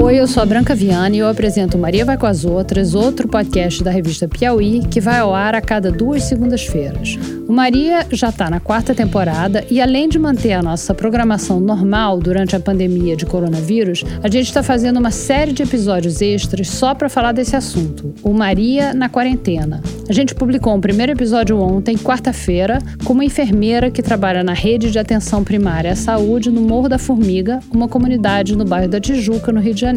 Oi, 0.00 0.20
eu 0.20 0.28
sou 0.28 0.40
a 0.40 0.46
Branca 0.46 0.76
Viana 0.76 1.16
e 1.16 1.18
eu 1.18 1.28
apresento 1.28 1.76
Maria 1.76 2.04
Vai 2.04 2.16
com 2.16 2.24
as 2.24 2.44
Outras, 2.44 2.94
outro 2.94 3.26
podcast 3.26 3.82
da 3.82 3.90
revista 3.90 4.28
Piauí, 4.28 4.80
que 4.88 5.00
vai 5.00 5.18
ao 5.18 5.34
ar 5.34 5.56
a 5.56 5.60
cada 5.60 5.90
duas 5.90 6.22
segundas-feiras. 6.22 7.18
O 7.48 7.52
Maria 7.52 8.06
já 8.10 8.28
está 8.28 8.48
na 8.48 8.60
quarta 8.60 8.94
temporada 8.94 9.64
e, 9.68 9.80
além 9.80 10.08
de 10.08 10.18
manter 10.18 10.52
a 10.52 10.62
nossa 10.62 10.94
programação 10.94 11.58
normal 11.58 12.20
durante 12.20 12.54
a 12.54 12.60
pandemia 12.60 13.16
de 13.16 13.26
coronavírus, 13.26 14.04
a 14.22 14.28
gente 14.28 14.46
está 14.46 14.62
fazendo 14.62 14.98
uma 14.98 15.10
série 15.10 15.52
de 15.52 15.62
episódios 15.64 16.20
extras 16.20 16.68
só 16.68 16.94
para 16.94 17.08
falar 17.08 17.32
desse 17.32 17.56
assunto: 17.56 18.14
o 18.22 18.32
Maria 18.32 18.94
na 18.94 19.08
quarentena. 19.08 19.82
A 20.08 20.12
gente 20.12 20.34
publicou 20.34 20.74
um 20.74 20.80
primeiro 20.80 21.12
episódio 21.12 21.58
ontem, 21.58 21.96
quarta-feira, 21.96 22.78
com 23.04 23.14
uma 23.14 23.24
enfermeira 23.24 23.90
que 23.90 24.02
trabalha 24.02 24.44
na 24.44 24.52
rede 24.52 24.90
de 24.90 24.98
atenção 24.98 25.42
primária 25.42 25.92
à 25.92 25.96
saúde 25.96 26.50
no 26.50 26.60
Morro 26.60 26.88
da 26.88 26.98
Formiga, 26.98 27.60
uma 27.70 27.88
comunidade 27.88 28.56
no 28.56 28.64
bairro 28.64 28.88
da 28.88 29.00
Tijuca, 29.00 29.50
no 29.50 29.60
Rio 29.60 29.74
de 29.74 29.80
Janeiro. 29.80 29.87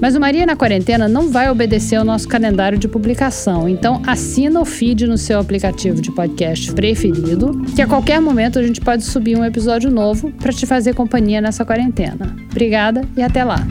Mas 0.00 0.14
o 0.14 0.20
Maria 0.20 0.46
na 0.46 0.56
quarentena 0.56 1.08
não 1.08 1.30
vai 1.30 1.50
obedecer 1.50 1.96
ao 1.96 2.04
nosso 2.04 2.28
calendário 2.28 2.78
de 2.78 2.88
publicação, 2.88 3.68
então 3.68 4.02
assina 4.06 4.60
o 4.60 4.64
feed 4.64 5.06
no 5.06 5.18
seu 5.18 5.38
aplicativo 5.38 6.00
de 6.00 6.10
podcast 6.12 6.72
preferido, 6.72 7.64
que 7.74 7.82
a 7.82 7.86
qualquer 7.86 8.20
momento 8.20 8.58
a 8.58 8.62
gente 8.62 8.80
pode 8.80 9.04
subir 9.04 9.36
um 9.36 9.44
episódio 9.44 9.90
novo 9.90 10.30
para 10.32 10.52
te 10.52 10.66
fazer 10.66 10.94
companhia 10.94 11.40
nessa 11.40 11.64
quarentena. 11.64 12.36
Obrigada 12.50 13.02
e 13.16 13.22
até 13.22 13.44
lá. 13.44 13.66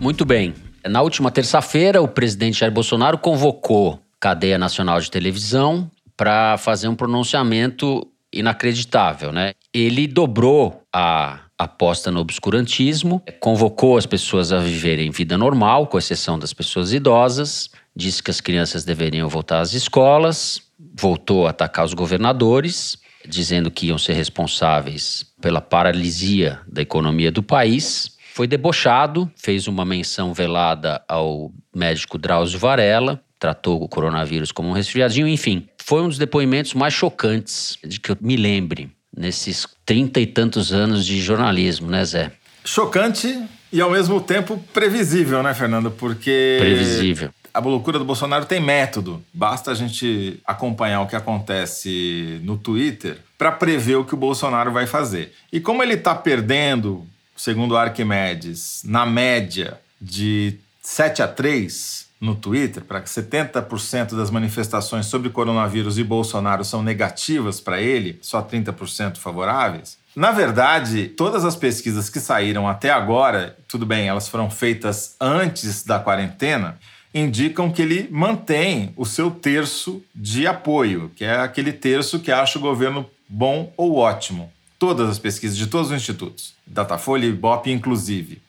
Muito 0.00 0.24
bem. 0.24 0.54
Na 0.86 1.00
última 1.00 1.30
terça-feira, 1.30 2.02
o 2.02 2.08
presidente 2.08 2.60
Jair 2.60 2.72
Bolsonaro 2.72 3.16
convocou 3.16 3.98
cadeia 4.20 4.58
nacional 4.58 5.00
de 5.00 5.10
televisão 5.10 5.90
para 6.16 6.56
fazer 6.58 6.88
um 6.88 6.94
pronunciamento 6.94 8.06
inacreditável, 8.32 9.32
né? 9.32 9.52
Ele 9.72 10.06
dobrou 10.06 10.82
a 10.92 11.40
aposta 11.58 12.10
no 12.10 12.20
obscurantismo, 12.20 13.22
convocou 13.40 13.96
as 13.96 14.06
pessoas 14.06 14.52
a 14.52 14.58
viverem 14.58 15.10
vida 15.10 15.38
normal, 15.38 15.86
com 15.86 15.98
exceção 15.98 16.38
das 16.38 16.52
pessoas 16.52 16.92
idosas, 16.92 17.70
disse 17.94 18.22
que 18.22 18.30
as 18.30 18.40
crianças 18.40 18.84
deveriam 18.84 19.28
voltar 19.28 19.60
às 19.60 19.72
escolas, 19.72 20.60
voltou 20.98 21.46
a 21.46 21.50
atacar 21.50 21.84
os 21.84 21.94
governadores, 21.94 22.98
dizendo 23.26 23.70
que 23.70 23.86
iam 23.86 23.98
ser 23.98 24.14
responsáveis 24.14 25.24
pela 25.40 25.60
paralisia 25.60 26.60
da 26.66 26.82
economia 26.82 27.30
do 27.30 27.42
país. 27.42 28.16
Foi 28.34 28.46
debochado, 28.46 29.30
fez 29.36 29.68
uma 29.68 29.84
menção 29.84 30.34
velada 30.34 31.02
ao 31.08 31.52
médico 31.74 32.18
Drauzio 32.18 32.58
Varela, 32.58 33.22
tratou 33.38 33.82
o 33.82 33.88
coronavírus 33.88 34.50
como 34.50 34.70
um 34.70 34.72
resfriadinho, 34.72 35.28
enfim. 35.28 35.68
Foi 35.78 36.02
um 36.02 36.08
dos 36.08 36.18
depoimentos 36.18 36.74
mais 36.74 36.94
chocantes 36.94 37.78
de 37.84 38.00
que 38.00 38.10
eu 38.10 38.16
me 38.20 38.36
lembre 38.36 38.90
nesses 39.16 39.66
trinta 39.84 40.20
e 40.20 40.26
tantos 40.26 40.72
anos 40.72 41.04
de 41.04 41.20
jornalismo, 41.20 41.90
né, 41.90 42.04
Zé? 42.04 42.32
Chocante 42.64 43.42
e 43.72 43.80
ao 43.80 43.90
mesmo 43.90 44.20
tempo 44.20 44.62
previsível, 44.72 45.42
né, 45.42 45.52
Fernando? 45.54 45.90
Porque. 45.90 46.56
Previsível. 46.60 47.30
A 47.52 47.60
loucura 47.60 47.98
do 47.98 48.04
Bolsonaro 48.04 48.44
tem 48.46 48.60
método. 48.60 49.24
Basta 49.32 49.70
a 49.70 49.74
gente 49.74 50.40
acompanhar 50.44 51.02
o 51.02 51.06
que 51.06 51.14
acontece 51.14 52.40
no 52.42 52.56
Twitter 52.56 53.18
para 53.38 53.52
prever 53.52 53.96
o 53.96 54.04
que 54.04 54.14
o 54.14 54.16
Bolsonaro 54.16 54.72
vai 54.72 54.86
fazer. 54.86 55.32
E 55.52 55.60
como 55.60 55.80
ele 55.80 55.94
está 55.94 56.14
perdendo, 56.16 57.06
segundo 57.36 57.76
Arquimedes, 57.76 58.82
na 58.84 59.06
média 59.06 59.78
de 60.00 60.56
7 60.82 61.22
a 61.22 61.28
3 61.28 62.03
no 62.24 62.34
Twitter, 62.34 62.82
para 62.82 63.00
que 63.00 63.08
70% 63.08 64.16
das 64.16 64.30
manifestações 64.30 65.06
sobre 65.06 65.28
coronavírus 65.28 65.98
e 65.98 66.04
Bolsonaro 66.04 66.64
são 66.64 66.82
negativas 66.82 67.60
para 67.60 67.80
ele, 67.80 68.18
só 68.22 68.42
30% 68.42 69.18
favoráveis. 69.18 69.98
Na 70.16 70.32
verdade, 70.32 71.08
todas 71.08 71.44
as 71.44 71.54
pesquisas 71.54 72.08
que 72.08 72.18
saíram 72.18 72.66
até 72.66 72.90
agora, 72.90 73.56
tudo 73.68 73.84
bem, 73.84 74.08
elas 74.08 74.28
foram 74.28 74.48
feitas 74.48 75.16
antes 75.20 75.84
da 75.84 75.98
quarentena, 75.98 76.78
indicam 77.12 77.70
que 77.70 77.82
ele 77.82 78.08
mantém 78.10 78.92
o 78.96 79.04
seu 79.04 79.30
terço 79.30 80.02
de 80.14 80.46
apoio, 80.46 81.10
que 81.14 81.24
é 81.24 81.36
aquele 81.36 81.72
terço 81.72 82.20
que 82.20 82.32
acha 82.32 82.58
o 82.58 82.62
governo 82.62 83.08
bom 83.28 83.72
ou 83.76 83.96
ótimo. 83.96 84.50
Todas 84.78 85.08
as 85.08 85.18
pesquisas 85.18 85.56
de 85.56 85.66
todos 85.66 85.88
os 85.90 85.96
institutos, 85.96 86.54
Datafolha 86.66 87.26
e 87.26 87.30
Ibope 87.30 87.70
inclusive. 87.70 88.43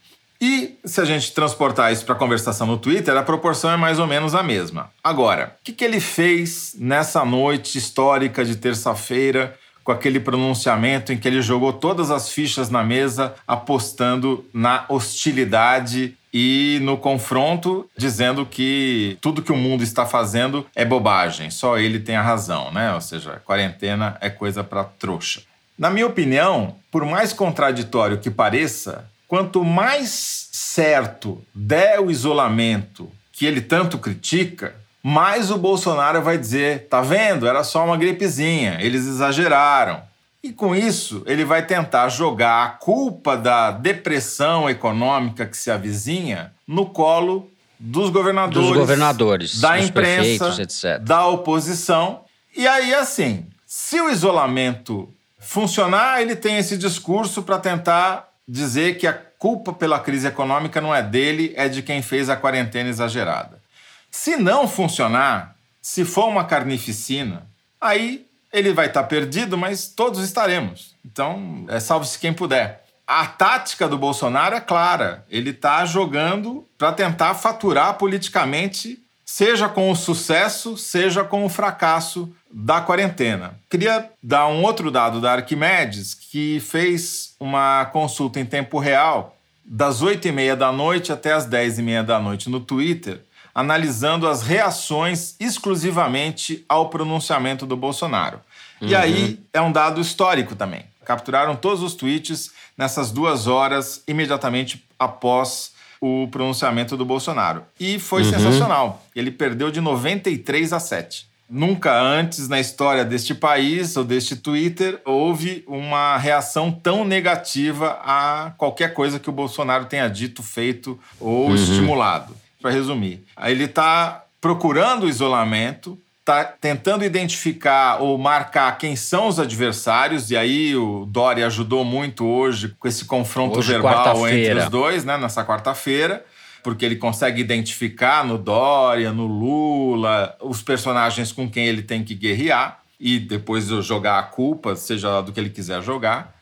E 0.46 0.78
se 0.86 1.02
a 1.02 1.06
gente 1.06 1.32
transportar 1.32 1.92
isso 1.92 2.06
para 2.06 2.14
a 2.14 2.18
conversação 2.20 2.68
no 2.68 2.78
Twitter, 2.78 3.18
a 3.18 3.24
proporção 3.24 3.72
é 3.72 3.76
mais 3.76 3.98
ou 3.98 4.06
menos 4.06 4.36
a 4.36 4.44
mesma. 4.44 4.92
Agora, 5.04 5.56
o 5.60 5.64
que, 5.64 5.74
que 5.74 5.84
ele 5.84 6.00
fez 6.00 6.76
nessa 6.78 7.26
noite 7.26 7.80
histórica 7.80 8.46
de 8.46 8.56
terça-feira 8.56 9.58
com 9.84 9.92
aquele 9.92 10.20
pronunciamento 10.20 11.12
em 11.12 11.18
que 11.18 11.28
ele 11.28 11.42
jogou 11.42 11.74
todas 11.74 12.12
as 12.12 12.30
fichas 12.30 12.70
na 12.70 12.84
mesa, 12.84 13.34
apostando 13.48 14.46
na 14.54 14.86
hostilidade 14.88 16.16
e 16.32 16.78
no 16.84 16.96
confronto, 16.96 17.90
dizendo 17.98 18.46
que 18.46 19.18
tudo 19.22 19.42
que 19.42 19.52
o 19.52 19.58
mundo 19.58 19.84
está 19.84 20.06
fazendo 20.06 20.64
é 20.76 20.86
bobagem, 20.86 21.50
só 21.50 21.80
ele 21.80 22.00
tem 22.00 22.16
a 22.16 22.22
razão, 22.22 22.72
né? 22.72 22.94
Ou 22.94 23.02
seja, 23.02 23.42
quarentena 23.44 24.16
é 24.22 24.30
coisa 24.30 24.64
para 24.64 24.84
trouxa. 24.84 25.42
Na 25.78 25.90
minha 25.90 26.06
opinião, 26.06 26.76
por 26.92 27.04
mais 27.04 27.34
contraditório 27.34 28.20
que 28.20 28.30
pareça, 28.30 29.10
quanto 29.36 29.66
mais 29.66 30.48
certo 30.54 31.44
der 31.54 32.00
o 32.00 32.10
isolamento 32.10 33.12
que 33.34 33.46
ele 33.46 33.60
tanto 33.60 33.98
critica, 33.98 34.74
mais 35.04 35.52
o 35.52 35.58
Bolsonaro 35.58 36.22
vai 36.22 36.38
dizer: 36.38 36.88
tá 36.88 37.02
vendo? 37.02 37.46
Era 37.46 37.62
só 37.62 37.84
uma 37.84 37.98
gripezinha, 37.98 38.78
eles 38.80 39.06
exageraram. 39.06 40.02
E 40.42 40.54
com 40.54 40.74
isso, 40.74 41.22
ele 41.26 41.44
vai 41.44 41.66
tentar 41.66 42.08
jogar 42.08 42.64
a 42.64 42.70
culpa 42.70 43.36
da 43.36 43.72
depressão 43.72 44.70
econômica 44.70 45.46
que 45.46 45.58
se 45.58 45.70
avizinha 45.70 46.54
no 46.66 46.86
colo 46.86 47.52
dos 47.78 48.10
governadores, 48.10 48.70
dos 48.70 48.78
governadores 48.78 49.60
da 49.60 49.76
dos 49.76 49.90
imprensa, 49.90 50.62
etc. 50.62 51.02
da 51.02 51.28
oposição. 51.28 52.22
E 52.56 52.66
aí, 52.66 52.94
assim, 52.94 53.46
se 53.66 54.00
o 54.00 54.10
isolamento 54.10 55.10
funcionar, 55.38 56.22
ele 56.22 56.38
tem 56.38 56.58
esse 56.58 56.78
discurso 56.78 57.44
para 57.44 57.60
tentar 57.60 58.34
dizer 58.48 58.98
que 58.98 59.08
a 59.08 59.14
culpa 59.14 59.74
pela 59.74 60.00
crise 60.00 60.28
econômica 60.28 60.80
não 60.80 60.94
é 60.94 61.02
dele, 61.02 61.54
é 61.56 61.68
de 61.68 61.82
quem 61.82 62.02
fez 62.02 62.30
a 62.30 62.36
quarentena 62.36 62.90
exagerada. 62.90 63.62
Se 64.10 64.38
não 64.38 64.68
funcionar, 64.68 65.56
se 65.82 66.06
for 66.06 66.28
uma 66.28 66.46
carnificina, 66.46 67.46
aí 67.80 68.26
ele 68.52 68.72
vai 68.72 68.88
estar 68.88 69.04
perdido, 69.04 69.58
mas 69.58 69.88
todos 69.88 70.24
estaremos. 70.24 70.96
Então, 71.04 71.66
é 71.68 71.80
salve-se 71.80 72.18
quem 72.18 72.34
puder. 72.34 72.86
A 73.06 73.28
tática 73.28 73.88
do 73.88 73.98
Bolsonaro 73.98 74.56
é 74.56 74.62
clara. 74.62 75.26
Ele 75.30 75.52
está 75.52 75.86
jogando 75.86 76.66
para 76.78 76.92
tentar 76.92 77.36
faturar 77.36 77.96
politicamente, 77.96 78.98
seja 79.24 79.70
com 79.70 79.92
o 79.92 79.96
sucesso, 79.96 80.78
seja 80.78 81.24
com 81.24 81.46
o 81.46 81.50
fracasso 81.50 82.34
da 82.50 82.82
quarentena. 82.82 83.60
Queria 83.70 84.10
dar 84.24 84.48
um 84.48 84.64
outro 84.64 84.90
dado 84.90 85.20
da 85.20 85.34
Arquimedes, 85.34 86.16
que 86.36 86.60
fez 86.60 87.34
uma 87.40 87.86
consulta 87.86 88.42
em 88.42 88.46
tempo 88.46 88.78
real 88.78 89.38
das 89.64 90.02
8 90.02 90.28
e 90.28 90.32
meia 90.34 90.54
da 90.54 90.70
noite 90.70 91.14
até 91.14 91.32
as 91.32 91.46
10 91.46 91.80
e 91.80 91.82
meia 91.82 92.04
da 92.04 92.20
noite 92.20 92.50
no 92.50 92.60
Twitter, 92.60 93.22
analisando 93.54 94.28
as 94.28 94.42
reações 94.42 95.38
exclusivamente 95.40 96.66
ao 96.68 96.90
pronunciamento 96.90 97.66
do 97.66 97.78
Bolsonaro. 97.78 98.42
Uhum. 98.82 98.90
E 98.90 98.94
aí 98.94 99.40
é 99.54 99.62
um 99.62 99.72
dado 99.72 100.02
histórico 100.02 100.58
também. 100.58 100.84
Capturaram 101.06 101.56
todos 101.56 101.82
os 101.82 101.94
tweets 101.94 102.52
nessas 102.78 103.12
duas 103.12 103.48
horas 103.48 104.04
imediatamente 104.06 104.86
após 105.00 105.72
o 106.02 106.28
pronunciamento 106.28 106.98
do 106.98 107.06
Bolsonaro. 107.06 107.64
E 107.80 107.98
foi 107.98 108.24
uhum. 108.24 108.32
sensacional. 108.32 109.06
Ele 109.16 109.32
perdeu 109.32 109.72
de 109.72 109.80
93 109.80 110.74
a 110.74 110.82
7. 110.82 111.26
Nunca 111.48 112.02
antes 112.02 112.48
na 112.48 112.60
história 112.60 113.06
deste 113.06 113.36
país 113.36 113.96
ou 113.96 114.04
deste 114.04 114.36
Twitter 114.36 115.00
houve 115.06 115.64
uma 115.68 116.18
reação 116.18 116.72
tão 116.72 117.06
negativa 117.06 118.00
a 118.04 118.52
qualquer 118.58 118.94
coisa 118.94 119.20
que 119.20 119.30
o 119.30 119.34
Bolsonaro 119.34 119.86
tenha 119.86 120.08
dito, 120.08 120.42
feito 120.42 121.00
ou 121.20 121.50
uhum. 121.50 121.56
estimulado. 121.56 122.36
Para 122.60 122.72
resumir, 122.72 123.24
ele 123.46 123.66
está 123.66 124.24
procurando 124.42 125.04
o 125.04 125.10
isolamento, 125.10 126.00
está 126.20 126.44
tentando 126.44 127.06
identificar 127.06 128.02
ou 128.02 128.18
marcar 128.18 128.76
quem 128.80 128.96
são 128.96 129.28
os 129.28 129.40
adversários, 129.40 130.32
e 130.32 130.38
aí 130.38 130.76
o 130.76 131.06
Dória 131.06 131.46
ajudou 131.46 131.86
muito 131.86 132.26
hoje 132.26 132.76
com 132.80 132.88
esse 132.88 133.06
confronto 133.06 133.60
hoje, 133.60 133.72
verbal 133.72 134.28
entre 134.28 134.56
os 134.56 134.70
dois, 134.70 135.06
né, 135.06 135.16
nessa 135.16 135.46
quarta-feira 135.46 136.26
porque 136.66 136.84
ele 136.84 136.96
consegue 136.96 137.40
identificar 137.40 138.26
no 138.26 138.40
Dória, 138.40 139.14
no 139.14 139.28
Lula, 139.28 140.36
os 140.42 140.64
personagens 140.64 141.32
com 141.32 141.48
quem 141.48 141.68
ele 141.68 141.84
tem 141.84 142.04
que 142.04 142.16
guerrear. 142.16 142.80
e 143.00 143.20
depois 143.20 143.68
jogar 143.68 144.18
a 144.18 144.24
culpa, 144.24 144.76
seja 144.76 145.10
lá 145.10 145.22
do 145.22 145.32
que 145.32 145.40
ele 145.40 145.52
quiser 145.52 145.84
jogar. 145.84 146.34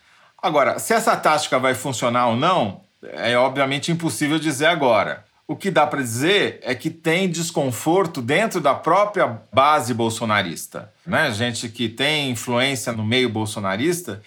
Agora, 0.41 0.79
se 0.79 0.93
essa 0.93 1.17
tática 1.17 1.59
vai 1.59 1.73
funcionar 1.73 2.27
ou 2.27 2.37
não, 2.37 2.81
é 3.01 3.37
obviamente 3.37 3.91
impossível 3.91 4.39
dizer 4.39 4.67
agora. 4.67 5.25
O 5.45 5.57
que 5.57 5.69
dá 5.69 5.85
para 5.85 5.99
dizer 5.99 6.59
é 6.61 6.73
que 6.73 6.89
tem 6.89 7.29
desconforto 7.29 8.21
dentro 8.21 8.61
da 8.61 8.73
própria 8.73 9.41
base 9.51 9.93
bolsonarista. 9.93 10.89
Né? 11.05 11.33
Gente 11.33 11.67
que 11.67 11.89
tem 11.89 12.29
influência 12.29 12.93
no 12.93 13.03
meio 13.03 13.27
bolsonarista 13.27 14.21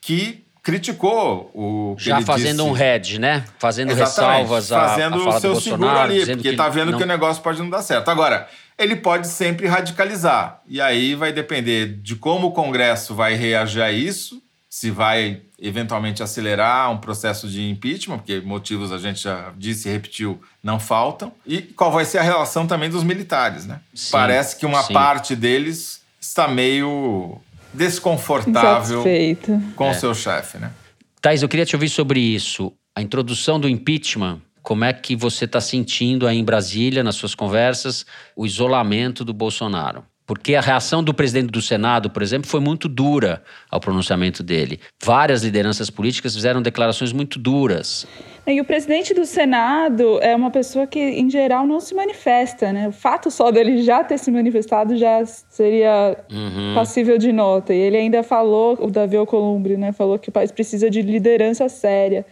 que 0.00 0.44
criticou 0.62 1.50
o 1.54 1.94
Já 1.98 2.20
fazendo 2.22 2.58
disse. 2.58 2.68
um 2.68 2.72
head, 2.72 3.18
né? 3.18 3.44
Fazendo 3.58 3.90
Exatamente. 3.90 4.40
ressalvas 4.42 4.72
à, 4.72 4.88
fazendo 4.88 5.28
o 5.28 5.40
seu 5.40 5.60
seguro 5.60 5.88
ali, 5.88 6.26
porque 6.26 6.50
que 6.50 6.56
tá 6.56 6.68
vendo 6.68 6.92
não... 6.92 6.98
que 6.98 7.04
o 7.04 7.06
negócio 7.06 7.42
pode 7.42 7.58
não 7.58 7.70
dar 7.70 7.82
certo. 7.82 8.08
Agora, 8.08 8.48
ele 8.78 8.96
pode 8.96 9.28
sempre 9.28 9.66
radicalizar. 9.66 10.60
E 10.66 10.80
aí 10.80 11.14
vai 11.14 11.32
depender 11.32 11.86
de 11.86 12.16
como 12.16 12.48
o 12.48 12.52
Congresso 12.52 13.14
vai 13.14 13.34
reagir 13.34 13.82
a 13.82 13.90
isso, 13.90 14.42
se 14.68 14.90
vai 14.90 15.42
eventualmente 15.58 16.22
acelerar 16.22 16.90
um 16.90 16.96
processo 16.96 17.48
de 17.48 17.68
impeachment, 17.68 18.18
porque 18.18 18.40
motivos 18.40 18.92
a 18.92 18.98
gente 18.98 19.22
já 19.22 19.52
disse 19.56 19.88
e 19.88 19.92
repetiu 19.92 20.40
não 20.62 20.78
faltam, 20.78 21.32
e 21.44 21.60
qual 21.60 21.90
vai 21.90 22.04
ser 22.04 22.18
a 22.18 22.22
relação 22.22 22.66
também 22.66 22.88
dos 22.88 23.02
militares, 23.02 23.66
né? 23.66 23.80
Sim, 23.92 24.12
Parece 24.12 24.56
que 24.56 24.64
uma 24.64 24.82
sim. 24.82 24.92
parte 24.92 25.34
deles 25.34 26.00
está 26.20 26.46
meio 26.46 27.40
desconfortável 27.72 29.02
com 29.76 29.84
É. 29.86 29.90
o 29.90 29.94
seu 29.94 30.14
chefe, 30.14 30.58
né? 30.58 30.70
Thais, 31.20 31.42
eu 31.42 31.48
queria 31.48 31.66
te 31.66 31.76
ouvir 31.76 31.88
sobre 31.88 32.20
isso. 32.20 32.72
A 32.96 33.02
introdução 33.02 33.60
do 33.60 33.68
impeachment, 33.68 34.40
como 34.62 34.84
é 34.84 34.92
que 34.92 35.14
você 35.14 35.44
está 35.44 35.60
sentindo 35.60 36.26
aí 36.26 36.38
em 36.38 36.44
Brasília, 36.44 37.04
nas 37.04 37.14
suas 37.16 37.34
conversas, 37.34 38.04
o 38.36 38.46
isolamento 38.46 39.24
do 39.24 39.32
Bolsonaro? 39.32 40.04
Porque 40.30 40.54
a 40.54 40.60
reação 40.60 41.02
do 41.02 41.12
presidente 41.12 41.50
do 41.50 41.60
Senado, 41.60 42.08
por 42.08 42.22
exemplo, 42.22 42.48
foi 42.48 42.60
muito 42.60 42.88
dura 42.88 43.42
ao 43.68 43.80
pronunciamento 43.80 44.44
dele. 44.44 44.78
Várias 45.04 45.42
lideranças 45.42 45.90
políticas 45.90 46.36
fizeram 46.36 46.62
declarações 46.62 47.12
muito 47.12 47.36
duras. 47.36 48.06
E 48.46 48.60
o 48.60 48.64
presidente 48.64 49.12
do 49.12 49.26
Senado 49.26 50.20
é 50.22 50.36
uma 50.36 50.52
pessoa 50.52 50.86
que, 50.86 51.00
em 51.00 51.28
geral, 51.28 51.66
não 51.66 51.80
se 51.80 51.96
manifesta, 51.96 52.72
né? 52.72 52.86
O 52.86 52.92
fato 52.92 53.28
só 53.28 53.50
dele 53.50 53.82
já 53.82 54.04
ter 54.04 54.18
se 54.18 54.30
manifestado 54.30 54.96
já 54.96 55.26
seria 55.26 56.16
Uhum. 56.30 56.76
passível 56.76 57.18
de 57.18 57.32
nota. 57.32 57.74
E 57.74 57.78
ele 57.78 57.96
ainda 57.96 58.22
falou, 58.22 58.78
o 58.80 58.88
Davi 58.88 59.16
Alcolumbre, 59.16 59.76
né? 59.76 59.90
Falou 59.90 60.16
que 60.16 60.28
o 60.28 60.32
país 60.32 60.52
precisa 60.52 60.88
de 60.88 61.02
liderança 61.02 61.68
séria 61.68 62.24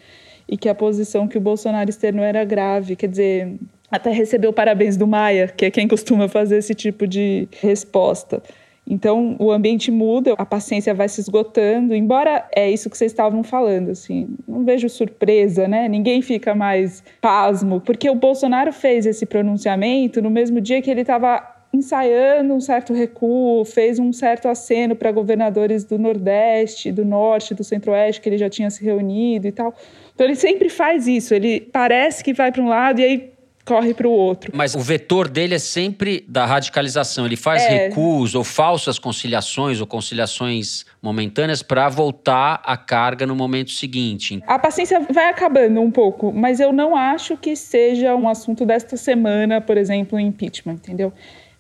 e 0.49 0.57
que 0.57 0.69
a 0.69 0.75
posição 0.75 1.27
que 1.27 1.37
o 1.37 1.41
Bolsonaro 1.41 1.91
externou 1.91 2.25
era 2.25 2.45
grave. 2.45 2.95
Quer 2.95 3.09
dizer, 3.09 3.59
até 3.91 4.11
recebeu 4.11 4.53
parabéns 4.53 4.97
do 4.97 5.07
Maia, 5.07 5.49
que 5.49 5.65
é 5.65 5.71
quem 5.71 5.89
costuma 5.89 6.29
fazer 6.29 6.59
esse 6.59 6.75
tipo 6.75 7.07
de 7.07 7.49
resposta. 7.61 8.43
Então, 8.91 9.37
o 9.39 9.53
ambiente 9.53 9.91
muda, 9.91 10.33
a 10.39 10.47
paciência 10.47 10.95
vai 10.95 11.11
se 11.11 11.21
esgotando, 11.21 11.95
embora 11.95 12.49
é 12.55 12.71
isso 12.71 12.89
que 12.89 12.97
vocês 12.97 13.13
estavam 13.13 13.43
falando, 13.43 13.91
assim, 13.91 14.31
não 14.49 14.65
vejo 14.65 14.89
surpresa, 14.89 15.69
né? 15.69 15.87
Ninguém 15.89 16.23
fica 16.23 16.55
mais 16.55 17.03
pasmo, 17.21 17.83
porque 17.83 18.09
o 18.09 18.15
Bolsonaro 18.15 18.73
fez 18.73 19.05
esse 19.05 19.27
pronunciamento 19.27 20.23
no 20.23 20.31
mesmo 20.31 20.59
dia 20.59 20.81
que 20.81 20.91
ele 20.91 21.03
estava 21.03 21.57
ensaiando 21.71 22.55
um 22.55 22.61
certo 22.63 22.95
recuo, 22.95 23.63
fez 23.63 23.99
um 23.99 24.11
certo 24.11 24.49
aceno 24.49 24.97
para 24.97 25.13
governadores 25.13 25.85
do 25.85 25.99
Nordeste, 25.99 26.91
do 26.91 27.05
Norte, 27.05 27.55
do 27.55 27.63
Centro-Oeste, 27.63 28.23
que 28.23 28.29
ele 28.31 28.39
já 28.39 28.49
tinha 28.49 28.71
se 28.71 28.83
reunido 28.83 29.47
e 29.47 29.53
tal. 29.53 29.75
Então, 30.15 30.27
ele 30.27 30.35
sempre 30.35 30.71
faz 30.71 31.07
isso, 31.07 31.35
ele 31.35 31.61
parece 31.61 32.25
que 32.25 32.33
vai 32.33 32.51
para 32.51 32.63
um 32.63 32.69
lado 32.69 33.01
e 33.01 33.05
aí 33.05 33.38
corre 33.69 33.93
para 33.95 34.09
o 34.09 34.11
outro. 34.11 34.51
Mas 34.55 34.75
o 34.75 34.81
vetor 34.81 35.29
dele 35.29 35.55
é 35.55 35.59
sempre 35.59 36.25
da 36.27 36.47
radicalização. 36.47 37.27
Ele 37.27 37.37
faz 37.37 37.63
É. 37.65 37.69
recuos 37.89 38.35
ou 38.35 38.43
falsas 38.43 38.99
conciliações 38.99 39.81
ou 39.81 39.87
conciliações 39.87 40.87
momentâneas 41.03 41.63
para 41.63 41.89
voltar 41.89 42.61
à 42.65 42.77
carga 42.77 43.27
no 43.27 43.37
momento 43.37 43.71
seguinte. 43.71 44.43
A 44.47 44.59
paciência 44.59 44.99
vai 45.13 45.27
acabando 45.29 45.81
um 45.81 45.91
pouco, 45.91 46.33
mas 46.33 46.59
eu 46.61 46.73
não 46.73 46.97
acho 46.97 47.37
que 47.37 47.55
seja 47.55 48.15
um 48.17 48.29
assunto 48.29 48.65
desta 48.65 48.97
semana, 48.97 49.61
por 49.61 49.77
exemplo, 49.77 50.17
o 50.17 50.21
impeachment, 50.21 50.75
entendeu? 50.77 51.13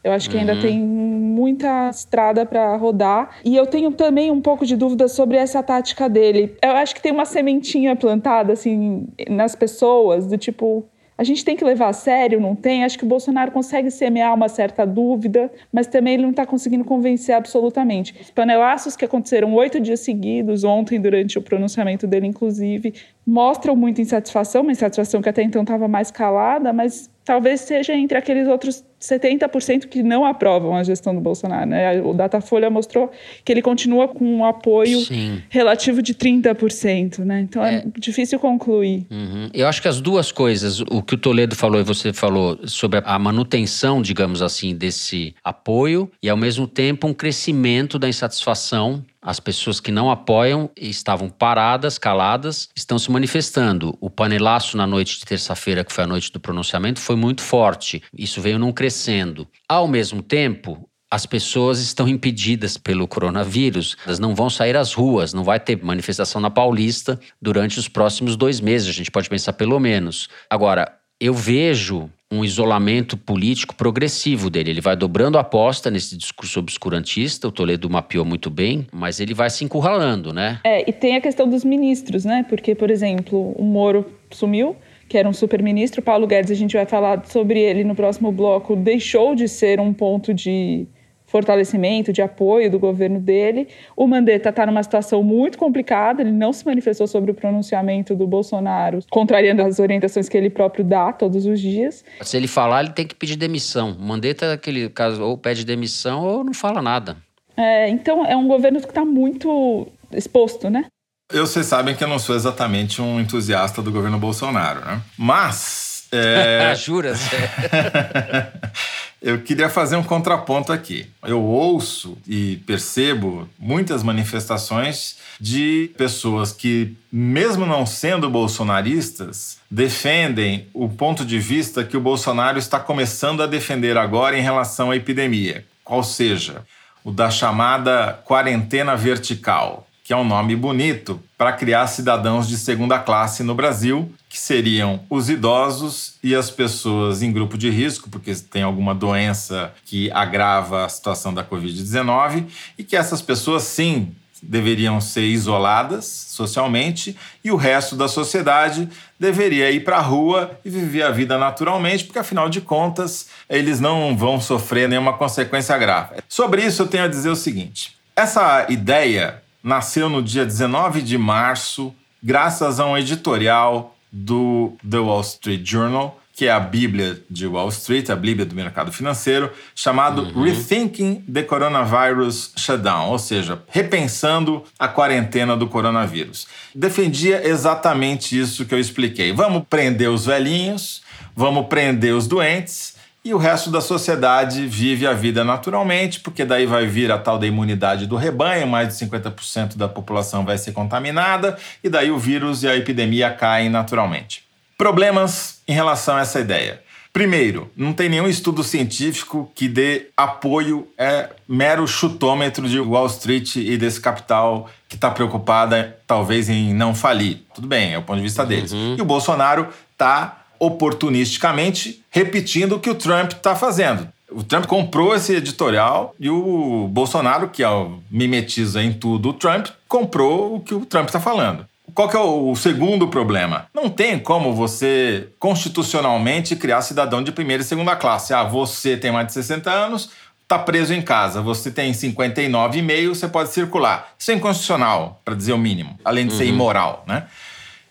Eu 0.02 0.12
acho 0.12 0.30
que 0.30 0.38
ainda 0.38 0.54
Uhum. 0.54 0.60
tem 0.62 0.78
muita 0.80 1.90
estrada 1.90 2.46
para 2.46 2.74
rodar. 2.76 3.30
E 3.44 3.56
eu 3.56 3.66
tenho 3.66 3.90
também 3.92 4.30
um 4.30 4.40
pouco 4.40 4.64
de 4.64 4.76
dúvida 4.76 5.08
sobre 5.08 5.36
essa 5.36 5.62
tática 5.62 6.08
dele. 6.08 6.56
Eu 6.62 6.70
acho 6.72 6.94
que 6.94 7.02
tem 7.02 7.12
uma 7.12 7.24
sementinha 7.24 7.94
plantada, 7.96 8.52
assim, 8.52 9.06
nas 9.28 9.54
pessoas, 9.54 10.26
do 10.26 10.38
tipo. 10.38 10.86
A 11.18 11.24
gente 11.24 11.44
tem 11.44 11.56
que 11.56 11.64
levar 11.64 11.88
a 11.88 11.92
sério, 11.92 12.40
não 12.40 12.54
tem? 12.54 12.84
Acho 12.84 12.96
que 12.96 13.04
o 13.04 13.08
Bolsonaro 13.08 13.50
consegue 13.50 13.90
semear 13.90 14.32
uma 14.32 14.48
certa 14.48 14.86
dúvida, 14.86 15.50
mas 15.72 15.88
também 15.88 16.14
ele 16.14 16.22
não 16.22 16.30
está 16.30 16.46
conseguindo 16.46 16.84
convencer 16.84 17.34
absolutamente. 17.34 18.14
Os 18.20 18.30
panelaços 18.30 18.94
que 18.94 19.04
aconteceram 19.04 19.52
oito 19.54 19.80
dias 19.80 19.98
seguidos, 19.98 20.62
ontem, 20.62 21.00
durante 21.00 21.36
o 21.36 21.42
pronunciamento 21.42 22.06
dele, 22.06 22.28
inclusive, 22.28 22.94
mostram 23.26 23.74
muita 23.74 24.00
insatisfação, 24.00 24.62
uma 24.62 24.70
insatisfação 24.70 25.20
que 25.20 25.28
até 25.28 25.42
então 25.42 25.62
estava 25.62 25.88
mais 25.88 26.08
calada, 26.12 26.72
mas 26.72 27.10
talvez 27.24 27.62
seja 27.62 27.94
entre 27.94 28.16
aqueles 28.16 28.46
outros 28.46 28.84
70% 29.00 29.86
que 29.86 30.02
não 30.02 30.24
aprovam 30.24 30.76
a 30.76 30.82
gestão 30.82 31.14
do 31.14 31.20
Bolsonaro. 31.20 31.66
Né? 31.68 32.00
O 32.02 32.12
Datafolha 32.12 32.68
mostrou 32.68 33.10
que 33.44 33.52
ele 33.52 33.62
continua 33.62 34.08
com 34.08 34.24
um 34.24 34.44
apoio 34.44 35.00
Sim. 35.00 35.42
relativo 35.48 36.02
de 36.02 36.14
30%. 36.14 37.20
Né? 37.24 37.40
Então 37.40 37.64
é, 37.64 37.76
É. 37.76 37.84
difícil 37.98 38.38
concluir. 38.38 39.06
Uhum. 39.10 39.48
Eu 39.54 39.66
acho 39.68 39.80
que 39.80 39.88
as 39.88 40.00
duas 40.00 40.32
coisas, 40.32 40.80
o 40.80 41.02
que 41.02 41.14
o 41.14 41.18
Toledo 41.18 41.54
falou 41.54 41.80
e 41.80 41.84
você 41.84 42.12
falou 42.12 42.58
sobre 42.64 43.00
a 43.04 43.18
manutenção, 43.18 44.02
digamos 44.02 44.42
assim, 44.42 44.74
desse 44.74 45.34
apoio 45.44 46.10
e 46.22 46.28
ao 46.28 46.36
mesmo 46.36 46.66
tempo 46.66 47.06
um 47.06 47.14
crescimento 47.14 47.98
da 47.98 48.08
insatisfação. 48.08 49.04
As 49.28 49.38
pessoas 49.38 49.78
que 49.78 49.92
não 49.92 50.10
apoiam 50.10 50.70
estavam 50.74 51.28
paradas, 51.28 51.98
caladas, 51.98 52.70
estão 52.74 52.98
se 52.98 53.10
manifestando. 53.10 53.94
O 54.00 54.08
panelaço 54.08 54.74
na 54.74 54.86
noite 54.86 55.18
de 55.18 55.26
terça-feira, 55.26 55.84
que 55.84 55.92
foi 55.92 56.04
a 56.04 56.06
noite 56.06 56.32
do 56.32 56.40
pronunciamento, 56.40 56.98
foi 56.98 57.14
muito 57.14 57.42
forte. 57.42 58.02
Isso 58.16 58.40
veio 58.40 58.58
num 58.58 58.72
crescendo. 58.72 59.46
Ao 59.68 59.86
mesmo 59.86 60.22
tempo, 60.22 60.88
as 61.10 61.26
pessoas 61.26 61.78
estão 61.78 62.08
impedidas 62.08 62.78
pelo 62.78 63.06
coronavírus, 63.06 63.98
elas 64.06 64.18
não 64.18 64.34
vão 64.34 64.48
sair 64.48 64.74
às 64.74 64.94
ruas, 64.94 65.34
não 65.34 65.44
vai 65.44 65.60
ter 65.60 65.76
manifestação 65.84 66.40
na 66.40 66.48
Paulista 66.48 67.20
durante 67.40 67.78
os 67.78 67.86
próximos 67.86 68.34
dois 68.34 68.62
meses, 68.62 68.88
a 68.88 68.92
gente 68.92 69.10
pode 69.10 69.28
pensar 69.28 69.52
pelo 69.52 69.78
menos. 69.78 70.28
Agora, 70.48 70.97
eu 71.20 71.34
vejo 71.34 72.08
um 72.30 72.44
isolamento 72.44 73.16
político 73.16 73.74
progressivo 73.74 74.50
dele. 74.50 74.70
Ele 74.70 74.80
vai 74.80 74.94
dobrando 74.94 75.38
a 75.38 75.40
aposta 75.40 75.90
nesse 75.90 76.16
discurso 76.16 76.60
obscurantista, 76.60 77.48
o 77.48 77.52
Toledo 77.52 77.88
mapeou 77.88 78.24
muito 78.24 78.50
bem, 78.50 78.86
mas 78.92 79.18
ele 79.18 79.32
vai 79.32 79.48
se 79.48 79.64
encurralando, 79.64 80.32
né? 80.32 80.60
É, 80.62 80.88
e 80.88 80.92
tem 80.92 81.16
a 81.16 81.20
questão 81.20 81.48
dos 81.48 81.64
ministros, 81.64 82.24
né? 82.24 82.44
Porque, 82.48 82.74
por 82.74 82.90
exemplo, 82.90 83.52
o 83.52 83.64
Moro 83.64 84.04
sumiu, 84.30 84.76
que 85.08 85.16
era 85.16 85.26
um 85.28 85.32
super-ministro. 85.32 86.02
Paulo 86.02 86.26
Guedes, 86.26 86.50
a 86.50 86.54
gente 86.54 86.76
vai 86.76 86.84
falar 86.84 87.24
sobre 87.26 87.60
ele 87.60 87.82
no 87.82 87.94
próximo 87.94 88.30
bloco, 88.30 88.76
deixou 88.76 89.34
de 89.34 89.48
ser 89.48 89.80
um 89.80 89.92
ponto 89.92 90.34
de 90.34 90.86
fortalecimento, 91.28 92.12
de 92.12 92.20
apoio 92.20 92.70
do 92.70 92.78
governo 92.78 93.20
dele. 93.20 93.68
O 93.94 94.06
Mandetta 94.06 94.48
está 94.48 94.66
numa 94.66 94.82
situação 94.82 95.22
muito 95.22 95.56
complicada, 95.56 96.22
ele 96.22 96.32
não 96.32 96.52
se 96.52 96.66
manifestou 96.66 97.06
sobre 97.06 97.30
o 97.30 97.34
pronunciamento 97.34 98.16
do 98.16 98.26
Bolsonaro, 98.26 99.00
contrariando 99.10 99.62
as 99.62 99.78
orientações 99.78 100.28
que 100.28 100.36
ele 100.36 100.50
próprio 100.50 100.84
dá 100.84 101.12
todos 101.12 101.46
os 101.46 101.60
dias. 101.60 102.04
Se 102.22 102.36
ele 102.36 102.48
falar, 102.48 102.82
ele 102.82 102.92
tem 102.92 103.06
que 103.06 103.14
pedir 103.14 103.36
demissão. 103.36 103.92
O 103.92 104.02
Mandetta, 104.02 104.46
é 104.46 104.52
aquele 104.54 104.88
caso, 104.88 105.22
ou 105.22 105.38
pede 105.38 105.64
demissão 105.64 106.24
ou 106.24 106.42
não 106.42 106.54
fala 106.54 106.82
nada. 106.82 107.16
É, 107.56 107.88
então, 107.88 108.24
é 108.24 108.36
um 108.36 108.48
governo 108.48 108.80
que 108.80 108.86
está 108.86 109.04
muito 109.04 109.86
exposto, 110.12 110.70
né? 110.70 110.86
Eu, 111.30 111.46
vocês 111.46 111.66
sabem 111.66 111.94
que 111.94 112.02
eu 112.02 112.08
não 112.08 112.18
sou 112.18 112.34
exatamente 112.34 113.02
um 113.02 113.20
entusiasta 113.20 113.82
do 113.82 113.92
governo 113.92 114.18
Bolsonaro, 114.18 114.80
né? 114.80 115.02
Mas. 115.18 116.08
É... 116.10 116.72
Jura? 116.78 117.12
eu 119.20 119.40
queria 119.40 119.68
fazer 119.68 119.96
um 119.96 120.02
contraponto 120.02 120.72
aqui. 120.72 121.10
Eu 121.24 121.42
ouço 121.42 122.16
e 122.26 122.56
percebo 122.66 123.48
muitas 123.58 124.02
manifestações 124.02 125.16
de 125.40 125.90
pessoas 125.96 126.52
que, 126.52 126.96
mesmo 127.10 127.66
não 127.66 127.84
sendo 127.84 128.30
bolsonaristas, 128.30 129.58
defendem 129.70 130.68
o 130.72 130.88
ponto 130.88 131.24
de 131.24 131.38
vista 131.38 131.84
que 131.84 131.96
o 131.96 132.00
Bolsonaro 132.00 132.58
está 132.58 132.78
começando 132.78 133.42
a 133.42 133.46
defender 133.46 133.96
agora 133.96 134.38
em 134.38 134.42
relação 134.42 134.90
à 134.90 134.96
epidemia. 134.96 135.64
Qual 135.82 136.04
seja, 136.04 136.62
o 137.02 137.10
da 137.10 137.30
chamada 137.30 138.20
quarentena 138.24 138.94
vertical 138.96 139.87
que 140.08 140.12
é 140.14 140.16
um 140.16 140.24
nome 140.24 140.56
bonito 140.56 141.22
para 141.36 141.52
criar 141.52 141.86
cidadãos 141.86 142.48
de 142.48 142.56
segunda 142.56 142.98
classe 142.98 143.42
no 143.42 143.54
Brasil, 143.54 144.10
que 144.26 144.38
seriam 144.38 145.00
os 145.10 145.28
idosos 145.28 146.14
e 146.22 146.34
as 146.34 146.50
pessoas 146.50 147.20
em 147.20 147.30
grupo 147.30 147.58
de 147.58 147.68
risco, 147.68 148.08
porque 148.08 148.34
tem 148.34 148.62
alguma 148.62 148.94
doença 148.94 149.70
que 149.84 150.10
agrava 150.12 150.86
a 150.86 150.88
situação 150.88 151.34
da 151.34 151.44
Covid-19, 151.44 152.46
e 152.78 152.84
que 152.84 152.96
essas 152.96 153.20
pessoas, 153.20 153.64
sim, 153.64 154.14
deveriam 154.42 154.98
ser 154.98 155.26
isoladas 155.26 156.06
socialmente 156.06 157.14
e 157.44 157.50
o 157.50 157.56
resto 157.56 157.94
da 157.94 158.08
sociedade 158.08 158.88
deveria 159.20 159.70
ir 159.70 159.84
para 159.84 159.98
a 159.98 160.00
rua 160.00 160.58
e 160.64 160.70
viver 160.70 161.02
a 161.02 161.10
vida 161.10 161.36
naturalmente, 161.36 162.04
porque 162.04 162.18
afinal 162.18 162.48
de 162.48 162.62
contas 162.62 163.26
eles 163.46 163.78
não 163.78 164.16
vão 164.16 164.40
sofrer 164.40 164.88
nenhuma 164.88 165.12
consequência 165.12 165.76
grave. 165.76 166.22
Sobre 166.26 166.64
isso 166.64 166.80
eu 166.80 166.86
tenho 166.86 167.04
a 167.04 167.08
dizer 167.08 167.28
o 167.28 167.36
seguinte: 167.36 167.94
essa 168.16 168.64
ideia 168.70 169.42
nasceu 169.62 170.08
no 170.08 170.22
dia 170.22 170.44
19 170.44 171.02
de 171.02 171.18
março, 171.18 171.94
graças 172.22 172.80
a 172.80 172.86
um 172.86 172.96
editorial 172.96 173.96
do 174.10 174.76
The 174.88 174.98
Wall 174.98 175.20
Street 175.20 175.64
Journal 175.64 176.18
que 176.38 176.46
é 176.46 176.52
a 176.52 176.60
Bíblia 176.60 177.20
de 177.28 177.48
Wall 177.48 177.68
Street, 177.68 178.10
a 178.10 178.14
Bíblia 178.14 178.46
do 178.46 178.54
mercado 178.54 178.92
financeiro, 178.92 179.50
chamado 179.74 180.22
uhum. 180.22 180.44
Rethinking 180.44 181.16
the 181.22 181.42
Coronavirus 181.42 182.52
Shutdown, 182.56 183.10
ou 183.10 183.18
seja, 183.18 183.60
repensando 183.66 184.62
a 184.78 184.86
quarentena 184.86 185.56
do 185.56 185.66
coronavírus. 185.66 186.46
Defendia 186.72 187.44
exatamente 187.44 188.38
isso 188.38 188.64
que 188.66 188.72
eu 188.72 188.78
expliquei. 188.78 189.32
Vamos 189.32 189.64
prender 189.68 190.10
os 190.10 190.26
velhinhos, 190.26 191.02
vamos 191.34 191.66
prender 191.66 192.14
os 192.14 192.28
doentes 192.28 192.94
e 193.28 193.34
o 193.34 193.36
resto 193.36 193.70
da 193.70 193.82
sociedade 193.82 194.66
vive 194.66 195.06
a 195.06 195.12
vida 195.12 195.44
naturalmente, 195.44 196.18
porque 196.18 196.46
daí 196.46 196.64
vai 196.64 196.86
vir 196.86 197.12
a 197.12 197.18
tal 197.18 197.38
da 197.38 197.46
imunidade 197.46 198.06
do 198.06 198.16
rebanho, 198.16 198.66
mais 198.66 198.88
de 198.88 199.06
50% 199.06 199.76
da 199.76 199.86
população 199.86 200.46
vai 200.46 200.56
ser 200.56 200.72
contaminada 200.72 201.58
e 201.84 201.90
daí 201.90 202.10
o 202.10 202.18
vírus 202.18 202.62
e 202.62 202.68
a 202.68 202.74
epidemia 202.74 203.30
caem 203.30 203.68
naturalmente. 203.68 204.44
Problemas 204.78 205.60
em 205.68 205.74
relação 205.74 206.16
a 206.16 206.22
essa 206.22 206.40
ideia. 206.40 206.82
Primeiro, 207.12 207.70
não 207.76 207.92
tem 207.92 208.08
nenhum 208.08 208.28
estudo 208.28 208.64
científico 208.64 209.52
que 209.54 209.68
dê 209.68 210.06
apoio, 210.16 210.88
é 210.96 211.28
mero 211.46 211.86
chutômetro 211.86 212.66
de 212.66 212.80
Wall 212.80 213.08
Street 213.08 213.56
e 213.56 213.76
desse 213.76 214.00
capital 214.00 214.70
que 214.88 214.94
está 214.94 215.10
preocupada, 215.10 215.98
talvez, 216.06 216.48
em 216.48 216.72
não 216.72 216.94
falir. 216.94 217.42
Tudo 217.54 217.68
bem, 217.68 217.92
é 217.92 217.98
o 217.98 218.02
ponto 218.02 218.16
de 218.16 218.22
vista 218.22 218.46
deles. 218.46 218.72
Uhum. 218.72 218.96
E 218.98 219.02
o 219.02 219.04
Bolsonaro 219.04 219.68
está 219.92 220.44
oportunisticamente 220.58 222.02
repetindo 222.10 222.76
o 222.76 222.80
que 222.80 222.90
o 222.90 222.94
Trump 222.94 223.32
está 223.32 223.54
fazendo. 223.54 224.08
O 224.30 224.42
Trump 224.42 224.66
comprou 224.66 225.14
esse 225.14 225.34
editorial 225.34 226.14
e 226.20 226.28
o 226.28 226.86
Bolsonaro, 226.90 227.48
que 227.48 227.64
é 227.64 227.68
mimetiza 228.10 228.82
em 228.82 228.92
tudo 228.92 229.30
o 229.30 229.32
Trump, 229.32 229.68
comprou 229.86 230.56
o 230.56 230.60
que 230.60 230.74
o 230.74 230.84
Trump 230.84 231.06
está 231.06 231.18
falando. 231.18 231.66
Qual 231.94 232.08
que 232.08 232.16
é 232.16 232.20
o 232.20 232.54
segundo 232.54 233.08
problema? 233.08 233.66
Não 233.74 233.88
tem 233.88 234.18
como 234.18 234.54
você 234.54 235.28
constitucionalmente 235.38 236.54
criar 236.54 236.82
cidadão 236.82 237.22
de 237.22 237.32
primeira 237.32 237.62
e 237.62 237.66
segunda 237.66 237.96
classe. 237.96 238.34
Ah, 238.34 238.44
você 238.44 238.96
tem 238.96 239.10
mais 239.10 239.28
de 239.28 239.32
60 239.32 239.70
anos, 239.70 240.10
está 240.42 240.58
preso 240.58 240.92
em 240.92 241.02
casa. 241.02 241.40
Você 241.40 241.70
tem 241.70 241.92
59,5, 241.92 243.08
você 243.08 243.28
pode 243.28 243.50
circular. 243.50 244.12
Isso 244.18 244.30
é 244.30 244.34
inconstitucional, 244.34 245.20
para 245.24 245.34
dizer 245.34 245.54
o 245.54 245.58
mínimo, 245.58 245.98
além 246.04 246.26
de 246.26 246.32
uhum. 246.32 246.38
ser 246.38 246.44
imoral, 246.44 247.04
né? 247.06 247.24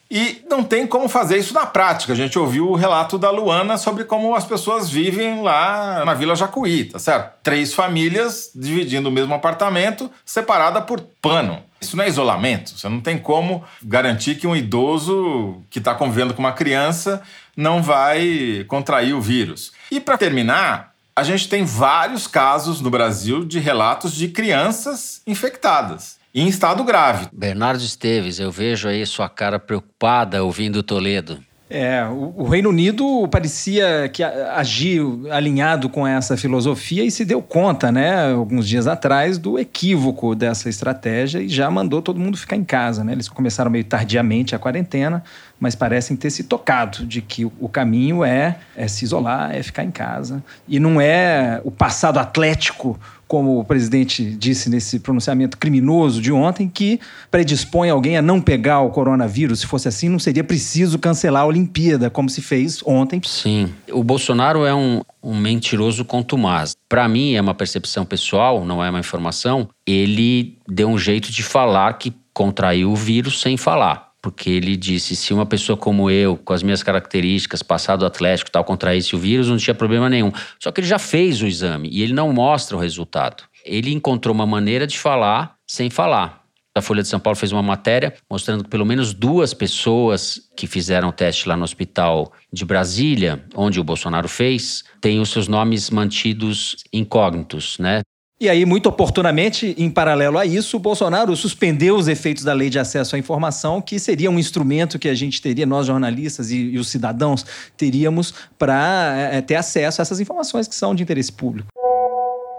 E 0.10 0.42
não 0.50 0.64
tem 0.64 0.88
como 0.88 1.10
fazer 1.10 1.38
isso 1.38 1.54
na 1.54 1.66
prática. 1.66 2.14
A 2.14 2.16
gente 2.16 2.40
ouviu 2.40 2.70
o 2.70 2.76
relato 2.76 3.18
da 3.18 3.30
Luana 3.30 3.78
sobre 3.78 4.06
como 4.06 4.34
as 4.36 4.46
pessoas 4.46 4.90
vivem 4.90 5.42
lá 5.42 6.04
na 6.06 6.14
Vila 6.14 6.36
Jacuí, 6.36 6.86
tá 6.86 6.98
certo? 6.98 7.34
Três 7.44 7.74
famílias 7.74 8.50
dividindo 8.56 9.10
o 9.10 9.12
mesmo 9.12 9.34
apartamento, 9.34 10.10
separada 10.26 10.82
por 10.82 11.02
pano. 11.22 11.62
Isso 11.82 11.98
não 11.98 12.06
é 12.06 12.08
isolamento. 12.08 12.78
Você 12.78 12.88
não 12.88 13.02
tem 13.02 13.18
como 13.18 13.64
garantir 13.84 14.36
que 14.36 14.48
um 14.48 14.56
idoso 14.56 15.62
que 15.70 15.80
está 15.80 15.94
convivendo 15.94 16.34
com 16.34 16.40
uma 16.40 16.54
criança 16.54 17.22
não 17.56 17.84
vai 17.84 18.66
contrair 18.68 19.14
o 19.14 19.22
vírus. 19.22 19.74
E 19.92 20.00
para 20.00 20.18
terminar, 20.18 20.94
a 21.16 21.24
gente 21.24 21.50
tem 21.50 21.66
vários 21.66 22.28
casos 22.28 22.80
no 22.80 22.90
Brasil 22.90 23.44
de 23.44 23.60
relatos 23.60 24.14
de 24.14 24.30
crianças 24.30 25.22
infectadas 25.28 26.17
em 26.42 26.48
estado 26.48 26.84
grave. 26.84 27.28
Bernardo 27.34 27.84
Esteves, 27.84 28.40
eu 28.40 28.52
vejo 28.52 28.88
aí 28.88 29.06
sua 29.06 29.28
cara 29.28 29.58
preocupada 29.58 30.44
ouvindo 30.44 30.84
Toledo. 30.84 31.40
É, 31.70 32.06
o, 32.06 32.48
Reino 32.48 32.70
Unido 32.70 33.28
parecia 33.28 34.08
que 34.08 34.24
agiu 34.24 35.28
alinhado 35.30 35.90
com 35.90 36.08
essa 36.08 36.38
filosofia 36.38 37.04
e 37.04 37.12
se 37.12 37.26
deu 37.26 37.42
conta, 37.42 37.92
né, 37.92 38.32
alguns 38.32 38.66
dias 38.66 38.88
atrás, 38.88 39.38
do 39.38 39.60
equívoco 39.60 40.34
dessa 40.34 40.70
estratégia 40.70 41.40
e 41.40 41.50
já 41.50 41.70
mandou 41.70 42.02
todo 42.02 42.22
mundo 42.22 42.38
ficar 42.38 42.56
em 42.56 42.64
casa, 42.64 43.04
né? 43.04 43.12
Eles 43.12 43.28
começaram 43.28 43.70
meio 43.70 43.84
tardiamente 43.84 44.56
a 44.56 44.60
quarentena, 44.60 45.22
mas 45.60 45.76
parecem 45.76 46.16
ter 46.16 46.30
se 46.30 46.44
tocado 46.44 47.06
de 47.06 47.22
que 47.22 47.46
o 47.46 47.70
caminho 47.70 48.24
é, 48.24 48.58
é 48.76 48.88
se 48.88 49.06
isolar, 49.06 49.56
é 49.56 49.62
ficar 49.64 49.84
em 49.84 49.92
casa. 49.92 50.44
E 50.68 50.80
não 50.80 51.02
é 51.02 51.62
o 51.64 51.72
passado 51.72 52.20
atlético 52.20 53.00
como 53.28 53.60
o 53.60 53.66
presidente 53.66 54.24
disse 54.24 54.70
nesse 54.70 55.00
pronunciamento 55.00 55.58
criminoso 55.58 56.22
de 56.22 56.32
ontem, 56.32 56.70
que 56.70 57.00
predispõe 57.30 57.90
alguém 57.90 58.18
a 58.18 58.22
não 58.22 58.40
pegar 58.40 58.80
o 58.80 58.90
coronavírus. 58.90 59.60
Se 59.60 59.68
fosse 59.68 59.88
assim, 59.88 60.08
não 60.08 60.18
seria 60.18 60.44
preciso 60.44 60.98
cancelar 60.98 61.44
a 61.44 61.46
Olimpíada, 61.46 62.10
como 62.10 62.30
se 62.30 62.42
fez 62.42 62.82
ontem. 62.86 63.22
Sim. 63.26 63.74
O 63.92 64.04
Bolsonaro 64.04 64.66
é 64.66 64.74
um, 64.74 65.02
um 65.22 65.36
mentiroso 65.36 66.06
contumaz. 66.06 66.76
Para 66.88 67.08
mim, 67.10 67.34
é 67.34 67.42
uma 67.42 67.54
percepção 67.54 68.06
pessoal, 68.06 68.64
não 68.64 68.84
é 68.84 68.90
uma 68.90 69.00
informação. 69.00 69.68
Ele 69.86 70.58
deu 70.68 70.88
um 70.88 70.98
jeito 70.98 71.32
de 71.32 71.44
falar 71.44 71.94
que 71.94 72.14
contraiu 72.34 72.92
o 72.92 72.96
vírus 72.96 73.42
sem 73.42 73.58
falar 73.58 74.07
porque 74.28 74.50
ele 74.50 74.76
disse: 74.76 75.16
se 75.16 75.34
uma 75.34 75.46
pessoa 75.46 75.78
como 75.78 76.12
eu, 76.12 76.36
com 76.36 76.52
as 76.52 76.62
minhas 76.62 76.84
características, 76.84 77.64
passado 77.64 78.06
atlético 78.06 78.52
tal, 78.52 78.66
contraísse 78.66 79.16
o 79.16 79.18
vírus, 79.18 79.48
não 79.48 79.56
tinha 79.56 79.74
problema 79.74 80.10
nenhum. 80.10 80.34
Só 80.60 80.70
que 80.70 80.82
ele 80.82 80.88
já 80.88 81.00
fez 81.00 81.42
o 81.42 81.48
exame 81.48 81.88
e 81.90 82.04
ele 82.04 82.12
não 82.12 82.34
mostra 82.34 82.76
o 82.76 82.80
resultado. 82.80 83.46
Ele 83.64 83.94
encontrou 83.94 84.36
uma 84.36 84.46
maneira 84.46 84.86
de 84.86 85.00
falar 85.00 85.56
sem 85.66 85.90
falar. 85.90 86.44
A 86.76 86.82
Folha 86.82 87.02
de 87.02 87.08
São 87.08 87.22
Paulo 87.22 87.38
fez 87.38 87.54
uma 87.54 87.64
matéria 87.64 88.14
mostrando 88.30 88.66
que 88.66 88.70
pelo 88.70 88.86
menos 88.86 89.14
duas 89.14 89.54
pessoas 89.54 90.42
que 90.58 90.68
fizeram 90.68 91.08
o 91.08 91.14
teste 91.14 91.48
lá 91.48 91.56
no 91.56 91.64
hospital 91.64 92.34
de 92.52 92.66
Brasília, 92.66 93.46
onde 93.56 93.80
o 93.80 93.84
Bolsonaro 93.84 94.28
fez, 94.28 94.84
têm 95.00 95.22
os 95.22 95.30
seus 95.30 95.48
nomes 95.48 95.90
mantidos 95.90 96.76
incógnitos, 96.92 97.80
né? 97.80 98.02
E 98.40 98.48
aí, 98.48 98.66
muito 98.66 98.88
oportunamente, 98.88 99.74
em 99.80 99.90
paralelo 99.90 100.38
a 100.38 100.46
isso, 100.46 100.78
o 100.78 100.80
Bolsonaro 100.80 101.36
suspendeu 101.36 101.96
os 101.96 102.08
efeitos 102.08 102.44
da 102.44 102.54
lei 102.54 102.70
de 102.70 102.78
acesso 102.78 103.16
à 103.16 103.20
informação, 103.20 103.82
que 103.82 103.98
seria 103.98 104.30
um 104.30 104.38
instrumento 104.38 105.00
que 105.00 105.10
a 105.10 105.16
gente 105.16 105.42
teria, 105.42 105.66
nós 105.66 105.88
jornalistas 105.88 106.52
e, 106.52 106.56
e 106.56 106.78
os 106.78 106.88
cidadãos, 106.88 107.44
teríamos 107.76 108.32
para 108.60 109.16
é, 109.18 109.38
é, 109.38 109.42
ter 109.42 109.56
acesso 109.56 110.02
a 110.02 110.04
essas 110.04 110.20
informações 110.20 110.68
que 110.68 110.76
são 110.76 110.94
de 110.94 111.02
interesse 111.02 111.32
público. 111.32 111.70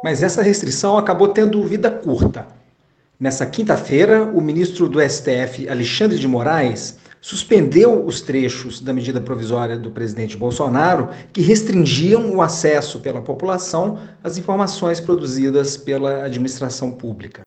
Mas 0.03 0.21
essa 0.21 0.43
restrição 0.43 0.99
acabou 0.99 1.29
tendo 1.29 1.63
vida 1.63 1.89
curta. 1.89 2.45
Nessa 3.19 3.47
quinta-feira, 3.47 4.25
o 4.25 4.41
ministro 4.41 4.89
do 4.89 5.01
STF, 5.01 5.69
Alexandre 5.69 6.19
de 6.19 6.27
Moraes, 6.27 6.99
suspendeu 7.21 8.05
os 8.05 8.21
trechos 8.21 8.81
da 8.81 8.93
medida 8.93 9.21
provisória 9.21 9.77
do 9.77 9.91
presidente 9.91 10.37
Bolsonaro 10.37 11.09
que 11.33 11.41
restringiam 11.41 12.35
o 12.35 12.43
acesso 12.43 13.01
pela 13.01 13.21
população 13.21 13.99
às 14.23 14.39
informações 14.39 15.01
produzidas 15.01 15.77
pela 15.77 16.25
administração 16.25 16.91
pública. 16.91 17.43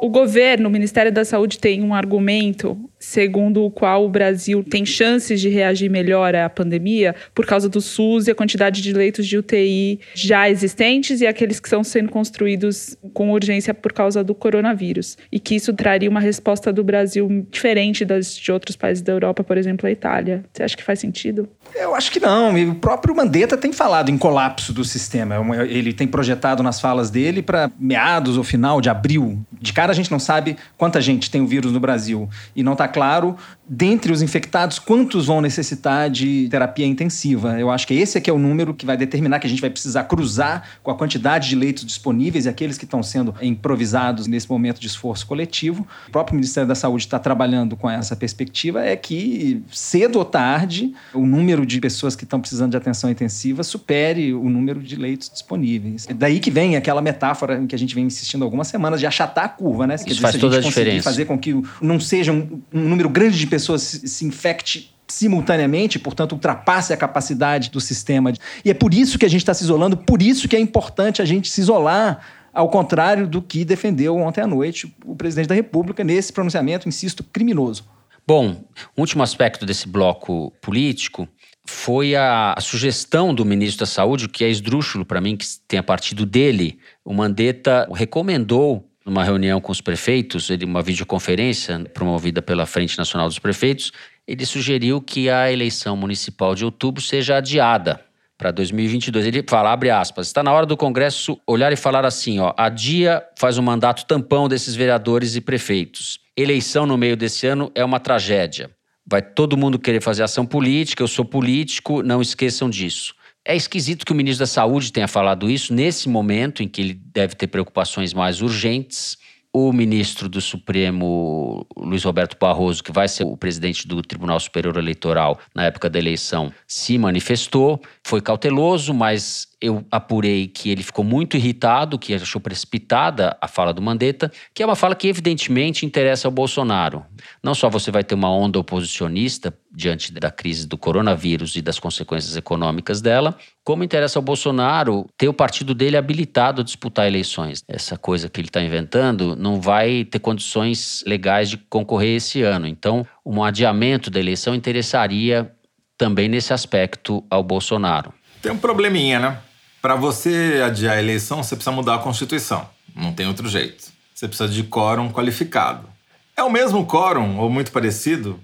O 0.00 0.10
governo, 0.10 0.68
o 0.68 0.72
Ministério 0.72 1.10
da 1.10 1.24
Saúde, 1.24 1.58
tem 1.58 1.82
um 1.82 1.94
argumento 1.94 2.78
segundo 3.06 3.64
o 3.64 3.70
qual 3.70 4.04
o 4.04 4.08
Brasil 4.08 4.64
tem 4.64 4.84
chances 4.84 5.40
de 5.40 5.48
reagir 5.48 5.88
melhor 5.88 6.34
à 6.34 6.50
pandemia 6.50 7.14
por 7.32 7.46
causa 7.46 7.68
do 7.68 7.80
SUS 7.80 8.26
e 8.26 8.32
a 8.32 8.34
quantidade 8.34 8.82
de 8.82 8.92
leitos 8.92 9.24
de 9.28 9.38
UTI 9.38 10.00
já 10.12 10.50
existentes 10.50 11.20
e 11.20 11.26
aqueles 11.26 11.60
que 11.60 11.68
estão 11.68 11.84
sendo 11.84 12.10
construídos 12.10 12.96
com 13.14 13.30
urgência 13.30 13.72
por 13.72 13.92
causa 13.92 14.24
do 14.24 14.34
coronavírus. 14.34 15.16
E 15.30 15.38
que 15.38 15.54
isso 15.54 15.72
traria 15.72 16.10
uma 16.10 16.18
resposta 16.18 16.72
do 16.72 16.82
Brasil 16.82 17.46
diferente 17.48 18.04
das 18.04 18.36
de 18.36 18.50
outros 18.50 18.74
países 18.74 19.02
da 19.02 19.12
Europa, 19.12 19.44
por 19.44 19.56
exemplo, 19.56 19.86
a 19.86 19.90
Itália. 19.92 20.44
Você 20.52 20.64
acha 20.64 20.76
que 20.76 20.82
faz 20.82 20.98
sentido? 20.98 21.48
Eu 21.76 21.94
acho 21.94 22.10
que 22.10 22.18
não. 22.18 22.52
O 22.70 22.74
próprio 22.74 23.14
Mandetta 23.14 23.56
tem 23.56 23.72
falado 23.72 24.10
em 24.10 24.18
colapso 24.18 24.72
do 24.72 24.84
sistema. 24.84 25.36
Ele 25.68 25.92
tem 25.92 26.08
projetado 26.08 26.60
nas 26.60 26.80
falas 26.80 27.08
dele 27.08 27.40
para 27.40 27.70
meados 27.78 28.36
ou 28.36 28.42
final 28.42 28.80
de 28.80 28.90
abril. 28.90 29.38
De 29.52 29.72
cara 29.72 29.92
a 29.92 29.94
gente 29.94 30.10
não 30.10 30.18
sabe 30.18 30.56
quanta 30.76 31.00
gente 31.00 31.30
tem 31.30 31.40
o 31.40 31.46
vírus 31.46 31.70
no 31.70 31.78
Brasil 31.78 32.28
e 32.54 32.64
não 32.64 32.72
está 32.72 32.95
claro 32.96 33.36
dentre 33.68 34.12
os 34.12 34.22
infectados, 34.22 34.78
quantos 34.78 35.26
vão 35.26 35.40
necessitar 35.40 36.08
de 36.08 36.48
terapia 36.48 36.86
intensiva? 36.86 37.58
Eu 37.58 37.70
acho 37.70 37.86
que 37.86 37.94
esse 37.94 38.16
aqui 38.16 38.30
é 38.30 38.32
o 38.32 38.38
número 38.38 38.72
que 38.72 38.86
vai 38.86 38.96
determinar 38.96 39.40
que 39.40 39.46
a 39.46 39.50
gente 39.50 39.60
vai 39.60 39.70
precisar 39.70 40.04
cruzar 40.04 40.78
com 40.82 40.90
a 40.90 40.94
quantidade 40.94 41.48
de 41.48 41.56
leitos 41.56 41.84
disponíveis 41.84 42.46
e 42.46 42.48
aqueles 42.48 42.78
que 42.78 42.84
estão 42.84 43.02
sendo 43.02 43.34
improvisados 43.42 44.26
nesse 44.26 44.48
momento 44.48 44.80
de 44.80 44.86
esforço 44.86 45.26
coletivo. 45.26 45.86
O 46.08 46.12
próprio 46.12 46.36
Ministério 46.36 46.68
da 46.68 46.74
Saúde 46.74 47.04
está 47.04 47.18
trabalhando 47.18 47.76
com 47.76 47.90
essa 47.90 48.14
perspectiva, 48.14 48.84
é 48.84 48.94
que 48.94 49.62
cedo 49.72 50.18
ou 50.18 50.24
tarde 50.24 50.94
o 51.12 51.26
número 51.26 51.66
de 51.66 51.80
pessoas 51.80 52.14
que 52.14 52.24
estão 52.24 52.40
precisando 52.40 52.70
de 52.70 52.76
atenção 52.76 53.10
intensiva 53.10 53.64
supere 53.64 54.32
o 54.32 54.48
número 54.48 54.80
de 54.80 54.94
leitos 54.94 55.28
disponíveis. 55.28 56.06
É 56.08 56.14
daí 56.14 56.38
que 56.38 56.50
vem 56.50 56.76
aquela 56.76 57.02
metáfora 57.02 57.58
em 57.58 57.66
que 57.66 57.74
a 57.74 57.78
gente 57.78 57.94
vem 57.94 58.04
insistindo 58.04 58.44
algumas 58.44 58.68
semanas 58.68 59.00
de 59.00 59.06
achatar 59.06 59.44
a 59.44 59.48
curva, 59.48 59.86
né? 59.86 59.96
Isso 59.96 60.04
dizer, 60.04 60.20
faz 60.20 60.36
toda 60.36 60.56
a, 60.56 60.58
a 60.60 60.62
diferença. 60.62 61.02
fazer 61.02 61.24
com 61.24 61.36
que 61.36 61.60
não 61.80 61.98
seja 61.98 62.32
um, 62.32 62.60
um 62.72 62.85
número 62.86 63.08
grande 63.08 63.38
de 63.38 63.46
pessoas 63.46 63.82
se, 63.82 64.08
se 64.08 64.24
infecte 64.24 64.94
simultaneamente, 65.08 65.98
portanto, 65.98 66.32
ultrapasse 66.32 66.92
a 66.92 66.96
capacidade 66.96 67.70
do 67.70 67.80
sistema. 67.80 68.32
E 68.64 68.70
é 68.70 68.74
por 68.74 68.92
isso 68.92 69.18
que 69.18 69.24
a 69.24 69.28
gente 69.28 69.42
está 69.42 69.54
se 69.54 69.64
isolando, 69.64 69.96
por 69.96 70.20
isso 70.20 70.48
que 70.48 70.56
é 70.56 70.60
importante 70.60 71.22
a 71.22 71.24
gente 71.24 71.48
se 71.48 71.60
isolar 71.60 72.20
ao 72.52 72.70
contrário 72.70 73.26
do 73.26 73.42
que 73.42 73.64
defendeu 73.64 74.16
ontem 74.16 74.40
à 74.40 74.46
noite 74.46 74.92
o 75.04 75.14
presidente 75.14 75.48
da 75.48 75.54
República 75.54 76.02
nesse 76.02 76.32
pronunciamento, 76.32 76.88
insisto, 76.88 77.22
criminoso. 77.22 77.84
Bom, 78.26 78.64
último 78.96 79.22
aspecto 79.22 79.64
desse 79.64 79.86
bloco 79.86 80.50
político 80.60 81.28
foi 81.64 82.16
a, 82.16 82.54
a, 82.56 82.60
sugestão 82.60 83.34
do 83.34 83.44
ministro 83.44 83.80
da 83.80 83.86
Saúde, 83.86 84.28
que 84.28 84.42
é 84.42 84.48
esdrúxulo 84.48 85.04
para 85.04 85.20
mim, 85.20 85.36
que 85.36 85.46
tem 85.68 85.78
a 85.78 85.82
partido 85.82 86.24
dele. 86.24 86.78
O 87.04 87.12
Mandetta 87.12 87.88
recomendou, 87.92 88.88
numa 89.06 89.22
reunião 89.22 89.60
com 89.60 89.70
os 89.70 89.80
prefeitos, 89.80 90.50
uma 90.64 90.82
videoconferência 90.82 91.78
promovida 91.94 92.42
pela 92.42 92.66
Frente 92.66 92.98
Nacional 92.98 93.28
dos 93.28 93.38
Prefeitos, 93.38 93.92
ele 94.26 94.44
sugeriu 94.44 95.00
que 95.00 95.30
a 95.30 95.50
eleição 95.50 95.96
municipal 95.96 96.56
de 96.56 96.64
outubro 96.64 97.00
seja 97.00 97.36
adiada 97.36 98.00
para 98.36 98.50
2022. 98.50 99.26
Ele 99.26 99.44
fala, 99.48 99.72
abre 99.72 99.90
aspas, 99.90 100.26
está 100.26 100.42
na 100.42 100.52
hora 100.52 100.66
do 100.66 100.76
Congresso 100.76 101.40
olhar 101.46 101.72
e 101.72 101.76
falar 101.76 102.04
assim, 102.04 102.40
ó, 102.40 102.52
a 102.56 102.68
dia 102.68 103.22
faz 103.38 103.56
um 103.56 103.62
mandato 103.62 104.04
tampão 104.06 104.48
desses 104.48 104.74
vereadores 104.74 105.36
e 105.36 105.40
prefeitos. 105.40 106.18
Eleição 106.36 106.84
no 106.84 106.98
meio 106.98 107.16
desse 107.16 107.46
ano 107.46 107.70
é 107.76 107.84
uma 107.84 108.00
tragédia. 108.00 108.70
Vai 109.06 109.22
todo 109.22 109.56
mundo 109.56 109.78
querer 109.78 110.02
fazer 110.02 110.24
ação 110.24 110.44
política, 110.44 111.00
eu 111.00 111.08
sou 111.08 111.24
político, 111.24 112.02
não 112.02 112.20
esqueçam 112.20 112.68
disso. 112.68 113.14
É 113.48 113.54
esquisito 113.54 114.04
que 114.04 114.10
o 114.10 114.14
ministro 114.14 114.40
da 114.40 114.46
Saúde 114.46 114.92
tenha 114.92 115.06
falado 115.06 115.48
isso. 115.48 115.72
Nesse 115.72 116.08
momento 116.08 116.64
em 116.64 116.68
que 116.68 116.80
ele 116.80 116.94
deve 116.94 117.36
ter 117.36 117.46
preocupações 117.46 118.12
mais 118.12 118.42
urgentes 118.42 119.16
o 119.58 119.72
ministro 119.72 120.28
do 120.28 120.38
Supremo, 120.38 121.66
Luiz 121.74 122.04
Roberto 122.04 122.36
Barroso, 122.38 122.84
que 122.84 122.92
vai 122.92 123.08
ser 123.08 123.24
o 123.24 123.38
presidente 123.38 123.88
do 123.88 124.02
Tribunal 124.02 124.38
Superior 124.38 124.76
Eleitoral 124.76 125.40
na 125.54 125.64
época 125.64 125.88
da 125.88 125.98
eleição, 125.98 126.52
se 126.66 126.98
manifestou, 126.98 127.80
foi 128.06 128.20
cauteloso, 128.20 128.92
mas 128.92 129.48
eu 129.60 129.84
apurei 129.90 130.46
que 130.46 130.70
ele 130.70 130.82
ficou 130.82 131.04
muito 131.04 131.36
irritado, 131.36 131.98
que 131.98 132.12
achou 132.12 132.40
precipitada 132.40 133.36
a 133.40 133.48
fala 133.48 133.72
do 133.72 133.80
Mandetta, 133.80 134.30
que 134.54 134.62
é 134.62 134.66
uma 134.66 134.76
fala 134.76 134.94
que 134.94 135.08
evidentemente 135.08 135.86
interessa 135.86 136.28
ao 136.28 136.32
Bolsonaro. 136.32 137.04
Não 137.42 137.54
só 137.54 137.70
você 137.70 137.90
vai 137.90 138.04
ter 138.04 138.14
uma 138.14 138.30
onda 138.30 138.58
oposicionista 138.58 139.56
diante 139.74 140.12
da 140.12 140.30
crise 140.30 140.66
do 140.66 140.76
coronavírus 140.76 141.56
e 141.56 141.62
das 141.62 141.78
consequências 141.78 142.36
econômicas 142.36 143.00
dela, 143.00 143.36
como 143.64 143.82
interessa 143.82 144.18
ao 144.18 144.22
Bolsonaro 144.22 145.06
ter 145.16 145.28
o 145.28 145.34
partido 145.34 145.74
dele 145.74 145.96
habilitado 145.96 146.60
a 146.60 146.64
disputar 146.64 147.06
eleições. 147.06 147.62
Essa 147.66 147.96
coisa 147.96 148.28
que 148.28 148.40
ele 148.40 148.48
está 148.48 148.62
inventando 148.62 149.34
não 149.34 149.60
vai 149.60 150.04
ter 150.04 150.18
condições 150.18 151.02
legais 151.06 151.48
de 151.48 151.56
concorrer 151.56 152.16
esse 152.16 152.42
ano. 152.42 152.66
Então, 152.66 153.06
um 153.24 153.42
adiamento 153.42 154.10
da 154.10 154.20
eleição 154.20 154.54
interessaria 154.54 155.50
também 155.96 156.28
nesse 156.28 156.52
aspecto 156.52 157.24
ao 157.30 157.42
Bolsonaro. 157.42 158.12
Tem 158.42 158.52
um 158.52 158.58
probleminha, 158.58 159.18
né? 159.18 159.38
Para 159.86 159.94
você 159.94 160.60
adiar 160.66 160.96
a 160.96 160.98
eleição, 160.98 161.44
você 161.44 161.54
precisa 161.54 161.70
mudar 161.70 161.94
a 161.94 161.98
Constituição. 161.98 162.68
Não 162.92 163.12
tem 163.12 163.28
outro 163.28 163.48
jeito. 163.48 163.84
Você 164.12 164.26
precisa 164.26 164.48
de 164.48 164.64
quórum 164.64 165.12
qualificado. 165.12 165.88
É 166.36 166.42
o 166.42 166.50
mesmo 166.50 166.84
quórum, 166.84 167.38
ou 167.38 167.48
muito 167.48 167.70
parecido, 167.70 168.40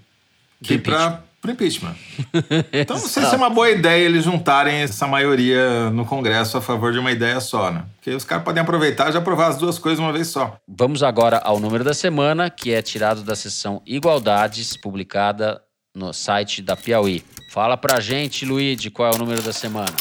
que 0.63 0.79
para 0.79 1.21
o 1.45 1.51
impeachment. 1.51 1.97
Então 2.73 2.97
não 2.97 3.09
sei 3.09 3.25
se 3.25 3.35
é 3.35 3.37
uma 3.37 3.51
boa 3.51 3.69
ideia 3.69 4.05
eles 4.05 4.23
juntarem 4.23 4.83
essa 4.83 5.09
maioria 5.09 5.91
no 5.91 6.07
Congresso 6.07 6.59
a 6.59 6.61
favor 6.63 6.93
de 6.93 7.01
uma 7.01 7.11
ideia 7.11 7.41
só, 7.41 7.73
né? 7.73 7.87
Porque 7.97 8.11
os 8.11 8.25
caras 8.25 8.45
podem 8.45 8.63
aproveitar 8.63 9.13
e 9.13 9.17
aprovar 9.17 9.49
as 9.49 9.59
duas 9.59 9.81
coisas 9.81 9.99
uma 9.99 10.13
vez 10.13 10.29
só. 10.29 10.57
Vamos 10.69 11.03
agora 11.03 11.39
ao 11.39 11.59
número 11.59 11.83
da 11.83 11.93
semana, 11.93 12.51
que 12.51 12.73
é 12.73 12.81
tirado 12.81 13.25
da 13.25 13.35
seção 13.35 13.83
Igualdades, 13.85 14.77
publicada 14.81 15.61
no 15.93 16.13
site 16.13 16.63
da 16.63 16.77
Piauí. 16.77 17.25
Fala 17.51 17.77
pra 17.77 17.99
gente, 17.99 18.47
Luiz, 18.47 18.87
qual 18.91 19.11
é 19.11 19.17
o 19.17 19.19
número 19.19 19.43
da 19.43 19.53
semana. 19.53 19.93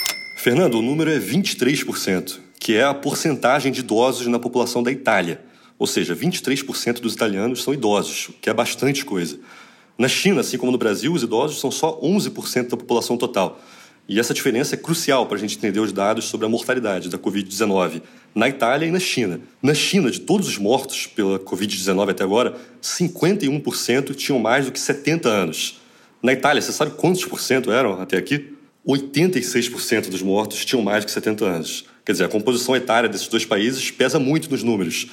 Fernando, 0.42 0.80
o 0.80 0.82
número 0.82 1.12
é 1.12 1.20
23%, 1.20 2.40
que 2.60 2.74
é 2.74 2.84
a 2.84 2.96
porcentagem 2.96 3.72
de 3.72 3.82
idosos 3.82 4.26
na 4.26 4.40
população 4.40 4.82
da 4.82 4.92
Itália. 4.92 5.40
Ou 5.78 5.86
seja, 5.86 6.16
23% 6.16 7.00
dos 7.00 7.14
italianos 7.14 7.62
são 7.62 7.72
idosos, 7.72 8.30
o 8.30 8.34
que 8.34 8.50
é 8.50 8.54
bastante 8.54 9.06
coisa. 9.06 9.38
Na 10.00 10.08
China, 10.08 10.42
assim 10.42 10.58
como 10.58 10.72
no 10.72 10.80
Brasil, 10.80 11.14
os 11.14 11.22
idosos 11.22 11.60
são 11.60 11.70
só 11.70 12.02
11% 12.02 12.70
da 12.70 12.76
população 12.76 13.18
total. 13.18 13.62
E 14.10 14.20
essa 14.20 14.34
diferença 14.34 14.74
é 14.74 14.80
crucial 14.80 15.28
para 15.28 15.38
a 15.38 15.40
gente 15.40 15.56
entender 15.58 15.80
os 15.80 15.94
dados 15.94 16.26
sobre 16.26 16.48
a 16.48 16.50
mortalidade 16.50 17.08
da 17.08 17.20
Covid-19 17.20 18.02
na 18.34 18.50
Itália 18.50 18.88
e 18.88 18.92
na 18.92 19.00
China. 19.00 19.42
Na 19.62 19.76
China, 19.76 20.10
de 20.10 20.22
todos 20.22 20.48
os 20.48 20.58
mortos 20.58 21.06
pela 21.06 21.38
Covid-19 21.38 22.10
até 22.10 22.24
agora, 22.24 22.58
51% 22.82 24.16
tinham 24.16 24.40
mais 24.40 24.66
do 24.66 24.72
que 24.72 24.80
70 24.80 25.30
anos. 25.30 25.80
Na 26.20 26.34
Itália, 26.34 26.64
você 26.64 26.72
sabe 26.72 26.94
quantos 26.98 27.24
por 27.26 27.40
cento 27.40 27.72
eram 27.72 28.02
até 28.02 28.18
aqui? 28.18 28.60
86% 28.88 30.10
dos 30.10 30.22
mortos 30.22 30.66
tinham 30.66 30.82
mais 30.82 31.06
de 31.06 31.12
70 31.12 31.46
anos. 31.46 31.86
Quer 32.04 32.14
dizer, 32.14 32.26
a 32.26 32.30
composição 32.30 32.76
etária 32.76 33.08
desses 33.08 33.28
dois 33.28 33.46
países 33.46 33.92
pesa 33.92 34.20
muito 34.20 34.50
nos 34.50 34.64
números. 34.64 35.08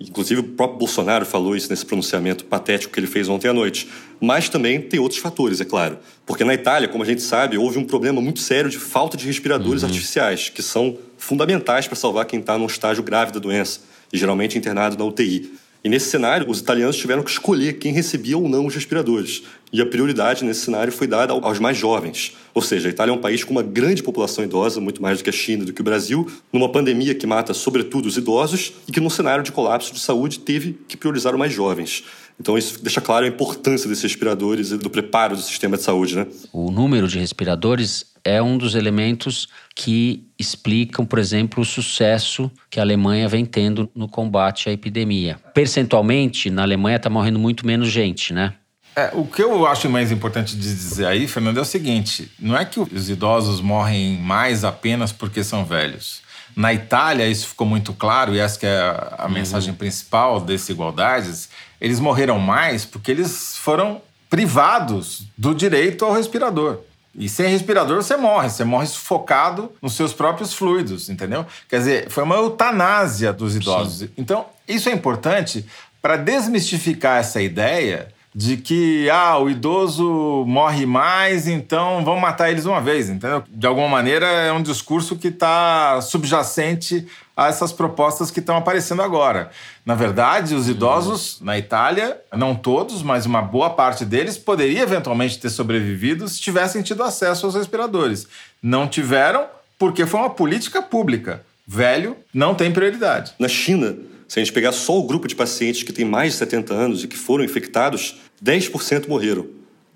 Inclusive, 0.00 0.40
o 0.40 0.44
próprio 0.44 0.78
Bolsonaro 0.78 1.24
falou 1.24 1.54
isso 1.54 1.70
nesse 1.70 1.86
pronunciamento 1.86 2.44
patético 2.44 2.92
que 2.92 2.98
ele 2.98 3.06
fez 3.06 3.28
ontem 3.28 3.48
à 3.48 3.52
noite. 3.52 3.88
Mas 4.20 4.48
também 4.48 4.80
tem 4.80 4.98
outros 4.98 5.20
fatores, 5.20 5.60
é 5.60 5.64
claro. 5.64 5.98
Porque 6.26 6.42
na 6.42 6.52
Itália, 6.52 6.88
como 6.88 7.04
a 7.04 7.06
gente 7.06 7.22
sabe, 7.22 7.56
houve 7.56 7.78
um 7.78 7.84
problema 7.84 8.20
muito 8.20 8.40
sério 8.40 8.68
de 8.68 8.78
falta 8.78 9.16
de 9.16 9.24
respiradores 9.24 9.82
uhum. 9.82 9.88
artificiais, 9.88 10.48
que 10.48 10.62
são 10.62 10.98
fundamentais 11.16 11.86
para 11.86 11.94
salvar 11.94 12.24
quem 12.24 12.40
está 12.40 12.58
num 12.58 12.66
estágio 12.66 13.04
grave 13.04 13.30
da 13.30 13.38
doença, 13.38 13.80
e 14.12 14.18
geralmente 14.18 14.58
internado 14.58 14.98
na 14.98 15.04
UTI. 15.04 15.52
E 15.84 15.88
nesse 15.90 16.08
cenário, 16.08 16.48
os 16.48 16.60
italianos 16.60 16.96
tiveram 16.96 17.22
que 17.22 17.30
escolher 17.30 17.74
quem 17.74 17.92
recebia 17.92 18.38
ou 18.38 18.48
não 18.48 18.64
os 18.64 18.74
respiradores. 18.74 19.42
E 19.70 19.82
a 19.82 19.86
prioridade 19.86 20.42
nesse 20.42 20.60
cenário 20.60 20.90
foi 20.90 21.06
dada 21.06 21.34
aos 21.34 21.58
mais 21.58 21.76
jovens. 21.76 22.32
Ou 22.54 22.62
seja, 22.62 22.88
a 22.88 22.90
Itália 22.90 23.12
é 23.12 23.14
um 23.14 23.20
país 23.20 23.44
com 23.44 23.50
uma 23.50 23.62
grande 23.62 24.02
população 24.02 24.42
idosa, 24.42 24.80
muito 24.80 25.02
mais 25.02 25.18
do 25.18 25.24
que 25.24 25.28
a 25.28 25.32
China, 25.32 25.62
do 25.62 25.74
que 25.74 25.82
o 25.82 25.84
Brasil, 25.84 26.26
numa 26.50 26.70
pandemia 26.70 27.14
que 27.14 27.26
mata 27.26 27.52
sobretudo 27.52 28.06
os 28.06 28.16
idosos 28.16 28.72
e 28.88 28.92
que, 28.92 28.98
num 28.98 29.10
cenário 29.10 29.44
de 29.44 29.52
colapso 29.52 29.92
de 29.92 30.00
saúde, 30.00 30.38
teve 30.38 30.78
que 30.88 30.96
priorizar 30.96 31.34
os 31.34 31.38
mais 31.38 31.52
jovens. 31.52 32.02
Então, 32.40 32.56
isso 32.56 32.82
deixa 32.82 33.02
claro 33.02 33.26
a 33.26 33.28
importância 33.28 33.86
desses 33.86 34.04
respiradores 34.04 34.70
e 34.70 34.78
do 34.78 34.88
preparo 34.88 35.36
do 35.36 35.42
sistema 35.42 35.76
de 35.76 35.82
saúde. 35.82 36.16
Né? 36.16 36.26
O 36.50 36.70
número 36.70 37.06
de 37.06 37.18
respiradores 37.18 38.06
é 38.24 38.42
um 38.42 38.56
dos 38.56 38.74
elementos 38.74 39.48
que 39.74 40.26
explicam, 40.38 41.04
por 41.04 41.18
exemplo, 41.18 41.62
o 41.62 41.64
sucesso 41.64 42.50
que 42.70 42.80
a 42.80 42.82
Alemanha 42.82 43.28
vem 43.28 43.44
tendo 43.44 43.88
no 43.94 44.08
combate 44.08 44.68
à 44.68 44.72
epidemia. 44.72 45.38
Percentualmente, 45.52 46.48
na 46.50 46.62
Alemanha 46.62 46.96
está 46.96 47.10
morrendo 47.10 47.38
muito 47.38 47.66
menos 47.66 47.88
gente, 47.88 48.32
né? 48.32 48.54
É, 48.96 49.10
o 49.12 49.26
que 49.26 49.42
eu 49.42 49.66
acho 49.66 49.90
mais 49.90 50.12
importante 50.12 50.56
de 50.56 50.62
dizer 50.62 51.06
aí, 51.06 51.26
Fernando, 51.26 51.58
é 51.58 51.60
o 51.60 51.64
seguinte: 51.64 52.30
não 52.38 52.56
é 52.56 52.64
que 52.64 52.78
os 52.78 53.10
idosos 53.10 53.60
morrem 53.60 54.18
mais 54.18 54.64
apenas 54.64 55.12
porque 55.12 55.42
são 55.42 55.64
velhos. 55.64 56.22
Na 56.56 56.72
Itália, 56.72 57.26
isso 57.26 57.48
ficou 57.48 57.66
muito 57.66 57.92
claro, 57.92 58.32
e 58.32 58.38
essa 58.38 58.64
é 58.64 58.80
a, 58.80 59.14
a 59.18 59.26
uhum. 59.26 59.32
mensagem 59.32 59.74
principal 59.74 60.40
desse 60.40 60.70
Igualdades, 60.70 61.48
eles 61.80 61.98
morreram 61.98 62.38
mais 62.38 62.84
porque 62.84 63.10
eles 63.10 63.56
foram 63.56 64.00
privados 64.30 65.24
do 65.36 65.52
direito 65.52 66.04
ao 66.04 66.12
respirador. 66.12 66.78
E 67.16 67.28
sem 67.28 67.48
respirador 67.48 68.02
você 68.02 68.16
morre, 68.16 68.50
você 68.50 68.64
morre 68.64 68.86
sufocado 68.86 69.70
nos 69.80 69.94
seus 69.94 70.12
próprios 70.12 70.52
fluidos, 70.52 71.08
entendeu? 71.08 71.46
Quer 71.68 71.78
dizer, 71.78 72.10
foi 72.10 72.24
uma 72.24 72.34
eutanásia 72.34 73.32
dos 73.32 73.54
idosos. 73.54 73.98
Sim. 73.98 74.10
Então, 74.16 74.46
isso 74.66 74.88
é 74.88 74.92
importante 74.92 75.64
para 76.02 76.16
desmistificar 76.16 77.20
essa 77.20 77.40
ideia 77.40 78.08
de 78.34 78.56
que 78.56 79.08
ah, 79.10 79.38
o 79.38 79.48
idoso 79.48 80.44
morre 80.46 80.84
mais, 80.84 81.46
então 81.46 82.04
vamos 82.04 82.20
matar 82.20 82.50
eles 82.50 82.64
uma 82.64 82.80
vez, 82.80 83.08
entendeu? 83.08 83.44
De 83.48 83.64
alguma 83.64 83.88
maneira 83.88 84.26
é 84.26 84.52
um 84.52 84.60
discurso 84.60 85.14
que 85.14 85.28
está 85.28 86.00
subjacente 86.02 87.06
a 87.36 87.48
essas 87.48 87.72
propostas 87.72 88.30
que 88.30 88.40
estão 88.40 88.56
aparecendo 88.56 89.02
agora. 89.02 89.50
Na 89.84 89.94
verdade, 89.94 90.54
os 90.54 90.68
idosos 90.68 91.40
na 91.40 91.58
Itália, 91.58 92.20
não 92.32 92.54
todos, 92.54 93.02
mas 93.02 93.26
uma 93.26 93.42
boa 93.42 93.70
parte 93.70 94.04
deles, 94.04 94.38
poderia 94.38 94.82
eventualmente 94.82 95.38
ter 95.38 95.50
sobrevivido 95.50 96.28
se 96.28 96.40
tivessem 96.40 96.82
tido 96.82 97.02
acesso 97.02 97.46
aos 97.46 97.54
respiradores. 97.54 98.26
Não 98.62 98.86
tiveram 98.86 99.46
porque 99.78 100.06
foi 100.06 100.20
uma 100.20 100.30
política 100.30 100.80
pública. 100.80 101.44
Velho 101.66 102.16
não 102.32 102.54
tem 102.54 102.72
prioridade. 102.72 103.32
Na 103.38 103.48
China, 103.48 103.96
se 104.28 104.38
a 104.38 104.44
gente 104.44 104.52
pegar 104.52 104.72
só 104.72 104.98
o 104.98 105.06
grupo 105.06 105.26
de 105.26 105.34
pacientes 105.34 105.82
que 105.82 105.92
tem 105.92 106.04
mais 106.04 106.32
de 106.32 106.38
70 106.38 106.72
anos 106.72 107.04
e 107.04 107.08
que 107.08 107.16
foram 107.16 107.44
infectados, 107.44 108.20
10% 108.42 109.08
morreram. 109.08 109.46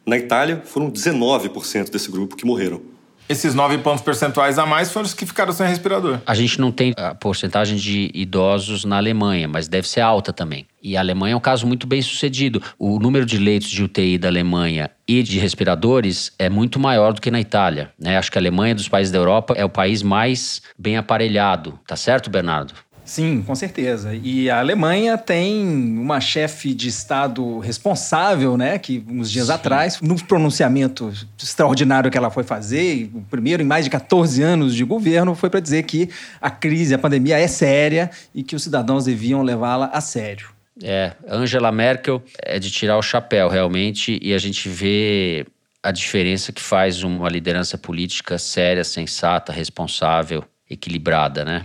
Na 0.05 0.17
Itália, 0.17 0.63
foram 0.65 0.91
19% 0.91 1.91
desse 1.91 2.11
grupo 2.11 2.35
que 2.35 2.47
morreram. 2.47 2.81
Esses 3.29 3.55
nove 3.55 3.77
pontos 3.79 4.03
percentuais 4.03 4.59
a 4.59 4.65
mais 4.65 4.91
foram 4.91 5.05
os 5.05 5.13
que 5.13 5.27
ficaram 5.27 5.53
sem 5.53 5.67
respirador. 5.67 6.19
A 6.27 6.35
gente 6.35 6.59
não 6.59 6.73
tem 6.73 6.95
a 6.97 7.15
porcentagem 7.15 7.77
de 7.77 8.11
idosos 8.15 8.85
na 8.85 8.97
Alemanha, 8.97 9.47
mas 9.47 9.69
deve 9.69 9.87
ser 9.87 10.01
alta 10.01 10.33
também. 10.33 10.67
E 10.83 10.97
a 10.97 11.01
Alemanha 11.01 11.35
é 11.35 11.37
um 11.37 11.41
caso 11.41 11.67
muito 11.67 11.87
bem 11.87 12.01
sucedido. 12.01 12.63
O 12.79 12.99
número 12.99 13.27
de 13.27 13.37
leitos 13.37 13.69
de 13.69 13.83
UTI 13.83 14.17
da 14.17 14.29
Alemanha 14.29 14.91
e 15.07 15.23
de 15.23 15.39
respiradores 15.39 16.33
é 16.39 16.49
muito 16.49 16.79
maior 16.79 17.13
do 17.13 17.21
que 17.21 17.31
na 17.31 17.41
Itália. 17.41 17.91
Né? 17.99 18.17
Acho 18.17 18.31
que 18.31 18.39
a 18.39 18.41
Alemanha, 18.41 18.75
dos 18.75 18.89
países 18.89 19.13
da 19.13 19.19
Europa, 19.19 19.55
é 19.57 19.65
o 19.65 19.69
país 19.69 20.03
mais 20.03 20.63
bem 20.79 20.97
aparelhado. 20.97 21.79
Tá 21.87 21.97
certo, 21.97 22.31
Bernardo? 22.31 22.73
Sim, 23.09 23.43
com 23.43 23.55
certeza. 23.55 24.15
E 24.15 24.51
a 24.51 24.59
Alemanha 24.59 25.17
tem 25.17 25.65
uma 25.99 26.21
chefe 26.21 26.75
de 26.75 26.89
Estado 26.89 27.59
responsável, 27.59 28.55
né? 28.55 28.79
Que 28.79 29.03
uns 29.09 29.31
dias 29.31 29.47
Sim. 29.47 29.53
atrás, 29.53 30.01
no 30.03 30.23
pronunciamento 30.27 31.11
extraordinário 31.43 32.11
que 32.11 32.19
ela 32.19 32.31
foi 32.31 32.45
fazer, 32.45 33.11
o 33.15 33.23
primeiro 33.23 33.63
em 33.63 33.67
mais 33.67 33.87
de 33.87 33.91
14 33.91 34.43
anos 34.43 34.75
de 34.75 34.85
governo, 34.85 35.35
foi 35.35 35.49
para 35.49 35.59
dizer 35.59 35.85
que 35.85 36.11
a 36.39 36.51
crise, 36.51 36.95
a 36.95 36.99
pandemia 36.99 37.39
é 37.39 37.49
séria 37.49 38.11
e 38.35 38.43
que 38.43 38.55
os 38.55 38.63
cidadãos 38.63 39.07
deviam 39.07 39.41
levá-la 39.41 39.87
a 39.87 40.03
sério. 40.03 40.51
É, 40.83 41.13
Angela 41.27 41.73
Merkel 41.73 42.23
é 42.43 42.59
de 42.59 42.71
tirar 42.71 42.99
o 42.99 43.03
chapéu, 43.03 43.49
realmente, 43.49 44.19
e 44.23 44.35
a 44.35 44.39
gente 44.39 44.69
vê 44.69 45.47
a 45.83 45.91
diferença 45.91 46.53
que 46.53 46.61
faz 46.61 47.03
uma 47.03 47.31
liderança 47.31 47.79
política 47.79 48.37
séria, 48.37 48.85
sensata, 48.85 49.51
responsável, 49.51 50.45
equilibrada, 50.69 51.45
né? 51.45 51.65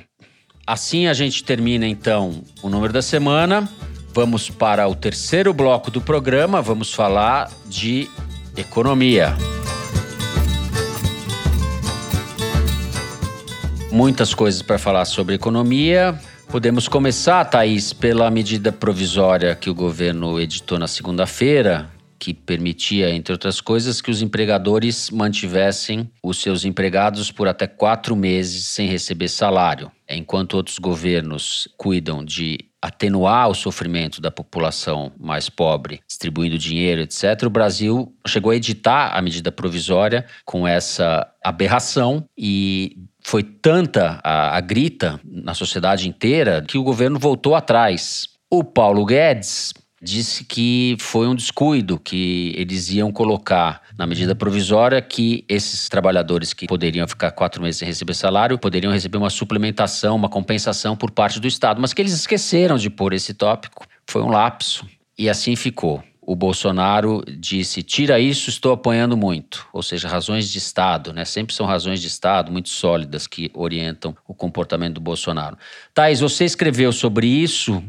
Assim 0.65 1.07
a 1.07 1.13
gente 1.13 1.43
termina 1.43 1.85
então 1.85 2.41
o 2.61 2.69
número 2.69 2.93
da 2.93 3.01
semana. 3.01 3.67
Vamos 4.13 4.49
para 4.49 4.87
o 4.87 4.95
terceiro 4.95 5.53
bloco 5.53 5.91
do 5.91 5.99
programa. 5.99 6.61
Vamos 6.61 6.93
falar 6.93 7.51
de 7.65 8.09
economia. 8.55 9.35
Muitas 13.91 14.33
coisas 14.33 14.61
para 14.61 14.79
falar 14.79 15.03
sobre 15.05 15.35
economia. 15.35 16.17
Podemos 16.47 16.87
começar, 16.87 17.43
Thaís, 17.45 17.91
pela 17.91 18.31
medida 18.31 18.71
provisória 18.71 19.55
que 19.55 19.69
o 19.69 19.75
governo 19.75 20.39
editou 20.39 20.79
na 20.79 20.87
segunda-feira, 20.87 21.89
que 22.23 22.33
permitia, 22.33 23.13
entre 23.13 23.33
outras 23.33 23.59
coisas, 23.59 23.99
que 23.99 24.09
os 24.09 24.21
empregadores 24.21 25.09
mantivessem 25.09 26.09
os 26.23 26.37
seus 26.37 26.63
empregados 26.63 27.29
por 27.29 27.49
até 27.49 27.67
quatro 27.67 28.15
meses 28.15 28.63
sem 28.63 28.87
receber 28.87 29.27
salário. 29.27 29.91
Enquanto 30.09 30.53
outros 30.53 30.79
governos 30.79 31.67
cuidam 31.75 32.23
de 32.23 32.59
atenuar 32.81 33.49
o 33.49 33.53
sofrimento 33.53 34.21
da 34.21 34.31
população 34.31 35.11
mais 35.19 35.49
pobre, 35.49 35.99
distribuindo 36.07 36.57
dinheiro, 36.57 37.01
etc., 37.01 37.43
o 37.43 37.49
Brasil 37.49 38.15
chegou 38.25 38.53
a 38.53 38.55
editar 38.55 39.17
a 39.17 39.21
medida 39.21 39.51
provisória 39.51 40.25
com 40.45 40.65
essa 40.65 41.29
aberração 41.43 42.23
e 42.37 42.99
foi 43.21 43.43
tanta 43.43 44.21
a, 44.23 44.55
a 44.55 44.61
grita 44.61 45.19
na 45.25 45.53
sociedade 45.53 46.07
inteira 46.07 46.63
que 46.65 46.77
o 46.77 46.83
governo 46.83 47.19
voltou 47.19 47.53
atrás. 47.53 48.29
O 48.49 48.63
Paulo 48.63 49.05
Guedes 49.05 49.73
disse 50.03 50.43
que 50.43 50.97
foi 50.99 51.27
um 51.27 51.33
descuido, 51.33 51.97
que 51.97 52.53
eles 52.57 52.89
iam 52.91 53.11
colocar 53.11 53.81
na 53.97 54.05
medida 54.05 54.35
provisória 54.35 55.01
que 55.01 55.45
esses 55.47 55.87
trabalhadores 55.87 56.53
que 56.53 56.67
poderiam 56.67 57.07
ficar 57.07 57.31
quatro 57.31 57.61
meses 57.61 57.79
sem 57.79 57.87
receber 57.87 58.13
salário 58.13 58.59
poderiam 58.59 58.91
receber 58.91 59.17
uma 59.17 59.29
suplementação, 59.29 60.15
uma 60.15 60.29
compensação 60.29 60.95
por 60.97 61.09
parte 61.09 61.39
do 61.39 61.47
Estado, 61.47 61.79
mas 61.79 61.93
que 61.93 62.01
eles 62.01 62.13
esqueceram 62.13 62.77
de 62.77 62.89
pôr 62.89 63.13
esse 63.13 63.33
tópico. 63.33 63.87
Foi 64.05 64.21
um 64.21 64.29
lapso. 64.29 64.85
E 65.17 65.29
assim 65.29 65.55
ficou. 65.55 66.03
O 66.25 66.35
Bolsonaro 66.35 67.23
disse: 67.37 67.83
tira 67.83 68.19
isso, 68.19 68.49
estou 68.49 68.73
apanhando 68.73 69.15
muito. 69.15 69.67
Ou 69.71 69.83
seja, 69.83 70.07
razões 70.07 70.49
de 70.49 70.57
Estado, 70.57 71.13
né? 71.13 71.23
Sempre 71.25 71.53
são 71.53 71.65
razões 71.65 72.01
de 72.01 72.07
Estado 72.07 72.51
muito 72.51 72.69
sólidas 72.69 73.27
que 73.27 73.51
orientam 73.53 74.15
o 74.27 74.33
comportamento 74.33 74.95
do 74.95 75.01
Bolsonaro. 75.01 75.57
Thais, 75.93 76.19
você 76.19 76.45
escreveu 76.45 76.91
sobre 76.91 77.27
isso 77.27 77.83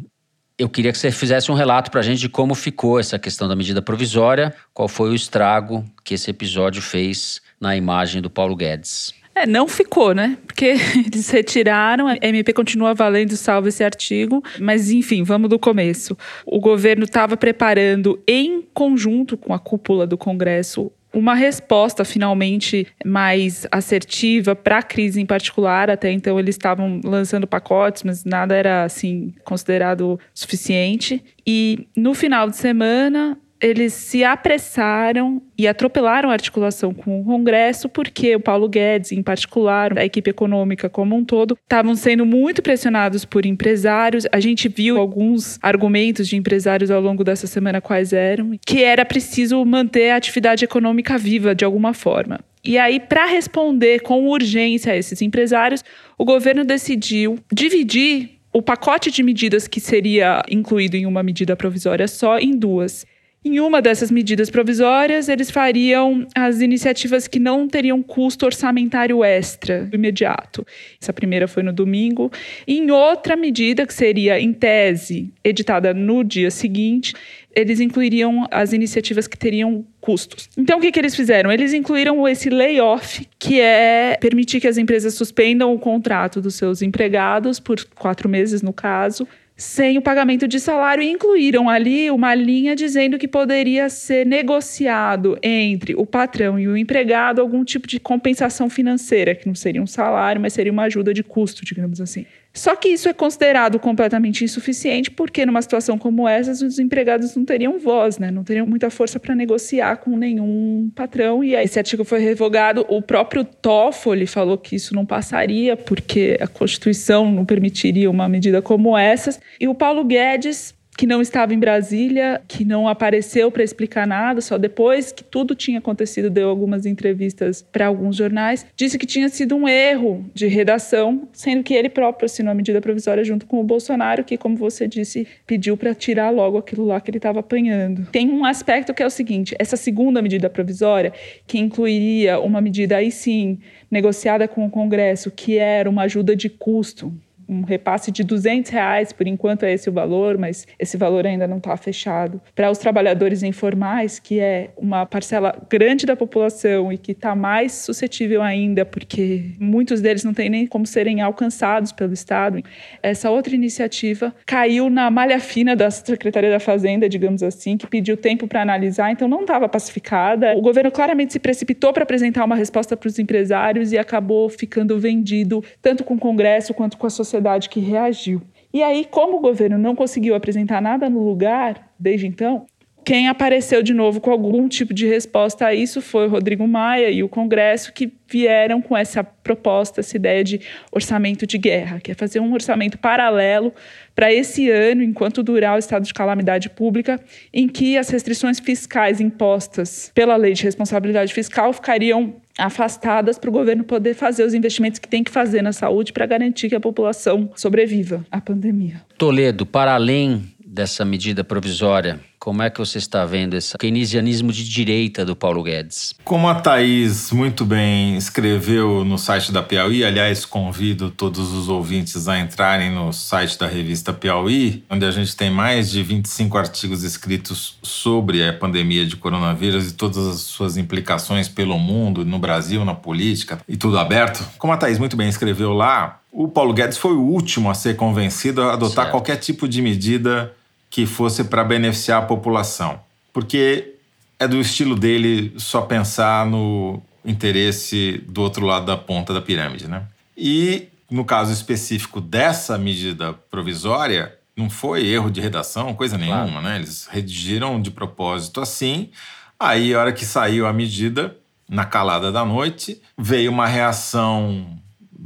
eu 0.59 0.69
queria 0.69 0.93
que 0.93 0.99
você 0.99 1.11
fizesse 1.11 1.51
um 1.51 1.55
relato 1.55 1.91
para 1.91 2.01
a 2.01 2.03
gente 2.03 2.21
de 2.21 2.29
como 2.29 2.55
ficou 2.55 2.99
essa 3.01 3.19
questão 3.19 3.49
da 3.49 3.57
medida 3.57 3.83
provisória, 3.83 4.55
qual 4.73 4.89
foi 4.89 5.11
o 5.11 5.15
estrago 5.15 5.85
que 6.05 6.15
esse 6.15 6.31
episódio 6.31 6.81
fez 6.81 7.43
na 7.61 7.77
imagem 7.77 8.23
do 8.23 8.31
Paulo 8.31 8.55
Guedes. 8.55 9.13
É, 9.35 9.47
não 9.47 9.67
ficou, 9.67 10.15
né? 10.15 10.39
Porque 10.47 10.77
eles 11.07 11.29
retiraram, 11.29 12.07
a 12.07 12.17
MP 12.23 12.53
continua 12.53 12.95
valendo, 12.95 13.37
salvo 13.37 13.67
esse 13.67 13.83
artigo, 13.83 14.43
mas 14.61 14.93
enfim, 14.93 15.25
vamos 15.25 15.51
do 15.51 15.59
começo. 15.59 16.17
O 16.47 16.61
governo 16.61 17.05
estava 17.05 17.37
preparando, 17.37 18.23
em 18.29 18.63
conjunto 18.73 19.37
com 19.37 19.53
a 19.53 19.59
cúpula 19.59 20.07
do 20.07 20.17
Congresso, 20.17 20.93
uma 21.15 21.35
resposta 21.35 22.05
finalmente 22.05 22.87
mais 23.05 23.67
assertiva 23.71 24.55
para 24.55 24.79
a 24.79 24.83
crise 24.83 25.21
em 25.21 25.27
particular. 25.27 25.89
Até 25.89 26.11
então 26.11 26.39
eles 26.39 26.55
estavam 26.55 27.01
lançando 27.05 27.47
pacotes, 27.47 28.03
mas 28.03 28.25
nada 28.25 28.55
era 28.55 28.85
assim 28.85 29.33
considerado 29.45 30.19
suficiente. 30.35 31.23
E 31.47 31.87
no 31.97 32.15
final 32.15 32.51
de 32.51 32.57
semana 32.57 33.39
eles 33.61 33.93
se 33.93 34.25
apressaram 34.25 35.41
e 35.57 35.67
atropelaram 35.67 36.31
a 36.31 36.33
articulação 36.33 36.93
com 36.93 37.21
o 37.21 37.25
Congresso, 37.25 37.89
porque 37.89 38.37
o 38.37 38.41
Paulo 38.41 38.69
Guedes, 38.69 39.13
em 39.13 39.23
particular, 39.23 39.99
a 39.99 40.05
equipe 40.05 40.31
econômica 40.31 40.89
como 40.89 41.17
um 41.17 41.25
todo, 41.25 41.57
estavam 41.63 41.95
sendo 41.95 42.27
muito 42.27 42.63
pressionados 42.63 43.25
por 43.25 43.47
empresários. 43.47 44.27
A 44.33 44.41
gente 44.41 44.69
viu 44.69 44.99
alguns 44.99 45.59
argumentos 45.63 46.29
de 46.29 46.37
empresários 46.37 46.91
ao 46.91 47.01
longo 47.01 47.25
dessa 47.25 47.47
semana 47.47 47.81
quais 47.81 48.13
eram, 48.13 48.53
que 48.67 48.83
era 48.83 49.05
preciso 49.05 49.65
manter 49.65 50.11
a 50.11 50.17
atividade 50.17 50.65
econômica 50.65 51.17
viva 51.17 51.55
de 51.55 51.65
alguma 51.65 51.95
forma. 51.95 52.41
E 52.63 52.79
aí, 52.79 52.99
para 52.99 53.27
responder 53.27 54.01
com 54.01 54.27
urgência 54.27 54.93
a 54.93 54.97
esses 54.97 55.21
empresários, 55.21 55.85
o 56.17 56.25
governo 56.25 56.65
decidiu 56.65 57.39
dividir 57.53 58.35
o 58.55 58.63
pacote 58.63 59.11
de 59.11 59.23
medidas 59.23 59.67
que 59.67 59.81
seria 59.81 60.41
incluído 60.49 60.97
em 60.97 61.07
uma 61.07 61.23
medida 61.23 61.57
provisória 61.57 62.07
só 62.07 62.39
em 62.39 62.57
duas. 62.57 63.05
Em 63.47 63.61
uma 63.61 63.83
dessas 63.83 64.11
medidas 64.11 64.49
provisórias, 64.49 65.29
eles 65.29 65.51
fariam 65.51 66.27
as 66.35 66.63
iniciativas 66.63 67.29
que 67.29 67.39
não 67.39 67.69
teriam 67.69 68.03
custo 68.03 68.47
orçamentário 68.47 69.23
extra 69.23 69.87
imediato. 69.93 70.67
Essa 70.99 71.13
primeira 71.13 71.47
foi 71.47 71.63
no 71.63 71.71
domingo. 71.71 72.33
Em 72.67 72.91
outra 72.91 73.37
medida, 73.37 73.87
que 73.87 73.93
seria 73.93 74.41
em 74.41 74.51
tese 74.51 75.31
editada 75.45 75.93
no 75.93 76.25
dia 76.25 76.51
seguinte, 76.51 77.13
eles 77.55 77.81
incluiriam 77.81 78.47
as 78.51 78.73
iniciativas 78.73 79.27
que 79.27 79.37
teriam 79.37 79.85
custos. 80.01 80.49
Então, 80.57 80.79
o 80.79 80.81
que, 80.81 80.91
que 80.91 80.99
eles 80.99 81.15
fizeram? 81.15 81.53
Eles 81.53 81.75
incluíram 81.75 82.27
esse 82.27 82.49
layoff, 82.49 83.29
que 83.39 83.61
é 83.61 84.17
permitir 84.21 84.59
que 84.59 84.69
as 84.69 84.79
empresas 84.79 85.13
suspendam 85.13 85.75
o 85.75 85.79
contrato 85.79 86.41
dos 86.41 86.55
seus 86.55 86.81
empregados 86.81 87.61
por 87.61 87.85
quatro 87.95 88.27
meses, 88.27 88.63
no 88.63 88.73
caso, 88.73 89.29
sem 89.57 89.97
o 89.97 90.03
pagamento 90.03 90.49
de 90.49 90.59
salário 90.59 91.03
e 91.03 91.11
incluíram 91.11 91.69
ali 91.69 92.11
uma 92.11 92.35
linha 92.35 92.75
dizendo 92.75 93.19
que 93.19 93.29
poderia 93.29 93.89
ser 93.89 94.27
negociado 94.27 95.39
entre 95.43 95.95
o 95.95 96.05
patrão 96.05 96.59
e 96.59 96.67
o 96.67 96.77
empregado 96.77 97.41
algum 97.41 97.65
tipo 97.65 97.87
de 97.87 98.01
compensação 98.01 98.69
financeira, 98.69 99.35
que 99.35 99.47
não 99.47 99.55
seria 99.55 99.83
um 99.83 99.87
salário, 99.87 100.41
mas 100.41 100.53
seria 100.53 100.73
uma 100.73 100.85
ajuda 100.85 101.15
de 101.15 101.23
custo, 101.23 101.65
digamos 101.65 102.01
assim. 102.01 102.27
Só 102.57 102.77
que 102.77 102.89
isso 102.89 103.09
é 103.09 103.13
considerado 103.13 103.81
completamente 103.81 104.45
insuficiente, 104.45 105.11
porque 105.11 105.45
numa 105.45 105.61
situação 105.61 105.99
como 105.99 106.29
essa, 106.29 106.53
os 106.65 106.79
empregados 106.79 107.35
não 107.35 107.45
teriam 107.45 107.81
voz, 107.81 108.17
né? 108.17 108.31
não 108.31 108.45
teriam 108.45 108.65
muita 108.65 108.91
força 108.91 109.19
para 109.19 109.35
negociar 109.35 109.97
com 109.97 110.17
nenhum 110.17 110.89
patrão. 110.95 111.43
E 111.43 111.57
aí 111.57 111.65
esse 111.65 111.79
artigo 111.81 112.05
foi 112.05 112.21
revogado. 112.21 112.87
O 112.89 113.03
próprio 113.03 113.45
Toffoli 113.45 114.25
falou 114.25 114.57
que 114.57 114.77
isso 114.77 114.95
não 114.95 115.05
passaria, 115.05 115.77
porque 115.77 116.39
a 116.41 116.47
Constituição 116.47 117.29
não 117.29 117.45
permitiria 117.45 118.09
uma 118.09 118.29
medida 118.29 118.63
como 118.63 118.97
essa. 118.97 119.37
E 119.59 119.67
o 119.67 119.75
Paulo 119.75 120.05
Guedes 120.05 120.75
que 120.97 121.07
não 121.07 121.21
estava 121.21 121.53
em 121.53 121.59
Brasília, 121.59 122.41
que 122.47 122.65
não 122.65 122.89
apareceu 122.89 123.51
para 123.51 123.63
explicar 123.63 124.07
nada, 124.07 124.41
só 124.41 124.57
depois 124.57 125.13
que 125.13 125.25
tudo 125.25 125.55
tinha 125.55 125.79
acontecido, 125.79 126.31
deu 126.31 126.49
algumas 126.49 126.87
entrevistas 126.87 127.63
para 127.63 127.87
alguns 127.87 128.17
jornais, 128.17 128.67
disse 128.77 128.99
que 128.99 129.07
tinha 129.07 129.29
sido 129.29 129.57
um 129.57 129.69
erro 129.69 130.25
de 130.33 130.47
redação, 130.47 131.29
sendo 131.33 131.63
que 131.63 131.75
ele 131.75 131.89
próprio 131.89 132.27
assinou 132.27 132.53
a 132.53 132.55
medida 132.55 132.81
provisória 132.81 133.25
junto 133.25 133.47
com 133.47 133.61
o 133.61 133.65
Bolsonaro, 133.65 134.25
que, 134.25 134.37
como 134.37 134.57
você 134.57 134.87
disse, 134.87 135.27
pediu 135.47 135.77
para 135.77 135.95
tirar 135.95 136.31
logo 136.31 136.59
aquilo 136.59 136.85
lá 136.85 137.01
que 137.01 137.11
ele 137.11 137.19
estava 137.19 137.41
apanhando. 137.41 138.07
Tem 138.11 138.31
um 138.31 138.45
aspecto 138.45 138.95
que 138.95 139.03
é 139.03 139.07
o 139.07 139.11
seguinte: 139.11 139.55
essa 139.59 139.77
segunda 139.77 140.23
medida 140.23 140.49
provisória, 140.49 141.13
que 141.47 141.59
incluiria 141.59 142.39
uma 142.39 142.61
medida 142.61 142.97
aí 142.97 143.11
sim 143.11 143.59
negociada 143.91 144.47
com 144.49 144.65
o 144.65 144.71
Congresso, 144.71 145.31
que 145.31 145.57
era 145.57 145.89
uma 145.89 146.03
ajuda 146.03 146.35
de 146.35 146.49
custo 146.49 147.13
um 147.49 147.63
repasse 147.63 148.11
de 148.11 148.25
200 148.25 148.71
reais, 148.71 149.13
por 149.13 149.27
enquanto 149.27 149.65
é 149.65 149.73
esse 149.73 149.89
o 149.89 149.93
valor, 149.93 150.39
mas 150.39 150.67
esse 150.79 150.97
valor 150.97 151.27
ainda 151.27 151.47
não 151.47 151.59
está 151.59 151.77
fechado. 151.77 152.41
Para 152.55 152.71
os 152.71 152.79
trabalhadores 152.79 153.43
informais, 153.43 154.19
que 154.19 154.41
é 154.41 154.71
uma 154.77 155.07
parcela 155.07 155.55
grande 155.69 156.07
da 156.07 156.17
população 156.17 156.93
e 156.93 156.99
que 156.99 157.13
está 157.13 157.35
mais 157.35 157.73
suscetível 157.73 158.43
ainda, 158.43 158.85
porque 158.85 159.53
muitos 159.59 160.01
deles 160.01 160.25
não 160.25 160.33
têm 160.33 160.49
nem 160.49 160.67
como 160.67 160.87
serem 160.87 161.21
alcançados 161.21 161.93
pelo 161.93 162.13
Estado, 162.13 162.63
essa 163.03 163.31
outra 163.31 163.55
iniciativa 163.55 164.35
caiu 164.47 164.89
na 164.89 165.11
malha 165.11 165.39
fina 165.39 165.77
da 165.77 165.91
Secretaria 165.91 166.51
da 166.51 166.61
Fazenda, 166.61 167.09
digamos 167.09 167.43
assim, 167.43 167.77
que 167.77 167.87
pediu 167.87 168.17
tempo 168.17 168.47
para 168.47 168.63
analisar, 168.63 169.11
então 169.11 169.29
não 169.29 169.43
estava 169.43 169.69
pacificada. 169.69 170.57
O 170.57 170.63
governo 170.63 170.91
claramente 170.91 171.33
se 171.33 171.39
precipitou 171.39 171.93
para 171.93 172.05
apresentar 172.05 172.45
uma 172.45 172.57
resposta 172.57 172.97
para 172.97 173.09
os 173.09 173.19
empresários 173.19 173.93
e 173.93 173.99
acabou 173.99 174.49
ficando 174.49 174.99
vendido 174.99 175.63
tanto 175.83 176.05
com 176.05 176.15
o 176.15 176.19
Congresso 176.19 176.73
quanto 176.73 176.97
com 176.97 177.07
a 177.07 177.11
sociedade 177.11 177.34
sociedade 177.35 177.69
que 177.69 177.81
reagiu. 177.81 178.41
E 178.73 178.83
aí, 178.83 179.05
como 179.05 179.39
o 179.39 179.41
governo 179.41 179.79
não 179.79 179.95
conseguiu 179.95 180.35
apresentar 180.35 180.81
nada 180.81 181.09
no 181.09 181.25
lugar 181.25 181.93
desde 181.99 182.27
então, 182.27 182.67
quem 183.05 183.29
apareceu 183.29 183.83
de 183.83 183.93
novo 183.93 184.21
com 184.21 184.31
algum 184.31 184.67
tipo 184.67 184.95
de 184.95 185.07
resposta 185.07 185.67
a 185.67 185.75
isso 185.75 186.01
foi 186.01 186.27
o 186.27 186.31
Rodrigo 186.31 186.67
Maia 186.67 187.11
e 187.11 187.23
o 187.23 187.29
Congresso, 187.29 187.93
que 187.93 188.11
vieram 188.29 188.81
com 188.81 188.97
essa 188.97 189.23
proposta, 189.23 190.01
essa 190.01 190.17
ideia 190.17 190.43
de 190.43 190.61
orçamento 190.91 191.47
de 191.47 191.59
guerra, 191.59 192.01
que 192.01 192.11
é 192.11 192.15
fazer 192.15 192.41
um 192.41 192.53
orçamento 192.53 192.97
paralelo 192.97 193.73
para 194.15 194.33
esse 194.33 194.71
ano, 194.71 195.03
enquanto 195.03 195.43
durar 195.43 195.77
o 195.77 195.79
estado 195.79 196.05
de 196.05 196.15
calamidade 196.15 196.71
pública, 196.71 197.21
em 197.53 197.69
que 197.69 197.99
as 197.99 198.09
restrições 198.09 198.59
fiscais 198.59 199.21
impostas 199.21 200.11
pela 200.15 200.37
lei 200.37 200.55
de 200.55 200.63
responsabilidade 200.63 201.35
fiscal 201.35 201.73
ficariam 201.73 202.37
afastadas 202.59 203.39
para 203.39 203.51
o 203.51 203.53
governo 203.53 203.85
poder 203.85 204.15
fazer 204.15 204.45
os 204.45 204.55
investimentos 204.55 204.99
que 204.99 205.09
tem 205.09 205.23
que 205.23 205.31
fazer 205.31 205.61
na 205.61 205.73
saúde 205.73 206.13
para 206.13 206.25
garantir 206.25 206.69
que 206.69 206.75
a 206.75 206.81
população 206.81 207.51
sobreviva 207.55 208.25
à 208.31 208.41
pandemia. 208.41 209.03
Toledo, 209.19 209.67
para 209.67 209.95
além 209.95 210.43
dessa 210.65 211.05
medida 211.05 211.45
provisória, 211.45 212.21
como 212.45 212.63
é 212.63 212.69
que 212.69 212.79
você 212.79 212.99
está 212.99 213.25
vendo 213.25 213.55
esse 213.55 213.75
keynesianismo 213.79 214.53
de 214.53 214.69
direita 214.69 215.25
do 215.25 215.35
Paulo 215.35 215.63
Guedes? 215.63 216.13
Como 216.23 216.47
a 216.47 216.55
Thaís 216.55 217.33
muito 217.33 217.65
bem 217.65 218.19
escreveu 218.19 219.03
no 219.03 219.17
site 219.17 219.51
da 219.51 219.63
Piauí, 219.63 220.05
aliás, 220.05 220.45
convido 220.45 221.11
todos 221.11 221.55
os 221.55 221.71
ouvintes 221.71 222.29
a 222.29 222.39
entrarem 222.39 222.91
no 222.91 223.15
site 223.15 223.59
da 223.59 223.67
revista 223.67 224.13
Piauí, 224.13 224.85
onde 224.91 225.07
a 225.07 225.11
gente 225.11 225.35
tem 225.35 225.51
mais 225.51 225.91
de 225.91 226.03
25 226.03 226.59
artigos 226.59 227.03
escritos 227.03 227.79
sobre 227.83 228.47
a 228.47 228.53
pandemia 228.53 229.07
de 229.07 229.17
coronavírus 229.17 229.89
e 229.89 229.95
todas 229.95 230.27
as 230.27 230.41
suas 230.43 230.77
implicações 230.77 231.49
pelo 231.49 231.79
mundo, 231.79 232.27
no 232.27 232.39
Brasil, 232.39 232.85
na 232.85 232.95
política 232.95 233.59
e 233.67 233.75
tudo 233.75 233.99
aberto. 233.99 234.47
Como 234.59 234.71
a 234.71 234.77
Thaís 234.77 234.99
muito 234.99 235.17
bem 235.17 235.31
escreveu 235.31 235.73
lá, 235.73 236.21
o 236.31 236.47
Paulo 236.47 236.75
Guedes 236.75 236.99
foi 236.99 237.15
o 237.15 237.23
último 237.23 237.71
a 237.71 237.75
ser 237.75 237.97
convencido 237.97 238.61
a 238.61 238.75
adotar 238.75 239.05
certo. 239.05 239.11
qualquer 239.13 239.37
tipo 239.37 239.67
de 239.67 239.81
medida 239.81 240.53
que 240.95 241.07
fosse 241.07 241.43
para 241.43 241.65
beneficiar 241.65 242.23
a 242.23 242.25
população, 242.25 243.01
porque 243.33 243.97
é 244.39 244.47
do 244.47 244.61
estilo 244.61 244.95
dele 244.95 245.53
só 245.57 245.81
pensar 245.81 246.47
no 246.47 247.03
interesse 247.25 248.23
do 248.29 248.43
outro 248.43 248.65
lado 248.65 248.87
da 248.87 248.97
ponta 248.97 249.35
da 249.35 249.41
pirâmide, 249.41 249.89
né? 249.89 250.05
E 250.37 250.87
no 251.11 251.25
caso 251.25 251.53
específico 251.53 252.21
dessa 252.21 252.79
medida 252.79 253.33
provisória, 253.33 254.39
não 254.57 254.71
foi 254.71 255.05
erro 255.05 255.33
de 255.33 255.41
redação, 255.41 255.93
coisa 255.95 256.17
nenhuma, 256.17 256.47
claro. 256.47 256.63
né? 256.63 256.77
Eles 256.77 257.09
redigiram 257.11 257.83
de 257.83 257.91
propósito 257.91 258.61
assim. 258.61 259.11
Aí, 259.59 259.93
a 259.93 259.99
hora 259.99 260.13
que 260.13 260.25
saiu 260.25 260.65
a 260.65 260.73
medida, 260.73 261.37
na 261.69 261.85
calada 261.85 262.31
da 262.31 262.45
noite, 262.45 263.03
veio 263.19 263.51
uma 263.51 263.67
reação 263.67 264.79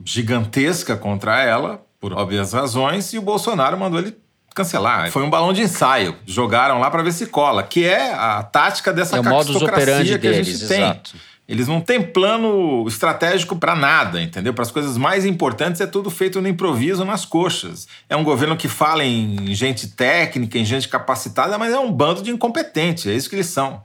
gigantesca 0.03 0.97
contra 0.97 1.43
ela, 1.43 1.85
por 2.01 2.15
óbvias 2.15 2.55
razões, 2.55 3.13
e 3.13 3.19
o 3.19 3.23
Bolsonaro 3.23 3.79
mandou 3.79 4.01
ele 4.01 4.17
cancelar. 4.59 5.11
Foi 5.11 5.23
um 5.23 5.31
balão 5.31 5.53
de 5.53 5.63
ensaio. 5.63 6.15
Jogaram 6.27 6.79
lá 6.81 6.91
para 6.91 7.03
ver 7.03 7.13
se 7.13 7.27
cola, 7.27 7.63
que 7.63 7.85
é 7.85 8.13
a 8.13 8.43
tática 8.43 8.93
dessa 8.93 9.17
é 9.17 9.21
operandi 9.21 10.19
que 10.19 10.27
a 10.27 10.33
gente 10.33 10.67
tem. 10.67 10.83
Exato. 10.83 11.17
Eles 11.49 11.67
não 11.67 11.81
têm 11.81 12.03
plano 12.03 12.87
estratégico 12.87 13.57
para 13.57 13.75
nada, 13.75 14.21
entendeu? 14.21 14.53
Para 14.53 14.63
as 14.63 14.71
coisas 14.71 14.99
mais 14.99 15.25
importantes 15.25 15.81
é 15.81 15.87
tudo 15.87 16.11
feito 16.11 16.43
no 16.43 16.49
improviso, 16.49 17.07
nas 17.07 17.25
coxas. 17.25 17.89
É 18.07 18.15
um 18.15 18.23
governo 18.23 18.55
que 18.55 18.69
fala 18.69 19.03
em 19.03 19.55
gente 19.55 19.89
técnica, 19.89 20.59
em 20.59 20.65
gente 20.65 20.89
capacitada, 20.89 21.57
mas 21.57 21.73
é 21.73 21.79
um 21.79 21.91
bando 21.91 22.21
de 22.21 22.31
incompetentes, 22.31 23.07
é 23.07 23.15
isso 23.15 23.31
que 23.31 23.37
eles 23.37 23.47
são. 23.47 23.83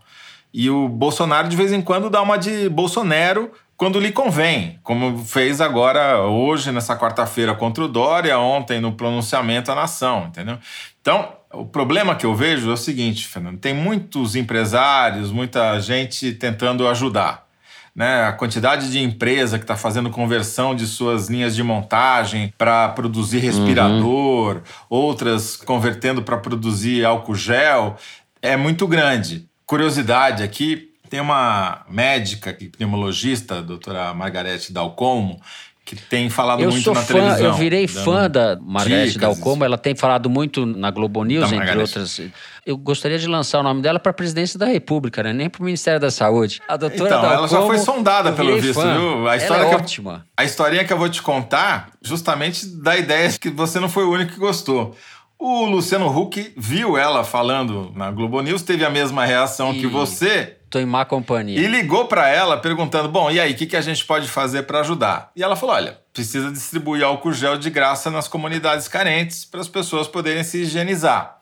E 0.53 0.69
o 0.69 0.89
Bolsonaro, 0.89 1.47
de 1.47 1.55
vez 1.55 1.71
em 1.71 1.81
quando, 1.81 2.09
dá 2.09 2.21
uma 2.21 2.37
de 2.37 2.67
Bolsonaro 2.67 3.49
quando 3.75 3.99
lhe 3.99 4.11
convém, 4.11 4.79
como 4.83 5.17
fez 5.17 5.59
agora 5.59 6.21
hoje, 6.21 6.71
nessa 6.71 6.95
quarta-feira, 6.95 7.55
contra 7.55 7.83
o 7.83 7.87
Dória, 7.87 8.37
ontem 8.37 8.79
no 8.79 8.93
pronunciamento 8.93 9.71
à 9.71 9.75
nação, 9.75 10.27
entendeu? 10.27 10.57
Então, 11.01 11.33
o 11.51 11.65
problema 11.65 12.15
que 12.15 12.25
eu 12.25 12.33
vejo 12.33 12.69
é 12.69 12.73
o 12.73 12.77
seguinte, 12.77 13.27
Fernando: 13.27 13.59
tem 13.59 13.73
muitos 13.73 14.35
empresários, 14.35 15.31
muita 15.31 15.79
gente 15.79 16.33
tentando 16.33 16.87
ajudar. 16.87 17.43
Né, 17.95 18.23
a 18.23 18.33
quantidade 18.33 18.89
de 18.89 18.97
empresa 18.99 19.59
que 19.59 19.63
está 19.63 19.75
fazendo 19.75 20.09
conversão 20.09 20.73
de 20.73 20.87
suas 20.87 21.29
linhas 21.29 21.55
de 21.55 21.61
montagem 21.61 22.51
para 22.57 22.89
produzir 22.89 23.37
respirador, 23.37 24.55
uhum. 24.55 24.61
outras 24.89 25.55
convertendo 25.55 26.23
para 26.23 26.37
produzir 26.37 27.05
álcool 27.05 27.35
gel, 27.35 27.95
é 28.41 28.57
muito 28.57 28.87
grande. 28.87 29.47
Curiosidade 29.67 30.41
aqui, 30.41 30.92
tem 31.13 31.21
uma 31.21 31.85
médica, 31.87 32.57
pneumologista, 32.75 33.59
a 33.59 33.61
doutora 33.61 34.15
Margarete 34.15 34.73
Dalcomo, 34.73 35.39
que 35.85 35.95
tem 35.95 36.27
falado 36.27 36.63
eu 36.63 36.71
muito 36.71 36.91
na 36.91 37.01
fã, 37.01 37.13
televisão. 37.13 37.45
Eu 37.45 37.53
virei 37.53 37.87
fã 37.87 38.27
da 38.27 38.57
Margarete 38.59 39.19
Dalcomo, 39.19 39.63
ela 39.63 39.77
tem 39.77 39.95
falado 39.95 40.27
muito 40.27 40.65
na 40.65 40.89
Globo 40.89 41.23
News, 41.23 41.43
entre 41.43 41.57
Margarete. 41.57 41.81
outras. 41.99 42.19
Eu 42.65 42.75
gostaria 42.75 43.19
de 43.19 43.27
lançar 43.27 43.59
o 43.59 43.63
nome 43.63 43.83
dela 43.83 43.99
para 43.99 44.09
a 44.09 44.13
presidência 44.13 44.57
da 44.57 44.65
República, 44.65 45.21
né? 45.21 45.33
nem 45.33 45.51
para 45.51 45.61
o 45.61 45.65
Ministério 45.65 45.99
da 45.99 46.09
Saúde. 46.09 46.59
A 46.67 46.77
doutora 46.77 47.05
então, 47.05 47.21
Dalcomo, 47.21 47.37
ela 47.37 47.47
já 47.47 47.61
foi 47.61 47.77
sondada, 47.77 48.31
pelo 48.31 48.59
visto, 48.59 48.81
fã. 48.81 48.97
viu? 48.97 49.27
A 49.29 49.37
história 49.37 49.65
ela 49.65 49.71
é 49.71 49.75
ótima. 49.75 50.13
Eu, 50.13 50.33
a 50.35 50.43
historinha 50.43 50.83
que 50.83 50.91
eu 50.91 50.97
vou 50.97 51.09
te 51.09 51.21
contar, 51.21 51.91
justamente 52.01 52.65
da 52.65 52.97
ideia 52.97 53.31
que 53.39 53.51
você 53.51 53.79
não 53.79 53.87
foi 53.87 54.03
o 54.03 54.11
único 54.11 54.33
que 54.33 54.39
gostou. 54.39 54.95
O 55.37 55.65
Luciano 55.65 56.07
Huck 56.07 56.53
viu 56.57 56.97
ela 56.97 57.23
falando 57.23 57.91
na 57.95 58.09
Globo 58.09 58.41
News, 58.41 58.63
teve 58.63 58.83
a 58.83 58.89
mesma 58.89 59.25
reação 59.25 59.73
e... 59.73 59.81
que 59.81 59.85
você 59.85 60.57
Tô 60.73 60.79
em 60.79 60.87
má 60.87 61.05
companhia. 61.05 61.59
E 61.59 61.67
ligou 61.67 62.05
para 62.05 62.27
ela 62.27 62.57
perguntando: 62.57 63.07
bom, 63.07 63.29
e 63.29 63.39
aí, 63.39 63.51
o 63.51 63.55
que, 63.55 63.67
que 63.67 63.75
a 63.75 63.81
gente 63.81 64.03
pode 64.03 64.27
fazer 64.27 64.63
para 64.63 64.79
ajudar? 64.79 65.29
E 65.35 65.43
ela 65.43 65.55
falou: 65.55 65.75
olha, 65.75 65.99
precisa 66.11 66.51
distribuir 66.51 67.03
álcool 67.03 67.31
gel 67.31 67.59
de 67.59 67.69
graça 67.69 68.09
nas 68.09 68.27
comunidades 68.27 68.87
carentes 68.87 69.45
para 69.45 69.61
as 69.61 69.67
pessoas 69.67 70.07
poderem 70.07 70.43
se 70.43 70.63
higienizar. 70.63 71.37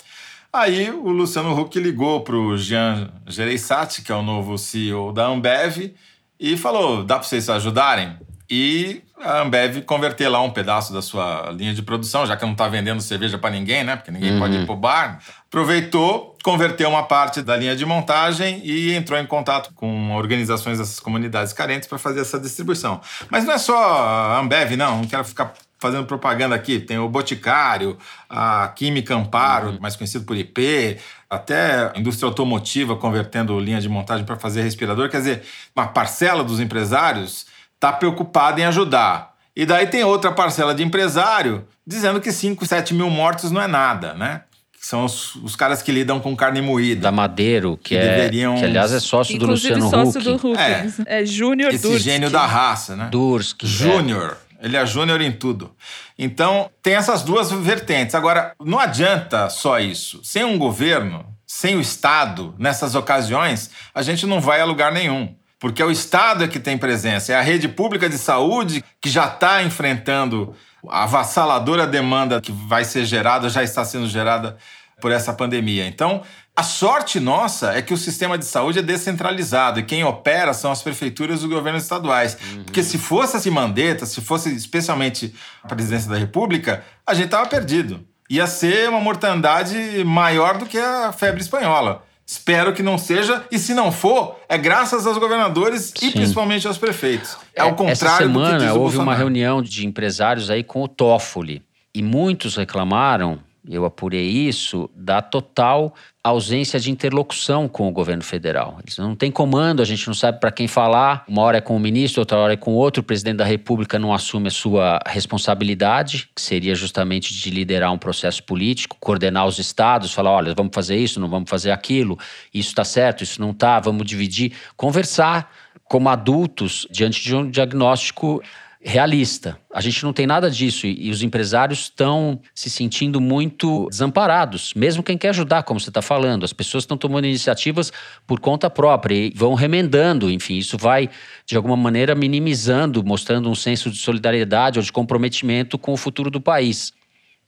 Aí 0.52 0.92
o 0.92 1.12
Luciano 1.12 1.58
Huck 1.58 1.80
ligou 1.80 2.26
para 2.26 2.36
o 2.36 2.58
Jean 2.58 3.10
Gereissati, 3.26 4.02
que 4.02 4.12
é 4.12 4.16
o 4.16 4.22
novo 4.22 4.58
CEO 4.58 5.14
da 5.14 5.28
Ambev, 5.28 5.96
e 6.38 6.58
falou: 6.58 7.02
dá 7.02 7.16
para 7.16 7.24
vocês 7.24 7.50
ajudarem? 7.50 8.18
E 8.50 9.02
a 9.18 9.44
Ambev 9.44 9.84
converter 9.84 10.28
lá 10.28 10.42
um 10.42 10.52
pedaço 10.52 10.92
da 10.92 11.02
sua 11.02 11.52
linha 11.52 11.74
de 11.74 11.82
produção, 11.82 12.26
já 12.26 12.36
que 12.36 12.44
não 12.44 12.52
está 12.52 12.68
vendendo 12.68 13.00
cerveja 13.00 13.38
para 13.38 13.52
ninguém, 13.52 13.86
né? 13.86 13.96
Porque 13.96 14.12
ninguém 14.12 14.34
uhum. 14.34 14.40
pode 14.40 14.58
ir 14.58 14.66
para 14.66 14.74
o 14.74 14.78
bar. 14.78 15.24
Aproveitou, 15.52 16.38
converteu 16.42 16.88
uma 16.88 17.04
parte 17.04 17.42
da 17.42 17.58
linha 17.58 17.76
de 17.76 17.86
montagem 17.86 18.62
e 18.64 18.94
entrou 18.94 19.20
em 19.20 19.26
contato 19.26 19.74
com 19.76 20.16
organizações 20.16 20.78
dessas 20.78 20.98
comunidades 20.98 21.52
carentes 21.52 21.90
para 21.90 21.98
fazer 21.98 22.22
essa 22.22 22.40
distribuição. 22.40 23.02
Mas 23.30 23.44
não 23.44 23.56
é 23.56 23.58
só 23.58 23.76
a 23.76 24.40
Ambev, 24.40 24.78
não. 24.78 25.00
Não 25.00 25.06
quero 25.06 25.26
ficar 25.26 25.54
fazendo 25.78 26.06
propaganda 26.06 26.56
aqui. 26.56 26.80
Tem 26.80 26.98
o 27.00 27.10
Boticário, 27.10 27.98
a 28.30 28.70
Química 28.70 29.14
Amparo, 29.14 29.72
uhum. 29.72 29.78
mais 29.82 29.98
conhecido 29.98 30.24
por 30.24 30.38
IP, 30.38 30.98
até 31.30 31.92
a 31.94 32.00
indústria 32.00 32.30
automotiva 32.30 32.96
convertendo 32.96 33.60
linha 33.60 33.82
de 33.82 33.90
montagem 33.90 34.26
para 34.26 34.38
fazer 34.38 34.62
respirador. 34.62 35.10
Quer 35.10 35.18
dizer, 35.18 35.44
uma 35.76 35.86
parcela 35.86 36.46
dos 36.46 36.62
empresários 36.62 37.46
está 37.76 37.92
preocupado 37.92 38.62
em 38.62 38.64
ajudar. 38.64 39.36
E 39.54 39.66
daí 39.66 39.86
tem 39.86 40.02
outra 40.02 40.32
parcela 40.32 40.74
de 40.74 40.82
empresário 40.82 41.68
dizendo 41.86 42.22
que 42.22 42.32
5, 42.32 42.66
7 42.66 42.94
mil 42.94 43.10
mortos 43.10 43.52
não 43.52 43.62
é 43.62 43.68
nada, 43.68 44.14
né? 44.14 44.44
Que 44.82 44.88
são 44.88 45.06
os, 45.06 45.36
os, 45.36 45.56
caras 45.56 45.84
que 45.84 45.92
lidam 45.92 46.20
com 46.20 46.36
carne 46.36 46.60
moída. 46.60 47.02
Da 47.02 47.12
Madeiro, 47.12 47.78
que, 47.78 47.90
que 47.90 47.96
é. 47.96 48.16
Deveriam... 48.16 48.56
Que 48.56 48.66
aliás 48.66 48.92
é 48.92 49.00
sócio 49.00 49.36
Inclusive, 49.36 49.76
do 49.76 49.84
Luciano 49.84 50.06
sócio 50.06 50.20
Huck. 50.20 50.42
Do 50.42 50.52
Huck. 50.54 50.60
É, 50.60 51.20
é 51.22 51.26
Júnior 51.26 51.72
Esse 51.72 52.00
gênio 52.00 52.32
da 52.32 52.48
raça, 52.48 52.96
né? 52.96 53.08
Durski. 53.12 53.68
Júnior. 53.68 54.40
É. 54.60 54.66
Ele 54.66 54.76
é 54.76 54.84
júnior 54.84 55.22
em 55.22 55.32
tudo. 55.32 55.72
Então, 56.18 56.68
tem 56.82 56.96
essas 56.96 57.22
duas 57.22 57.52
vertentes. 57.52 58.16
Agora, 58.16 58.56
não 58.60 58.80
adianta 58.80 59.50
só 59.50 59.80
isso. 59.80 60.20
Sem 60.24 60.44
um 60.44 60.58
governo, 60.58 61.26
sem 61.46 61.76
o 61.76 61.82
Estado, 61.82 62.56
nessas 62.58 62.96
ocasiões, 62.96 63.70
a 63.94 64.02
gente 64.02 64.26
não 64.26 64.42
vai 64.42 64.62
a 64.62 64.66
lugar 64.66 64.92
nenhum 64.92 65.36
porque 65.62 65.80
é 65.80 65.86
o 65.86 65.92
Estado 65.92 66.44
é 66.44 66.48
que 66.48 66.60
tem 66.60 66.76
presença, 66.76 67.32
é 67.32 67.36
a 67.36 67.42
rede 67.42 67.68
pública 67.68 68.10
de 68.10 68.18
saúde 68.18 68.84
que 69.00 69.12
já 69.12 69.28
está 69.28 69.62
enfrentando 69.62 70.56
a 70.88 71.04
avassaladora 71.04 71.86
demanda 71.86 72.42
que 72.42 72.52
vai 72.52 72.84
ser 72.84 73.06
gerada, 73.06 73.50
já 73.50 73.64
está 73.64 73.84
sendo 73.86 74.08
gerada 74.08 74.58
por 75.00 75.12
essa 75.12 75.34
pandemia. 75.34 75.88
Então, 75.88 76.22
a 76.56 76.64
sorte 76.64 77.20
nossa 77.20 77.74
é 77.74 77.82
que 77.82 77.94
o 77.94 77.98
sistema 77.98 78.38
de 78.38 78.46
saúde 78.46 78.80
é 78.80 78.82
descentralizado 78.82 79.80
e 79.80 79.84
quem 79.84 80.04
opera 80.04 80.54
são 80.54 80.72
as 80.72 80.82
prefeituras 80.82 81.42
e 81.42 81.46
os 81.46 81.50
governos 81.50 81.84
estaduais. 81.84 82.38
Uhum. 82.52 82.64
Porque 82.64 82.84
se 82.84 82.98
fosse 82.98 83.38
assim 83.38 83.50
Mandetta, 83.50 84.06
se 84.06 84.22
fosse 84.22 84.54
especialmente 84.54 85.34
a 85.64 85.68
presidência 85.70 86.10
da 86.10 86.18
República, 86.18 86.84
a 87.08 87.14
gente 87.14 87.26
estava 87.26 87.48
perdido. 87.48 88.06
Ia 88.30 88.48
ser 88.48 88.90
uma 88.90 89.00
mortandade 89.00 90.04
maior 90.06 90.58
do 90.58 90.66
que 90.66 90.78
a 90.78 91.12
febre 91.12 91.42
espanhola. 91.42 92.04
Espero 92.26 92.74
que 92.74 92.82
não 92.82 92.98
seja, 92.98 93.44
e 93.52 93.60
se 93.60 93.74
não 93.74 93.92
for, 93.92 94.38
é 94.48 94.58
graças 94.58 95.06
aos 95.06 95.18
governadores 95.18 95.92
Sim. 95.96 96.08
e 96.08 96.12
principalmente 96.12 96.66
aos 96.66 96.78
prefeitos. 96.78 97.38
É, 97.54 97.64
o 97.64 97.76
contrário 97.76 97.92
Essa 97.92 98.18
semana 98.18 98.54
do 98.54 98.60
que 98.60 98.66
diz 98.68 98.76
houve 98.76 98.98
uma 98.98 99.16
reunião 99.16 99.62
de 99.62 99.86
empresários 99.86 100.50
aí 100.50 100.64
com 100.64 100.82
o 100.82 100.88
Toffoli 100.88 101.62
e 101.94 102.02
muitos 102.02 102.56
reclamaram 102.56 103.40
eu 103.70 103.86
apurei 103.86 104.28
isso, 104.28 104.90
da 104.96 105.22
total 105.22 105.94
ausência 106.24 106.80
de 106.80 106.92
interlocução 106.92 107.68
com 107.68 107.88
o 107.88 107.92
governo 107.92 108.24
federal. 108.24 108.78
Eles 108.84 108.98
não 108.98 109.16
têm 109.16 109.32
comando, 109.32 109.82
a 109.82 109.86
gente 109.86 110.06
não 110.06 110.14
sabe 110.14 110.40
para 110.40 110.52
quem 110.52 110.68
falar. 110.68 111.26
Uma 111.28 111.42
hora 111.42 111.58
é 111.58 111.62
com 111.62 111.76
o 111.76 111.80
ministro, 111.80 112.22
outra 112.22 112.38
hora 112.38 112.54
é 112.54 112.58
com 112.58 112.74
outro. 112.74 113.02
O 113.02 113.04
presidente 113.04 113.38
da 113.38 113.46
República 113.46 113.98
não 113.98 114.14
assume 114.14 114.48
a 114.48 114.52
sua 114.52 115.00
responsabilidade, 115.08 116.30
que 116.36 116.42
seria 116.42 116.76
justamente 116.76 117.34
de 117.34 117.50
liderar 117.50 117.92
um 117.92 117.98
processo 117.98 118.44
político, 118.44 118.98
coordenar 119.00 119.48
os 119.48 119.58
estados, 119.58 120.14
falar: 120.14 120.32
olha, 120.32 120.54
vamos 120.54 120.72
fazer 120.74 120.96
isso, 120.98 121.20
não 121.20 121.28
vamos 121.28 121.50
fazer 121.50 121.72
aquilo, 121.72 122.20
isso 122.54 122.70
está 122.70 122.84
certo, 122.84 123.24
isso 123.24 123.42
não 123.42 123.50
está, 123.50 123.80
vamos 123.80 124.06
dividir. 124.06 124.54
Conversar 124.78 125.52
como 125.86 126.08
adultos 126.08 126.88
diante 126.92 127.22
de 127.24 127.36
um 127.36 127.50
diagnóstico 127.50 128.42
realista. 128.84 129.58
A 129.74 129.80
gente 129.80 130.04
não 130.04 130.12
tem 130.12 130.26
nada 130.26 130.50
disso 130.50 130.88
e, 130.88 131.10
os 131.10 131.22
empresários 131.22 131.82
estão 131.82 132.42
se 132.54 132.70
sentindo 132.70 133.22
muito 133.22 133.88
desamparados, 133.90 134.74
mesmo 134.76 135.04
quem 135.04 135.18
quer 135.18 135.30
ajudar, 135.30 135.64
como 135.64 135.80
você 135.80 135.90
está 135.90 136.02
falando. 136.02 136.44
As 136.44 136.52
pessoas 136.52 136.84
estão 136.84 136.98
tomando 136.98 137.26
iniciativas 137.26 137.92
por 138.26 138.40
conta 138.40 138.70
própria 138.70 139.16
e 139.16 139.34
vão 139.36 139.54
remendando. 139.54 140.30
Enfim, 140.30 140.58
isso 140.58 140.78
vai, 140.78 141.10
de 141.46 141.56
alguma 141.56 141.78
maneira, 141.78 142.16
minimizando, 142.16 143.04
mostrando 143.04 143.50
um 143.50 143.56
senso 143.56 143.92
de 143.92 143.98
solidariedade 143.98 144.80
ou 144.80 144.84
de 144.84 144.92
comprometimento 144.92 145.78
com 145.78 145.94
o 145.94 145.98
futuro 145.98 146.32
do 146.32 146.42
país 146.42 146.92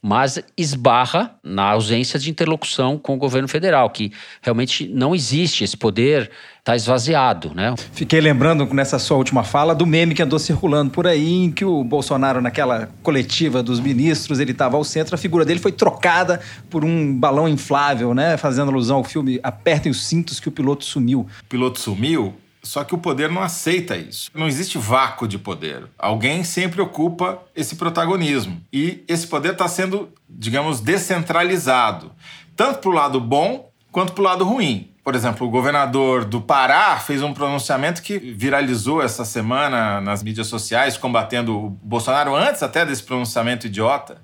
mas 0.05 0.37
esbarra 0.57 1.33
na 1.41 1.63
ausência 1.63 2.19
de 2.19 2.29
interlocução 2.29 2.97
com 2.97 3.13
o 3.15 3.17
governo 3.17 3.47
federal, 3.47 3.89
que 3.89 4.11
realmente 4.41 4.85
não 4.89 5.15
existe 5.15 5.63
esse 5.63 5.77
poder, 5.77 6.29
está 6.59 6.75
esvaziado, 6.75 7.53
né? 7.55 7.73
Fiquei 7.93 8.19
lembrando 8.19 8.65
nessa 8.73 8.99
sua 8.99 9.15
última 9.15 9.45
fala 9.45 9.73
do 9.73 9.85
meme 9.85 10.13
que 10.13 10.21
andou 10.21 10.37
circulando 10.37 10.91
por 10.91 11.07
aí, 11.07 11.45
em 11.45 11.51
que 11.51 11.63
o 11.63 11.85
Bolsonaro, 11.85 12.41
naquela 12.41 12.89
coletiva 13.01 13.63
dos 13.63 13.79
ministros, 13.79 14.41
ele 14.41 14.51
estava 14.51 14.75
ao 14.75 14.83
centro, 14.83 15.15
a 15.15 15.17
figura 15.17 15.45
dele 15.45 15.61
foi 15.61 15.71
trocada 15.71 16.41
por 16.69 16.83
um 16.83 17.15
balão 17.15 17.47
inflável, 17.47 18.13
né? 18.13 18.35
Fazendo 18.35 18.71
alusão 18.71 18.97
ao 18.97 19.03
filme 19.05 19.39
Apertem 19.41 19.89
os 19.89 20.05
cintos 20.05 20.37
que 20.37 20.49
o 20.49 20.51
piloto 20.51 20.83
sumiu. 20.83 21.21
O 21.21 21.47
piloto 21.47 21.79
sumiu? 21.79 22.33
Só 22.64 22.84
que 22.86 22.95
o 22.95 22.97
poder 22.97 23.30
não 23.30 23.41
aceita 23.41 23.97
isso. 23.97 24.32
Não 24.34 24.47
existe 24.47 24.78
vácuo 24.78 25.28
de 25.28 25.38
poder. 25.38 25.86
Alguém 25.99 26.45
sempre 26.45 26.82
ocupa 26.82 27.39
esse 27.53 27.76
protagonismo. 27.76 28.61
E 28.72 29.03
esse 29.05 29.28
poder 29.28 29.51
está 29.51 29.68
sendo, 29.68 30.09
digamos, 30.30 30.80
descentralizado. 30.80 32.14
Tanto 32.55 32.80
para 32.80 32.89
o 32.89 32.93
lado 32.93 33.20
bom 33.20 33.70
quanto 33.91 34.14
para 34.14 34.22
o 34.22 34.26
lado 34.26 34.45
ruim. 34.45 34.89
Por 35.03 35.14
exemplo, 35.14 35.45
o 35.45 35.49
governador 35.49 36.24
do 36.24 36.39
Pará 36.39 36.97
fez 36.97 37.22
um 37.22 37.34
pronunciamento 37.34 38.01
que 38.01 38.18
viralizou 38.18 39.03
essa 39.03 39.26
semana 39.26 39.99
nas 39.99 40.24
mídias 40.24 40.47
sociais, 40.47 40.95
combatendo 40.95 41.57
o 41.57 41.70
Bolsonaro 41.70 42.34
antes 42.34 42.64
até 42.64 42.86
desse 42.86 43.03
pronunciamento 43.03 43.68
idiota 43.68 44.22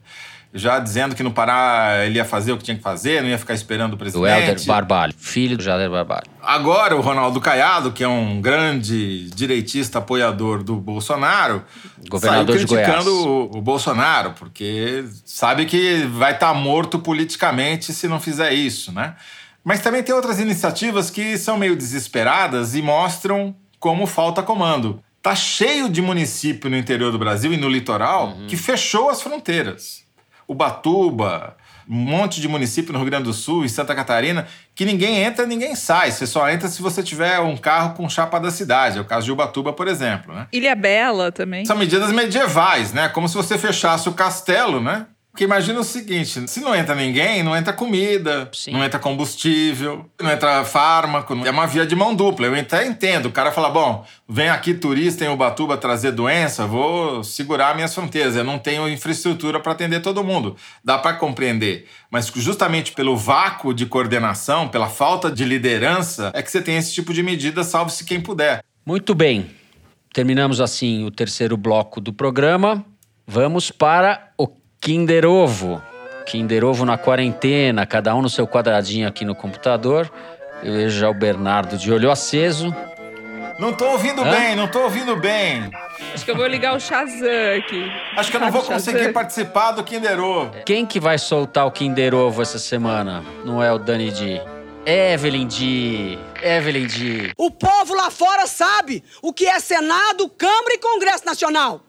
já 0.53 0.79
dizendo 0.79 1.15
que 1.15 1.21
no 1.21 1.31
Pará 1.31 2.05
ele 2.05 2.15
ia 2.15 2.25
fazer 2.25 2.51
o 2.51 2.57
que 2.57 2.63
tinha 2.63 2.75
que 2.75 2.81
fazer, 2.81 3.21
não 3.21 3.29
ia 3.29 3.37
ficar 3.37 3.53
esperando 3.53 3.93
o 3.93 3.97
presidente. 3.97 4.23
O 4.23 4.27
Helder 4.27 4.65
Barbalho, 4.65 5.13
filho 5.15 5.55
do 5.55 5.63
Jader 5.63 5.89
Barbalho. 5.89 6.25
Agora 6.41 6.95
o 6.95 7.01
Ronaldo 7.01 7.39
Caiado, 7.39 7.91
que 7.91 8.03
é 8.03 8.07
um 8.07 8.41
grande 8.41 9.29
direitista 9.29 9.99
apoiador 9.99 10.63
do 10.63 10.75
Bolsonaro, 10.75 11.63
governador 12.09 12.55
saiu 12.55 12.67
criticando. 12.67 13.11
O, 13.11 13.57
o 13.57 13.61
Bolsonaro, 13.61 14.33
porque 14.39 15.05
sabe 15.23 15.65
que 15.65 16.03
vai 16.05 16.33
estar 16.33 16.53
tá 16.53 16.53
morto 16.53 16.97
politicamente 16.97 17.93
se 17.93 18.07
não 18.07 18.19
fizer 18.19 18.51
isso, 18.51 18.91
né? 18.91 19.15
Mas 19.63 19.81
também 19.81 20.01
tem 20.01 20.15
outras 20.15 20.39
iniciativas 20.39 21.11
que 21.11 21.37
são 21.37 21.57
meio 21.57 21.75
desesperadas 21.75 22.73
e 22.73 22.81
mostram 22.81 23.55
como 23.79 24.07
falta 24.07 24.41
comando. 24.41 25.01
Tá 25.21 25.35
cheio 25.35 25.89
de 25.89 26.01
município 26.01 26.69
no 26.69 26.77
interior 26.77 27.11
do 27.11 27.19
Brasil 27.19 27.53
e 27.53 27.57
no 27.57 27.69
litoral 27.69 28.29
uhum. 28.29 28.47
que 28.47 28.57
fechou 28.57 29.09
as 29.09 29.21
fronteiras. 29.21 30.08
Ubatuba, 30.49 31.55
um 31.87 31.95
monte 31.95 32.41
de 32.41 32.47
município 32.47 32.91
no 32.91 32.97
Rio 32.97 33.07
Grande 33.07 33.25
do 33.25 33.33
Sul 33.33 33.63
e 33.63 33.69
Santa 33.69 33.93
Catarina, 33.93 34.47
que 34.73 34.83
ninguém 34.83 35.19
entra, 35.19 35.45
ninguém 35.45 35.75
sai. 35.75 36.11
Você 36.11 36.25
só 36.25 36.49
entra 36.49 36.67
se 36.67 36.81
você 36.81 37.03
tiver 37.03 37.39
um 37.39 37.55
carro 37.55 37.93
com 37.93 38.09
chapa 38.09 38.39
da 38.39 38.49
cidade. 38.49 38.97
É 38.97 39.01
o 39.01 39.05
caso 39.05 39.25
de 39.25 39.31
Ubatuba, 39.31 39.71
por 39.73 39.87
exemplo. 39.87 40.33
Né? 40.33 40.47
Ilha 40.51 40.75
Bela 40.75 41.31
também. 41.31 41.65
São 41.65 41.77
medidas 41.77 42.11
medievais, 42.11 42.91
né? 42.91 43.09
Como 43.09 43.29
se 43.29 43.35
você 43.35 43.57
fechasse 43.57 44.09
o 44.09 44.13
castelo, 44.13 44.81
né? 44.81 45.05
Porque 45.31 45.43
imagina 45.43 45.79
o 45.79 45.83
seguinte: 45.83 46.47
se 46.47 46.59
não 46.59 46.75
entra 46.75 46.95
ninguém, 46.95 47.43
não 47.43 47.55
entra 47.55 47.71
comida, 47.71 48.49
Sim. 48.51 48.71
não 48.71 48.83
entra 48.83 48.99
combustível, 48.99 50.09
não 50.19 50.31
entra 50.31 50.65
fármaco. 50.65 51.33
É 51.45 51.51
uma 51.51 51.67
via 51.67 51.85
de 51.85 51.95
mão 51.95 52.15
dupla. 52.15 52.47
Eu 52.47 52.55
até 52.55 52.85
entendo. 52.85 53.27
O 53.27 53.31
cara 53.31 53.51
fala: 53.51 53.69
bom, 53.69 54.05
vem 54.27 54.49
aqui 54.49 54.73
turista 54.73 55.23
em 55.23 55.29
Ubatuba 55.29 55.77
trazer 55.77 56.11
doença, 56.11 56.65
vou 56.65 57.23
segurar 57.23 57.75
minhas 57.75 57.93
fronteiras. 57.93 58.35
Eu 58.35 58.43
não 58.43 58.57
tenho 58.57 58.89
infraestrutura 58.89 59.59
para 59.59 59.71
atender 59.71 60.01
todo 60.01 60.23
mundo. 60.23 60.55
Dá 60.83 60.97
para 60.97 61.15
compreender. 61.15 61.87
Mas 62.09 62.31
justamente 62.35 62.91
pelo 62.91 63.15
vácuo 63.15 63.73
de 63.73 63.85
coordenação, 63.85 64.67
pela 64.67 64.89
falta 64.89 65.31
de 65.31 65.45
liderança, 65.45 66.31
é 66.33 66.41
que 66.41 66.49
você 66.49 66.61
tem 66.61 66.75
esse 66.75 66.93
tipo 66.93 67.13
de 67.13 67.21
medida, 67.21 67.63
salve-se 67.63 68.03
quem 68.03 68.19
puder. 68.19 68.63
Muito 68.85 69.13
bem. 69.13 69.49
Terminamos 70.11 70.59
assim 70.59 71.05
o 71.05 71.11
terceiro 71.11 71.55
bloco 71.55 72.01
do 72.01 72.11
programa. 72.11 72.83
Vamos 73.27 73.69
para 73.69 74.31
o 74.35 74.47
Kinder 74.81 75.25
Ovo. 75.25 75.81
Kinder 76.25 76.63
Ovo 76.63 76.85
na 76.85 76.97
quarentena, 76.97 77.85
cada 77.85 78.15
um 78.15 78.21
no 78.21 78.29
seu 78.29 78.47
quadradinho 78.47 79.07
aqui 79.07 79.25
no 79.25 79.35
computador. 79.35 80.11
Eu 80.63 80.73
vejo 80.73 80.99
já 80.99 81.09
o 81.09 81.13
Bernardo 81.13 81.77
de 81.77 81.91
olho 81.91 82.09
aceso. 82.11 82.73
Não 83.59 83.73
tô 83.73 83.85
ouvindo 83.85 84.21
Hã? 84.21 84.31
bem, 84.31 84.55
não 84.55 84.67
tô 84.67 84.79
ouvindo 84.83 85.17
bem. 85.17 85.69
Acho 86.13 86.23
que 86.23 86.31
eu 86.31 86.35
vou 86.35 86.47
ligar 86.47 86.75
o 86.75 86.79
Shazam 86.79 87.27
aqui. 87.57 87.83
Acho 88.15 88.31
que 88.31 88.37
eu 88.37 88.41
não 88.41 88.51
vou 88.51 88.63
conseguir 88.63 89.11
participar 89.11 89.71
do 89.71 89.83
Kinder 89.83 90.19
Ovo. 90.19 90.53
Quem 90.65 90.85
que 90.85 90.99
vai 90.99 91.17
soltar 91.17 91.65
o 91.65 91.71
Kinder 91.71 92.15
Ovo 92.15 92.41
essa 92.41 92.57
semana? 92.57 93.23
Não 93.43 93.61
é 93.61 93.71
o 93.71 93.77
Dani 93.77 94.11
D. 94.11 94.41
Evelyn 94.85 95.47
D. 95.47 96.17
Evelyn 96.41 96.87
D. 96.87 97.33
O 97.37 97.51
povo 97.51 97.93
lá 97.93 98.09
fora 98.09 98.47
sabe 98.47 99.03
o 99.21 99.33
que 99.33 99.45
é 99.45 99.59
Senado, 99.59 100.29
Câmara 100.29 100.73
e 100.73 100.77
Congresso 100.77 101.25
Nacional. 101.25 101.81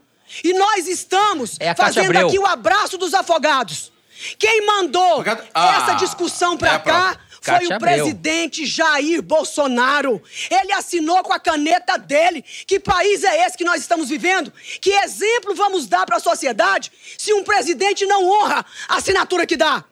E 0.45 0.53
nós 0.53 0.87
estamos 0.87 1.57
é 1.59 1.75
fazendo 1.75 2.07
Abreu. 2.07 2.29
aqui 2.29 2.39
o 2.39 2.47
abraço 2.47 2.97
dos 2.97 3.15
afogados. 3.15 3.93
Quem 4.39 4.65
mandou 4.67 5.25
ah, 5.55 5.77
essa 5.77 5.95
discussão 5.95 6.57
para 6.57 6.75
é 6.75 6.79
cá 6.79 7.19
foi 7.41 7.55
Cátia 7.55 7.77
o 7.77 7.81
presidente 7.81 8.67
Jair 8.67 9.23
Bolsonaro. 9.23 10.23
Ele 10.51 10.73
assinou 10.73 11.23
com 11.23 11.33
a 11.33 11.41
caneta 11.41 11.97
dele. 11.97 12.45
Que 12.67 12.79
país 12.79 13.25
é 13.25 13.47
esse 13.47 13.57
que 13.57 13.65
nós 13.65 13.81
estamos 13.81 14.09
vivendo? 14.09 14.53
Que 14.81 14.91
exemplo 14.91 15.55
vamos 15.55 15.87
dar 15.87 16.05
para 16.05 16.17
a 16.17 16.21
sociedade 16.21 16.93
se 17.17 17.33
um 17.33 17.43
presidente 17.43 18.05
não 18.05 18.29
honra 18.29 18.65
a 18.89 18.97
assinatura 18.97 19.47
que 19.47 19.57
dá? 19.57 19.85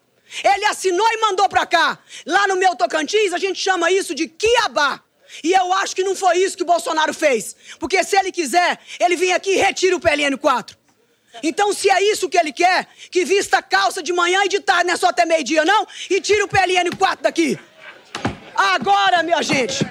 Ele 0.45 0.67
assinou 0.67 1.07
e 1.11 1.21
mandou 1.23 1.49
para 1.49 1.65
cá. 1.65 1.99
Lá 2.27 2.47
no 2.47 2.57
meu 2.57 2.77
Tocantins, 2.77 3.33
a 3.33 3.39
gente 3.39 3.59
chama 3.59 3.91
isso 3.91 4.15
de 4.15 4.29
quiabá. 4.29 5.01
E 5.43 5.53
eu 5.53 5.73
acho 5.75 5.95
que 5.95 6.03
não 6.03 6.15
foi 6.17 6.39
isso 6.39 6.57
que 6.57 6.63
o 6.63 6.67
Bolsonaro 6.67 7.13
fez. 7.15 7.55
Porque 7.79 8.03
se 8.05 8.17
ele 8.17 8.33
quiser, 8.33 8.79
ele 8.99 9.17
vem 9.17 9.33
aqui 9.33 9.51
e 9.51 9.57
retira 9.57 9.97
o 9.97 10.01
PLN 10.01 10.37
4. 10.37 10.77
Então, 11.43 11.73
se 11.73 11.91
é 11.91 12.03
isso 12.03 12.29
que 12.29 12.39
ele 12.39 12.53
quer, 12.53 12.89
que 13.11 13.25
vista 13.25 13.59
a 13.59 13.63
calça 13.63 14.03
de 14.03 14.13
manhã 14.13 14.45
e 14.45 14.49
de 14.49 14.61
tarde, 14.61 14.87
não 14.87 14.95
é 14.95 14.97
só 14.97 15.09
até 15.09 15.25
meio-dia, 15.25 15.65
não, 15.65 15.87
e 16.11 16.21
tire 16.21 16.43
o 16.43 16.49
PLN 16.49 16.91
4 16.97 17.23
daqui. 17.23 17.59
Agora, 18.55 19.23
minha 19.23 19.41
gente, 19.41 19.85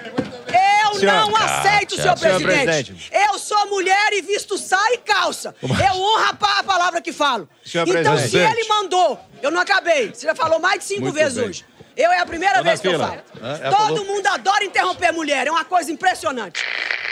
eu 0.96 1.02
não 1.02 1.36
aceito, 1.36 1.96
senhor, 1.96 2.18
senhor 2.18 2.40
presidente. 2.40 2.66
presidente. 2.66 3.12
Eu 3.12 3.40
sou 3.40 3.68
mulher 3.68 4.14
e 4.14 4.22
visto 4.22 4.58
saia 4.58 4.96
e 4.96 4.98
calça. 4.98 5.56
Eu 5.62 5.96
honro 5.96 6.26
a 6.42 6.64
palavra 6.64 7.02
que 7.02 7.12
falo. 7.12 7.48
Senhor 7.66 7.88
então, 7.88 8.16
presidente. 8.16 8.52
se 8.52 8.60
ele 8.60 8.68
mandou, 8.68 9.20
eu 9.42 9.52
não 9.52 9.62
acabei. 9.62 10.10
Você 10.14 10.26
já 10.26 10.36
falou 10.36 10.60
mais 10.60 10.80
de 10.80 10.86
cinco 10.86 11.02
Muito 11.02 11.16
vezes 11.16 11.38
bem. 11.38 11.50
hoje. 11.50 11.66
Eu 11.98 12.12
é 12.12 12.20
a 12.20 12.26
primeira 12.26 12.62
vez 12.62 12.80
que 12.80 12.88
eu 12.88 13.00
falo. 13.00 13.22
É, 13.42 13.70
Todo 13.72 13.76
falou. 13.76 14.06
mundo 14.06 14.28
adora 14.28 14.64
interromper 14.64 15.12
mulher, 15.12 15.48
é 15.48 15.52
uma 15.52 15.66
coisa 15.66 15.92
impressionante. 15.92 16.64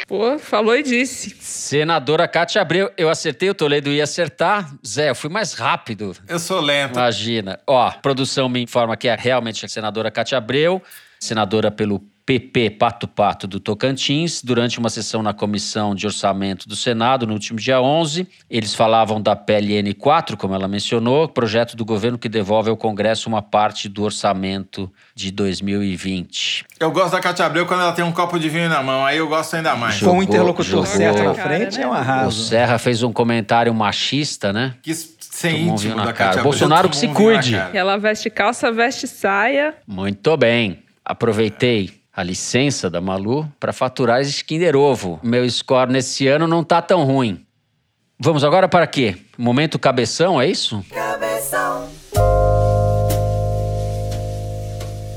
Pô, 0.07 0.38
falou 0.38 0.77
e 0.77 0.83
disse. 0.83 1.36
Senadora 1.41 2.27
Cátia 2.27 2.61
Abreu, 2.61 2.91
eu 2.95 3.09
acertei, 3.09 3.49
o 3.49 3.55
Toledo 3.55 3.89
ia 3.89 4.03
acertar. 4.03 4.71
Zé, 4.86 5.09
eu 5.09 5.15
fui 5.15 5.31
mais 5.31 5.53
rápido. 5.53 6.15
Eu 6.27 6.38
sou 6.38 6.61
lento. 6.61 6.93
Imagina. 6.93 7.59
Ó, 7.65 7.89
produção 7.89 8.47
me 8.47 8.61
informa 8.61 8.95
que 8.95 9.07
é 9.07 9.15
realmente 9.15 9.65
a 9.65 9.69
senadora 9.69 10.11
Cátia 10.11 10.38
Abreu, 10.38 10.79
senadora 11.19 11.71
pelo 11.71 11.99
PP 12.26 12.71
Pato 12.71 13.07
Pato 13.07 13.45
do 13.45 13.59
Tocantins, 13.59 14.41
durante 14.41 14.80
uma 14.80 14.89
sessão 14.89 15.21
na 15.21 15.32
Comissão 15.32 15.93
de 15.93 16.07
Orçamento 16.07 16.67
do 16.67 16.76
Senado, 16.76 17.28
no 17.28 17.34
último 17.34 17.59
dia 17.59 17.80
11. 17.80 18.28
Eles 18.49 18.73
falavam 18.73 19.21
da 19.21 19.36
PLN 19.36 19.93
4, 19.93 20.36
como 20.36 20.55
ela 20.55 20.67
mencionou, 20.67 21.28
projeto 21.28 21.76
do 21.76 21.86
governo 21.86 22.17
que 22.17 22.28
devolve 22.28 22.71
ao 22.71 22.76
Congresso 22.76 23.30
uma 23.30 23.43
parte 23.43 23.88
do 23.88 24.01
orçamento 24.01 24.91
de 25.13 25.30
2020. 25.30 26.65
Eu 26.80 26.91
gosto 26.91 27.11
da 27.11 27.19
Cátia 27.19 27.45
Abreu 27.45 27.67
quando 27.67 27.82
ela 27.82 27.91
tem 27.91 28.03
um 28.03 28.11
copo 28.11 28.39
de 28.39 28.49
vinho 28.49 28.69
na 28.69 28.82
mão, 28.82 29.05
aí 29.05 29.17
eu 29.17 29.28
gosto 29.28 29.55
ainda 29.55 29.76
mais. 29.76 29.99
Com 29.99 30.17
um 30.17 30.23
interlocutor 30.23 30.65
jogou, 30.65 30.86
certo 30.88 31.21
na 31.21 31.36
frente, 31.36 31.80
é 31.80 31.88
um 31.88 31.93
arraso. 31.93 32.41
O 32.41 32.43
Serra 32.45 32.80
fez 32.80 33.03
um 33.03 33.13
comentário 33.13 33.71
machista, 33.71 34.51
né? 34.51 34.73
Que 34.82 34.95
sem 34.95 35.67
íntimo 35.67 35.95
na 35.95 36.05
da 36.05 36.13
cara. 36.13 36.41
Bolsonaro 36.41 36.89
que 36.89 36.97
se 36.97 37.07
cuide. 37.09 37.55
Ela 37.71 37.97
veste 37.97 38.32
calça, 38.32 38.71
veste 38.71 39.07
saia. 39.07 39.76
Muito 39.86 40.36
bem. 40.38 40.80
Aproveitei 41.03 42.05
a 42.16 42.24
licença 42.24 42.89
da 42.89 43.01
Malu 43.01 43.51
para 43.59 43.74
faturar 43.74 44.22
esse 44.22 44.43
Kinder 44.43 44.76
Ovo. 44.76 45.20
Meu 45.22 45.47
score 45.49 45.91
nesse 45.91 46.28
ano 46.28 46.47
não 46.47 46.63
tá 46.63 46.82
tão 46.82 47.03
ruim. 47.03 47.45
Vamos 48.18 48.45
agora 48.45 48.70
para 48.70 48.88
quê? 48.88 49.18
Momento 49.38 49.78
cabeção, 49.78 50.39
é 50.39 50.47
isso? 50.47 50.84
Cabeção. 50.89 51.89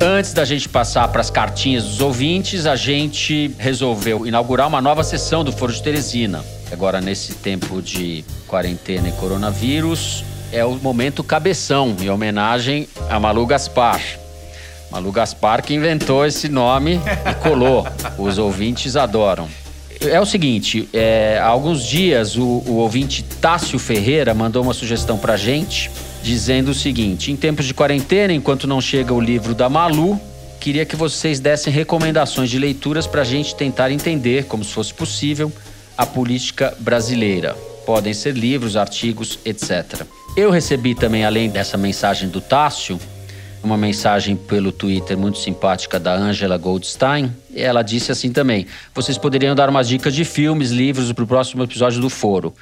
Antes 0.01 0.32
da 0.32 0.44
gente 0.44 0.68
passar 0.68 1.07
para 1.09 1.20
as 1.20 1.30
cartinhas 1.30 1.84
dos 1.84 2.01
ouvintes, 2.01 2.66
a 2.66 2.74
gente 2.74 3.55
resolveu 3.59 4.26
inaugurar 4.26 4.66
uma 4.66 4.80
nova 4.80 5.05
sessão 5.05 5.44
do 5.44 5.53
Foro 5.53 5.72
de 5.72 5.80
Teresina. 5.80 6.44
Agora, 6.72 7.01
nesse 7.01 7.34
tempo 7.34 7.80
de 7.80 8.24
quarentena 8.49 9.09
e 9.09 9.12
coronavírus, 9.12 10.24
é 10.51 10.64
o 10.64 10.74
momento 10.74 11.22
cabeção, 11.22 11.94
em 12.01 12.11
homenagem 12.11 12.88
a 13.09 13.20
Malu 13.20 13.46
Gaspar. 13.46 14.01
Malu 14.91 15.12
Gaspar 15.12 15.62
que 15.62 15.74
inventou 15.74 16.24
esse 16.24 16.49
nome 16.49 17.01
e 17.30 17.34
colou. 17.43 17.86
Os 18.18 18.39
ouvintes 18.39 18.97
adoram. 18.97 19.49
É 20.01 20.20
o 20.20 20.26
seguinte, 20.26 20.89
é, 20.93 21.41
há 21.43 21.47
alguns 21.47 21.84
dias 21.84 22.36
o, 22.36 22.45
o 22.45 22.76
ouvinte 22.76 23.24
Tássio 23.41 23.80
Ferreira 23.80 24.32
mandou 24.32 24.62
uma 24.62 24.72
sugestão 24.72 25.18
pra 25.18 25.36
gente, 25.36 25.91
dizendo 26.22 26.70
o 26.70 26.74
seguinte: 26.74 27.32
em 27.32 27.36
tempos 27.36 27.66
de 27.66 27.74
quarentena, 27.74 28.32
enquanto 28.32 28.68
não 28.68 28.80
chega 28.80 29.12
o 29.12 29.20
livro 29.20 29.57
da 29.57 29.68
Malu, 29.68 30.20
queria 30.61 30.84
que 30.84 30.95
vocês 30.95 31.41
dessem 31.41 31.72
recomendações 31.72 32.49
de 32.49 32.59
leituras 32.61 33.09
pra 33.09 33.24
gente 33.24 33.57
tentar 33.57 33.91
entender, 33.91 34.45
como 34.45 34.62
se 34.62 34.72
fosse 34.72 34.95
possível, 34.95 35.53
a 35.97 36.07
política 36.07 36.72
brasileira. 36.78 37.55
Podem 37.84 38.14
ser 38.14 38.34
livros, 38.36 38.76
artigos, 38.76 39.39
etc. 39.45 40.03
Eu 40.36 40.51
recebi 40.51 40.95
também, 40.95 41.24
além 41.24 41.51
dessa 41.51 41.76
mensagem 41.76 42.28
do 42.28 42.41
Tássio, 42.41 43.01
uma 43.62 43.76
mensagem 43.76 44.36
pelo 44.36 44.72
Twitter 44.72 45.16
muito 45.16 45.38
simpática 45.38 45.98
da 45.98 46.14
Angela 46.14 46.56
Goldstein. 46.56 47.32
Ela 47.54 47.82
disse 47.82 48.12
assim 48.12 48.30
também: 48.30 48.66
vocês 48.94 49.18
poderiam 49.18 49.54
dar 49.54 49.68
umas 49.68 49.88
dicas 49.88 50.14
de 50.14 50.24
filmes, 50.24 50.70
livros 50.70 51.12
para 51.12 51.24
o 51.24 51.26
próximo 51.26 51.62
episódio 51.62 52.00
do 52.00 52.09
Foro. 52.09 52.54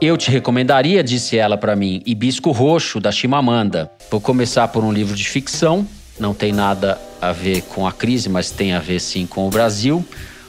Eu 0.00 0.16
te 0.16 0.30
recomendaria, 0.30 1.02
disse 1.02 1.38
ela 1.38 1.56
para 1.56 1.76
mim, 1.76 2.02
Hibisco 2.04 2.50
Roxo, 2.50 2.98
da 2.98 3.12
Chimamanda. 3.12 3.88
Vou 4.10 4.20
começar 4.20 4.66
por 4.68 4.82
um 4.82 4.92
livro 4.92 5.14
de 5.14 5.28
ficção, 5.28 5.86
não 6.18 6.34
tem 6.34 6.52
nada 6.52 7.00
a 7.20 7.30
ver 7.30 7.62
com 7.62 7.86
a 7.86 7.92
crise, 7.92 8.28
mas 8.28 8.50
tem 8.50 8.72
a 8.72 8.80
ver 8.80 8.98
sim 8.98 9.26
com 9.26 9.46
o 9.46 9.50
Brasil. 9.50 10.04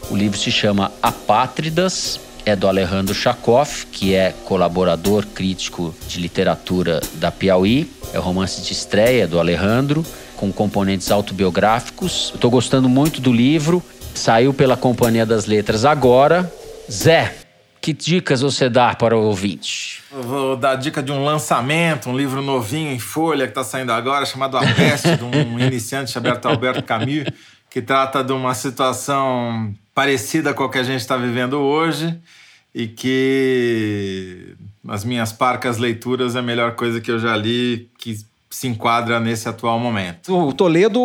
O 0.09 0.15
livro 0.15 0.38
se 0.38 0.51
chama 0.51 0.91
Apátridas, 1.01 2.19
é 2.45 2.55
do 2.55 2.67
Alejandro 2.67 3.13
Chakoff, 3.13 3.85
que 3.87 4.13
é 4.13 4.33
colaborador 4.45 5.25
crítico 5.25 5.95
de 6.07 6.19
literatura 6.19 7.01
da 7.13 7.31
Piauí. 7.31 7.89
É 8.13 8.19
o 8.19 8.21
romance 8.21 8.61
de 8.61 8.73
estreia 8.73 9.27
do 9.27 9.39
Alejandro, 9.39 10.05
com 10.35 10.51
componentes 10.51 11.11
autobiográficos. 11.11 12.31
Estou 12.35 12.51
gostando 12.51 12.89
muito 12.89 13.21
do 13.21 13.31
livro. 13.31 13.81
Saiu 14.13 14.53
pela 14.53 14.77
Companhia 14.77 15.25
das 15.25 15.45
Letras 15.45 15.85
agora. 15.85 16.51
Zé, 16.91 17.33
que 17.81 17.91
dicas 17.91 18.41
você 18.41 18.69
dá 18.69 18.93
para 18.95 19.17
o 19.17 19.23
ouvinte? 19.23 20.01
Vou 20.11 20.55
dar 20.55 20.75
dica 20.75 21.01
de 21.01 21.11
um 21.11 21.23
lançamento, 21.23 22.09
um 22.09 22.15
livro 22.15 22.41
novinho 22.41 22.91
em 22.91 22.99
folha 22.99 23.45
que 23.45 23.51
está 23.51 23.63
saindo 23.63 23.91
agora, 23.91 24.25
chamado 24.25 24.55
A 24.57 24.61
Peste, 24.61 25.17
de 25.17 25.23
um 25.23 25.59
iniciante 25.59 26.11
chamado 26.11 26.45
Alberto 26.45 26.83
Camus, 26.83 27.25
que 27.74 27.82
trata 27.82 28.24
de 28.24 28.32
uma 28.32 28.53
situação 28.53 29.74
parecida 29.95 30.53
com 30.53 30.63
a 30.63 30.69
que 30.69 30.78
a 30.78 30.84
gente 30.84 31.01
está 31.01 31.17
vivendo 31.17 31.55
hoje 31.55 32.15
e 32.74 32.88
que 32.88 34.55
as 34.88 35.03
minhas 35.03 35.34
parcas 35.34 35.80
leituras 35.80 36.36
é 36.36 36.39
a 36.39 36.43
melhor 36.43 36.76
coisa 36.76 37.01
que 37.01 37.09
eu 37.09 37.17
já 37.17 37.36
li 37.36 37.89
que 37.97 38.15
se 38.47 38.67
enquadra 38.67 39.19
nesse 39.19 39.49
atual 39.49 39.80
momento. 39.80 40.38
O 40.38 40.53
Toledo 40.53 40.99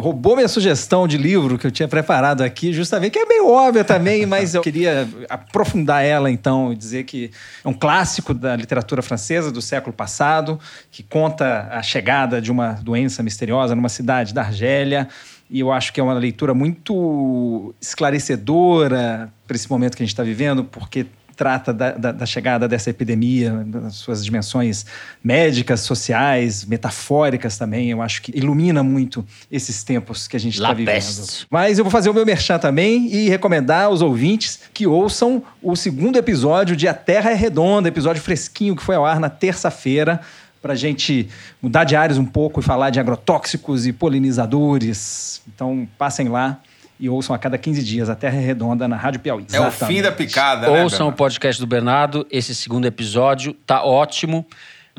roubou 0.00 0.34
minha 0.34 0.48
sugestão 0.48 1.06
de 1.06 1.16
livro 1.16 1.56
que 1.56 1.64
eu 1.64 1.70
tinha 1.70 1.86
preparado 1.86 2.42
aqui, 2.42 2.72
justamente, 2.72 3.12
que 3.12 3.20
é 3.20 3.24
meio 3.24 3.48
óbvia 3.48 3.84
também, 3.84 4.26
mas 4.26 4.56
eu 4.56 4.60
queria 4.60 5.08
aprofundar 5.30 6.04
ela 6.04 6.28
então 6.28 6.72
e 6.72 6.76
dizer 6.76 7.04
que 7.04 7.30
é 7.64 7.68
um 7.68 7.72
clássico 7.72 8.34
da 8.34 8.56
literatura 8.56 9.02
francesa 9.02 9.52
do 9.52 9.62
século 9.62 9.94
passado, 9.94 10.58
que 10.90 11.04
conta 11.04 11.68
a 11.70 11.80
chegada 11.80 12.42
de 12.42 12.50
uma 12.50 12.72
doença 12.72 13.22
misteriosa 13.22 13.76
numa 13.76 13.88
cidade 13.88 14.34
da 14.34 14.42
Argélia 14.42 15.08
e 15.50 15.60
eu 15.60 15.72
acho 15.72 15.92
que 15.92 16.00
é 16.00 16.02
uma 16.02 16.14
leitura 16.14 16.52
muito 16.54 17.74
esclarecedora 17.80 19.32
para 19.46 19.56
esse 19.56 19.70
momento 19.70 19.96
que 19.96 20.02
a 20.02 20.06
gente 20.06 20.12
está 20.12 20.22
vivendo, 20.22 20.64
porque 20.64 21.06
trata 21.38 21.72
da, 21.72 21.92
da, 21.92 22.10
da, 22.10 22.26
chegada 22.26 22.66
dessa 22.66 22.90
epidemia, 22.90 23.64
das 23.64 23.94
suas 23.94 24.24
dimensões 24.24 24.84
médicas, 25.22 25.80
sociais, 25.80 26.64
metafóricas 26.64 27.56
também. 27.56 27.92
Eu 27.92 28.02
acho 28.02 28.22
que 28.22 28.36
ilumina 28.36 28.82
muito 28.82 29.24
esses 29.50 29.84
tempos 29.84 30.26
que 30.26 30.36
a 30.36 30.40
gente 30.40 30.54
está 30.54 30.72
vivendo. 30.72 30.94
Peste. 30.96 31.46
Mas 31.48 31.78
eu 31.78 31.84
vou 31.84 31.92
fazer 31.92 32.10
o 32.10 32.14
meu 32.14 32.26
merchan 32.26 32.58
também 32.58 33.06
e 33.06 33.28
recomendar 33.28 33.84
aos 33.84 34.02
ouvintes 34.02 34.58
que 34.74 34.84
ouçam 34.84 35.44
o 35.62 35.76
segundo 35.76 36.18
episódio 36.18 36.74
de 36.74 36.88
A 36.88 36.94
Terra 36.94 37.30
é 37.30 37.34
Redonda, 37.34 37.88
episódio 37.88 38.20
fresquinho 38.20 38.74
que 38.74 38.82
foi 38.82 38.96
ao 38.96 39.06
ar 39.06 39.20
na 39.20 39.30
terça-feira 39.30 40.20
para 40.60 40.72
a 40.72 40.76
gente 40.76 41.28
mudar 41.62 41.84
de 41.84 41.94
áreas 41.96 42.18
um 42.18 42.24
pouco 42.24 42.60
e 42.60 42.62
falar 42.62 42.90
de 42.90 43.00
agrotóxicos 43.00 43.86
e 43.86 43.92
polinizadores. 43.92 45.42
Então, 45.46 45.88
passem 45.96 46.28
lá 46.28 46.60
e 47.00 47.08
ouçam 47.08 47.34
a 47.34 47.38
cada 47.38 47.56
15 47.56 47.82
dias 47.82 48.10
a 48.10 48.14
Terra 48.14 48.36
é 48.36 48.40
Redonda 48.40 48.88
na 48.88 48.96
Rádio 48.96 49.20
Piauí. 49.20 49.44
É 49.44 49.56
Exatamente. 49.56 49.82
o 49.82 49.86
fim 49.86 50.02
da 50.02 50.12
picada, 50.12 50.70
né, 50.70 50.82
Ouçam 50.82 51.08
o 51.08 51.12
podcast 51.12 51.60
do 51.60 51.66
Bernardo, 51.66 52.26
esse 52.30 52.54
segundo 52.54 52.86
episódio 52.86 53.54
tá 53.54 53.84
ótimo. 53.84 54.44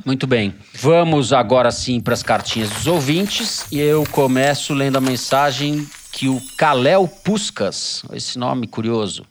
Muito 0.06 0.26
bem. 0.26 0.56
Vamos 0.74 1.34
agora 1.34 1.72
sim 1.72 2.00
para 2.00 2.14
as 2.14 2.24
cartinhas 2.24 2.70
dos 2.70 2.88
ouvintes 2.88 3.66
e 3.70 3.80
eu 3.80 4.06
começo 4.12 4.74
lendo 4.74 4.98
a 4.98 5.02
mensagem 5.02 5.86
que 6.12 6.30
o 6.30 6.42
Kalel 6.58 7.08
Puscas, 7.08 8.04
esse 8.14 8.40
nome 8.40 8.66
curioso, 8.66 9.26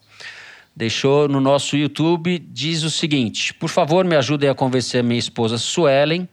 deixou 0.79 1.26
no 1.26 1.41
nosso 1.41 1.76
YouTube, 1.76 2.39
diz 2.39 2.85
o 2.85 2.91
seguinte: 2.91 3.53
Por 3.53 3.68
favor, 3.68 4.05
me 4.05 4.14
ajudem 4.14 4.49
a 4.49 4.55
convencer 4.55 5.03
minha 5.03 5.18
esposa 5.18 5.59
Suelen 5.59 6.29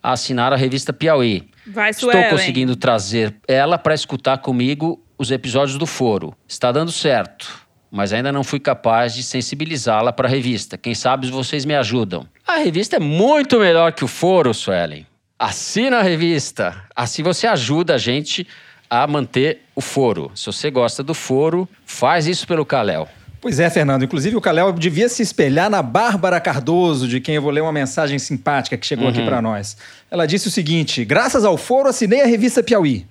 a 0.00 0.12
assinar 0.12 0.52
a 0.52 0.56
revista 0.56 0.92
Piauí. 0.92 1.48
Vai, 1.66 1.92
Suelen. 1.92 2.22
Estou 2.22 2.38
conseguindo 2.38 2.76
trazer 2.76 3.34
ela 3.48 3.76
para 3.76 3.92
escutar 3.92 4.38
comigo 4.38 5.02
os 5.18 5.32
episódios 5.32 5.76
do 5.76 5.84
Foro. 5.84 6.32
Está 6.46 6.70
dando 6.70 6.92
certo, 6.92 7.66
mas 7.90 8.12
ainda 8.12 8.30
não 8.30 8.44
fui 8.44 8.60
capaz 8.60 9.16
de 9.16 9.24
sensibilizá-la 9.24 10.12
para 10.12 10.28
a 10.28 10.30
revista. 10.30 10.78
Quem 10.78 10.94
sabe 10.94 11.28
vocês 11.28 11.64
me 11.64 11.74
ajudam. 11.74 12.24
A 12.46 12.58
revista 12.58 12.96
é 12.96 13.00
muito 13.00 13.58
melhor 13.58 13.92
que 13.92 14.04
o 14.04 14.08
Foro, 14.08 14.54
Suelen. 14.54 15.04
Assina 15.36 15.98
a 15.98 16.02
revista. 16.02 16.84
Assim 16.94 17.24
você 17.24 17.48
ajuda 17.48 17.96
a 17.96 17.98
gente 17.98 18.46
a 18.88 19.06
manter 19.08 19.62
o 19.74 19.80
foro. 19.80 20.30
Se 20.34 20.46
você 20.46 20.70
gosta 20.70 21.02
do 21.02 21.14
foro, 21.14 21.68
faz 21.84 22.26
isso 22.26 22.46
pelo 22.46 22.64
Caléu. 22.64 23.08
Pois 23.40 23.60
é, 23.60 23.70
Fernando. 23.70 24.04
Inclusive, 24.04 24.36
o 24.36 24.40
Calel 24.40 24.72
devia 24.72 25.08
se 25.08 25.22
espelhar 25.22 25.70
na 25.70 25.80
Bárbara 25.80 26.40
Cardoso, 26.40 27.06
de 27.06 27.20
quem 27.20 27.36
eu 27.36 27.42
vou 27.42 27.50
ler 27.50 27.60
uma 27.60 27.72
mensagem 27.72 28.18
simpática 28.18 28.76
que 28.76 28.86
chegou 28.86 29.04
uhum. 29.04 29.10
aqui 29.10 29.24
para 29.24 29.40
nós. 29.40 29.76
Ela 30.10 30.26
disse 30.26 30.48
o 30.48 30.50
seguinte: 30.50 31.04
Graças 31.04 31.44
ao 31.44 31.56
foro, 31.56 31.88
assinei 31.88 32.20
a 32.20 32.26
revista 32.26 32.62
Piauí. 32.62 33.06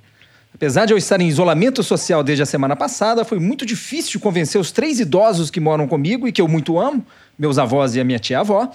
Apesar 0.54 0.86
de 0.86 0.94
eu 0.94 0.98
estar 0.98 1.22
em 1.22 1.28
isolamento 1.28 1.84
social 1.84 2.24
desde 2.24 2.42
a 2.42 2.46
semana 2.46 2.76
passada, 2.76 3.24
foi 3.24 3.40
muito 3.40 3.66
difícil 3.66 4.20
convencer 4.20 4.60
os 4.60 4.72
três 4.72 5.00
idosos 5.00 5.52
que 5.52 5.60
moram 5.60 5.88
comigo 5.88 6.28
e 6.28 6.32
que 6.32 6.42
eu 6.42 6.48
muito 6.48 6.80
amo, 6.80 7.06
meus 7.38 7.58
avós 7.60 7.96
e 7.96 8.00
a 8.00 8.04
minha 8.04 8.18
tia-avó, 8.18 8.72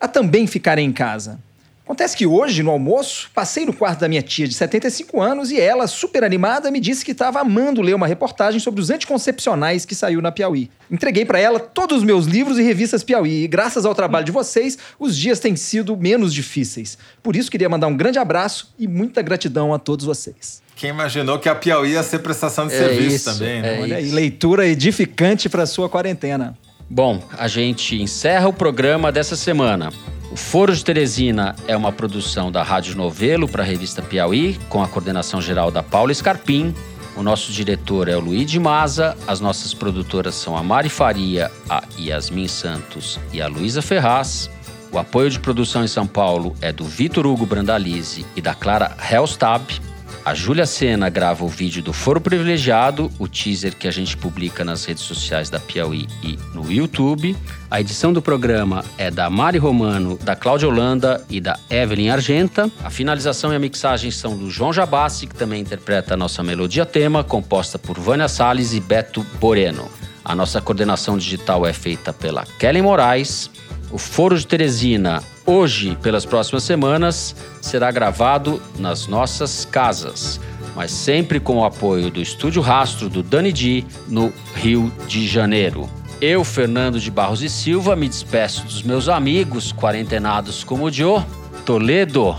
a 0.00 0.08
também 0.08 0.46
ficarem 0.46 0.88
em 0.88 0.92
casa. 0.92 1.38
Acontece 1.86 2.16
que 2.16 2.26
hoje, 2.26 2.64
no 2.64 2.72
almoço, 2.72 3.30
passei 3.32 3.64
no 3.64 3.72
quarto 3.72 4.00
da 4.00 4.08
minha 4.08 4.20
tia 4.20 4.48
de 4.48 4.54
75 4.54 5.22
anos 5.22 5.52
e 5.52 5.60
ela, 5.60 5.86
super 5.86 6.24
animada, 6.24 6.68
me 6.68 6.80
disse 6.80 7.04
que 7.04 7.12
estava 7.12 7.38
amando 7.38 7.80
ler 7.80 7.94
uma 7.94 8.08
reportagem 8.08 8.58
sobre 8.58 8.80
os 8.80 8.90
anticoncepcionais 8.90 9.84
que 9.84 9.94
saiu 9.94 10.20
na 10.20 10.32
Piauí. 10.32 10.68
Entreguei 10.90 11.24
para 11.24 11.38
ela 11.38 11.60
todos 11.60 11.98
os 11.98 12.02
meus 12.02 12.26
livros 12.26 12.58
e 12.58 12.62
revistas 12.62 13.04
Piauí 13.04 13.44
e, 13.44 13.46
graças 13.46 13.86
ao 13.86 13.94
trabalho 13.94 14.26
de 14.26 14.32
vocês, 14.32 14.76
os 14.98 15.16
dias 15.16 15.38
têm 15.38 15.54
sido 15.54 15.96
menos 15.96 16.34
difíceis. 16.34 16.98
Por 17.22 17.36
isso, 17.36 17.48
queria 17.48 17.68
mandar 17.68 17.86
um 17.86 17.96
grande 17.96 18.18
abraço 18.18 18.74
e 18.76 18.88
muita 18.88 19.22
gratidão 19.22 19.72
a 19.72 19.78
todos 19.78 20.04
vocês. 20.04 20.60
Quem 20.74 20.90
imaginou 20.90 21.38
que 21.38 21.48
a 21.48 21.54
Piauí 21.54 21.92
ia 21.92 22.02
ser 22.02 22.18
prestação 22.18 22.66
de 22.66 22.74
é 22.74 22.78
serviço 22.78 23.14
isso, 23.14 23.32
também, 23.32 23.62
né? 23.62 23.78
É 23.78 23.82
Olha 23.82 23.96
aí, 23.98 24.10
leitura 24.10 24.66
edificante 24.66 25.48
para 25.48 25.64
sua 25.64 25.88
quarentena. 25.88 26.58
Bom, 26.90 27.22
a 27.38 27.46
gente 27.46 27.94
encerra 28.02 28.48
o 28.48 28.52
programa 28.52 29.12
dessa 29.12 29.36
semana. 29.36 29.92
O 30.30 30.36
Foro 30.36 30.74
de 30.74 30.84
Teresina 30.84 31.54
é 31.68 31.76
uma 31.76 31.92
produção 31.92 32.50
da 32.50 32.62
Rádio 32.62 32.96
Novelo 32.96 33.48
para 33.48 33.62
a 33.62 33.66
revista 33.66 34.02
Piauí, 34.02 34.58
com 34.68 34.82
a 34.82 34.88
coordenação 34.88 35.40
geral 35.40 35.70
da 35.70 35.82
Paula 35.82 36.12
Scarpim. 36.12 36.74
O 37.16 37.22
nosso 37.22 37.52
diretor 37.52 38.08
é 38.08 38.16
o 38.16 38.20
Luiz 38.20 38.50
de 38.50 38.58
Maza, 38.58 39.16
as 39.26 39.40
nossas 39.40 39.72
produtoras 39.72 40.34
são 40.34 40.56
a 40.56 40.62
Mari 40.62 40.88
Faria, 40.88 41.50
a 41.70 41.82
Yasmin 41.98 42.48
Santos 42.48 43.20
e 43.32 43.40
a 43.40 43.46
Luísa 43.46 43.80
Ferraz. 43.80 44.50
O 44.92 44.98
apoio 44.98 45.30
de 45.30 45.38
produção 45.38 45.84
em 45.84 45.88
São 45.88 46.06
Paulo 46.06 46.54
é 46.60 46.72
do 46.72 46.84
Vitor 46.84 47.26
Hugo 47.26 47.46
Brandalize 47.46 48.26
e 48.34 48.40
da 48.40 48.54
Clara 48.54 48.96
Helstab. 49.10 49.80
A 50.26 50.34
Júlia 50.34 50.66
Sena 50.66 51.08
grava 51.08 51.44
o 51.44 51.48
vídeo 51.48 51.80
do 51.80 51.92
Foro 51.92 52.20
Privilegiado, 52.20 53.12
o 53.16 53.28
teaser 53.28 53.76
que 53.76 53.86
a 53.86 53.92
gente 53.92 54.16
publica 54.16 54.64
nas 54.64 54.84
redes 54.84 55.04
sociais 55.04 55.48
da 55.48 55.60
Piauí 55.60 56.08
e 56.20 56.36
no 56.52 56.68
YouTube. 56.68 57.36
A 57.70 57.80
edição 57.80 58.12
do 58.12 58.20
programa 58.20 58.84
é 58.98 59.08
da 59.08 59.30
Mari 59.30 59.56
Romano, 59.56 60.18
da 60.20 60.34
Cláudia 60.34 60.66
Holanda 60.66 61.24
e 61.30 61.40
da 61.40 61.56
Evelyn 61.70 62.10
Argenta. 62.10 62.68
A 62.82 62.90
finalização 62.90 63.52
e 63.52 63.54
a 63.54 63.58
mixagem 63.60 64.10
são 64.10 64.36
do 64.36 64.50
João 64.50 64.72
Jabassi, 64.72 65.28
que 65.28 65.34
também 65.36 65.60
interpreta 65.60 66.14
a 66.14 66.16
nossa 66.16 66.42
melodia 66.42 66.84
tema, 66.84 67.22
composta 67.22 67.78
por 67.78 67.96
Vânia 67.96 68.26
Salles 68.26 68.74
e 68.74 68.80
Beto 68.80 69.24
Boreno. 69.38 69.88
A 70.24 70.34
nossa 70.34 70.60
coordenação 70.60 71.16
digital 71.16 71.64
é 71.64 71.72
feita 71.72 72.12
pela 72.12 72.44
Kelly 72.58 72.82
Moraes. 72.82 73.48
O 73.92 73.96
Foro 73.96 74.36
de 74.36 74.44
Teresina 74.44 75.22
hoje, 75.46 75.96
pelas 76.02 76.26
próximas 76.26 76.64
semanas, 76.64 77.34
será 77.62 77.90
gravado 77.90 78.60
nas 78.78 79.06
nossas 79.06 79.64
casas. 79.64 80.40
mas 80.74 80.90
sempre 80.90 81.40
com 81.40 81.56
o 81.56 81.64
apoio 81.64 82.10
do 82.10 82.20
Estúdio 82.20 82.60
Rastro 82.60 83.08
do 83.08 83.22
Dani 83.22 83.50
Di, 83.50 83.86
no 84.06 84.30
Rio 84.54 84.92
de 85.08 85.26
Janeiro. 85.26 85.88
Eu, 86.20 86.44
Fernando 86.44 87.00
de 87.00 87.10
Barros 87.10 87.42
e 87.42 87.48
Silva, 87.48 87.96
me 87.96 88.06
despeço 88.06 88.64
dos 88.64 88.82
meus 88.82 89.08
amigos 89.08 89.72
quarentenados 89.72 90.62
como 90.62 90.84
o 90.84 90.92
Joe. 90.92 91.22
Toledo, 91.64 92.36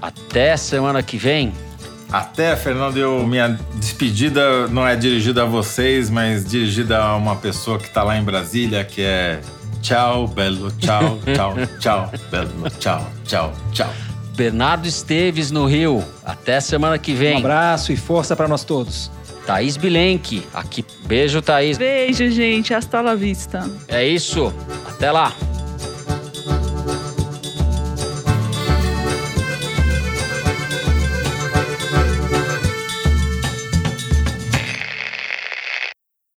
até 0.00 0.56
semana 0.56 1.02
que 1.02 1.16
vem. 1.16 1.52
Até, 2.12 2.54
Fernando, 2.54 2.96
eu, 2.96 3.26
minha 3.26 3.58
despedida 3.74 4.68
não 4.68 4.86
é 4.86 4.94
dirigida 4.94 5.42
a 5.42 5.46
vocês, 5.46 6.08
mas 6.08 6.44
dirigida 6.44 7.02
a 7.02 7.16
uma 7.16 7.34
pessoa 7.34 7.76
que 7.76 7.86
está 7.86 8.04
lá 8.04 8.16
em 8.16 8.22
Brasília, 8.22 8.84
que 8.84 9.02
é 9.02 9.40
tchau, 9.84 10.26
belo, 10.26 10.72
tchau, 10.78 11.18
tchau, 11.34 11.54
tchau, 11.78 12.10
belo, 12.30 12.70
tchau, 12.78 13.06
tchau, 13.26 13.52
tchau. 13.70 13.90
Bernardo 14.34 14.88
Esteves 14.88 15.50
no 15.50 15.66
Rio. 15.66 16.02
Até 16.24 16.58
semana 16.60 16.98
que 16.98 17.12
vem. 17.12 17.36
Um 17.36 17.38
abraço 17.38 17.92
e 17.92 17.96
força 17.96 18.34
para 18.34 18.48
nós 18.48 18.64
todos. 18.64 19.10
Thaís 19.46 19.76
Bilenque, 19.76 20.42
aqui. 20.54 20.84
Beijo, 21.04 21.42
Thaís. 21.42 21.76
Beijo, 21.76 22.30
gente. 22.30 22.72
Hasta 22.72 23.00
la 23.02 23.14
vista. 23.14 23.70
É 23.86 24.04
isso. 24.04 24.52
Até 24.88 25.12
lá. 25.12 25.32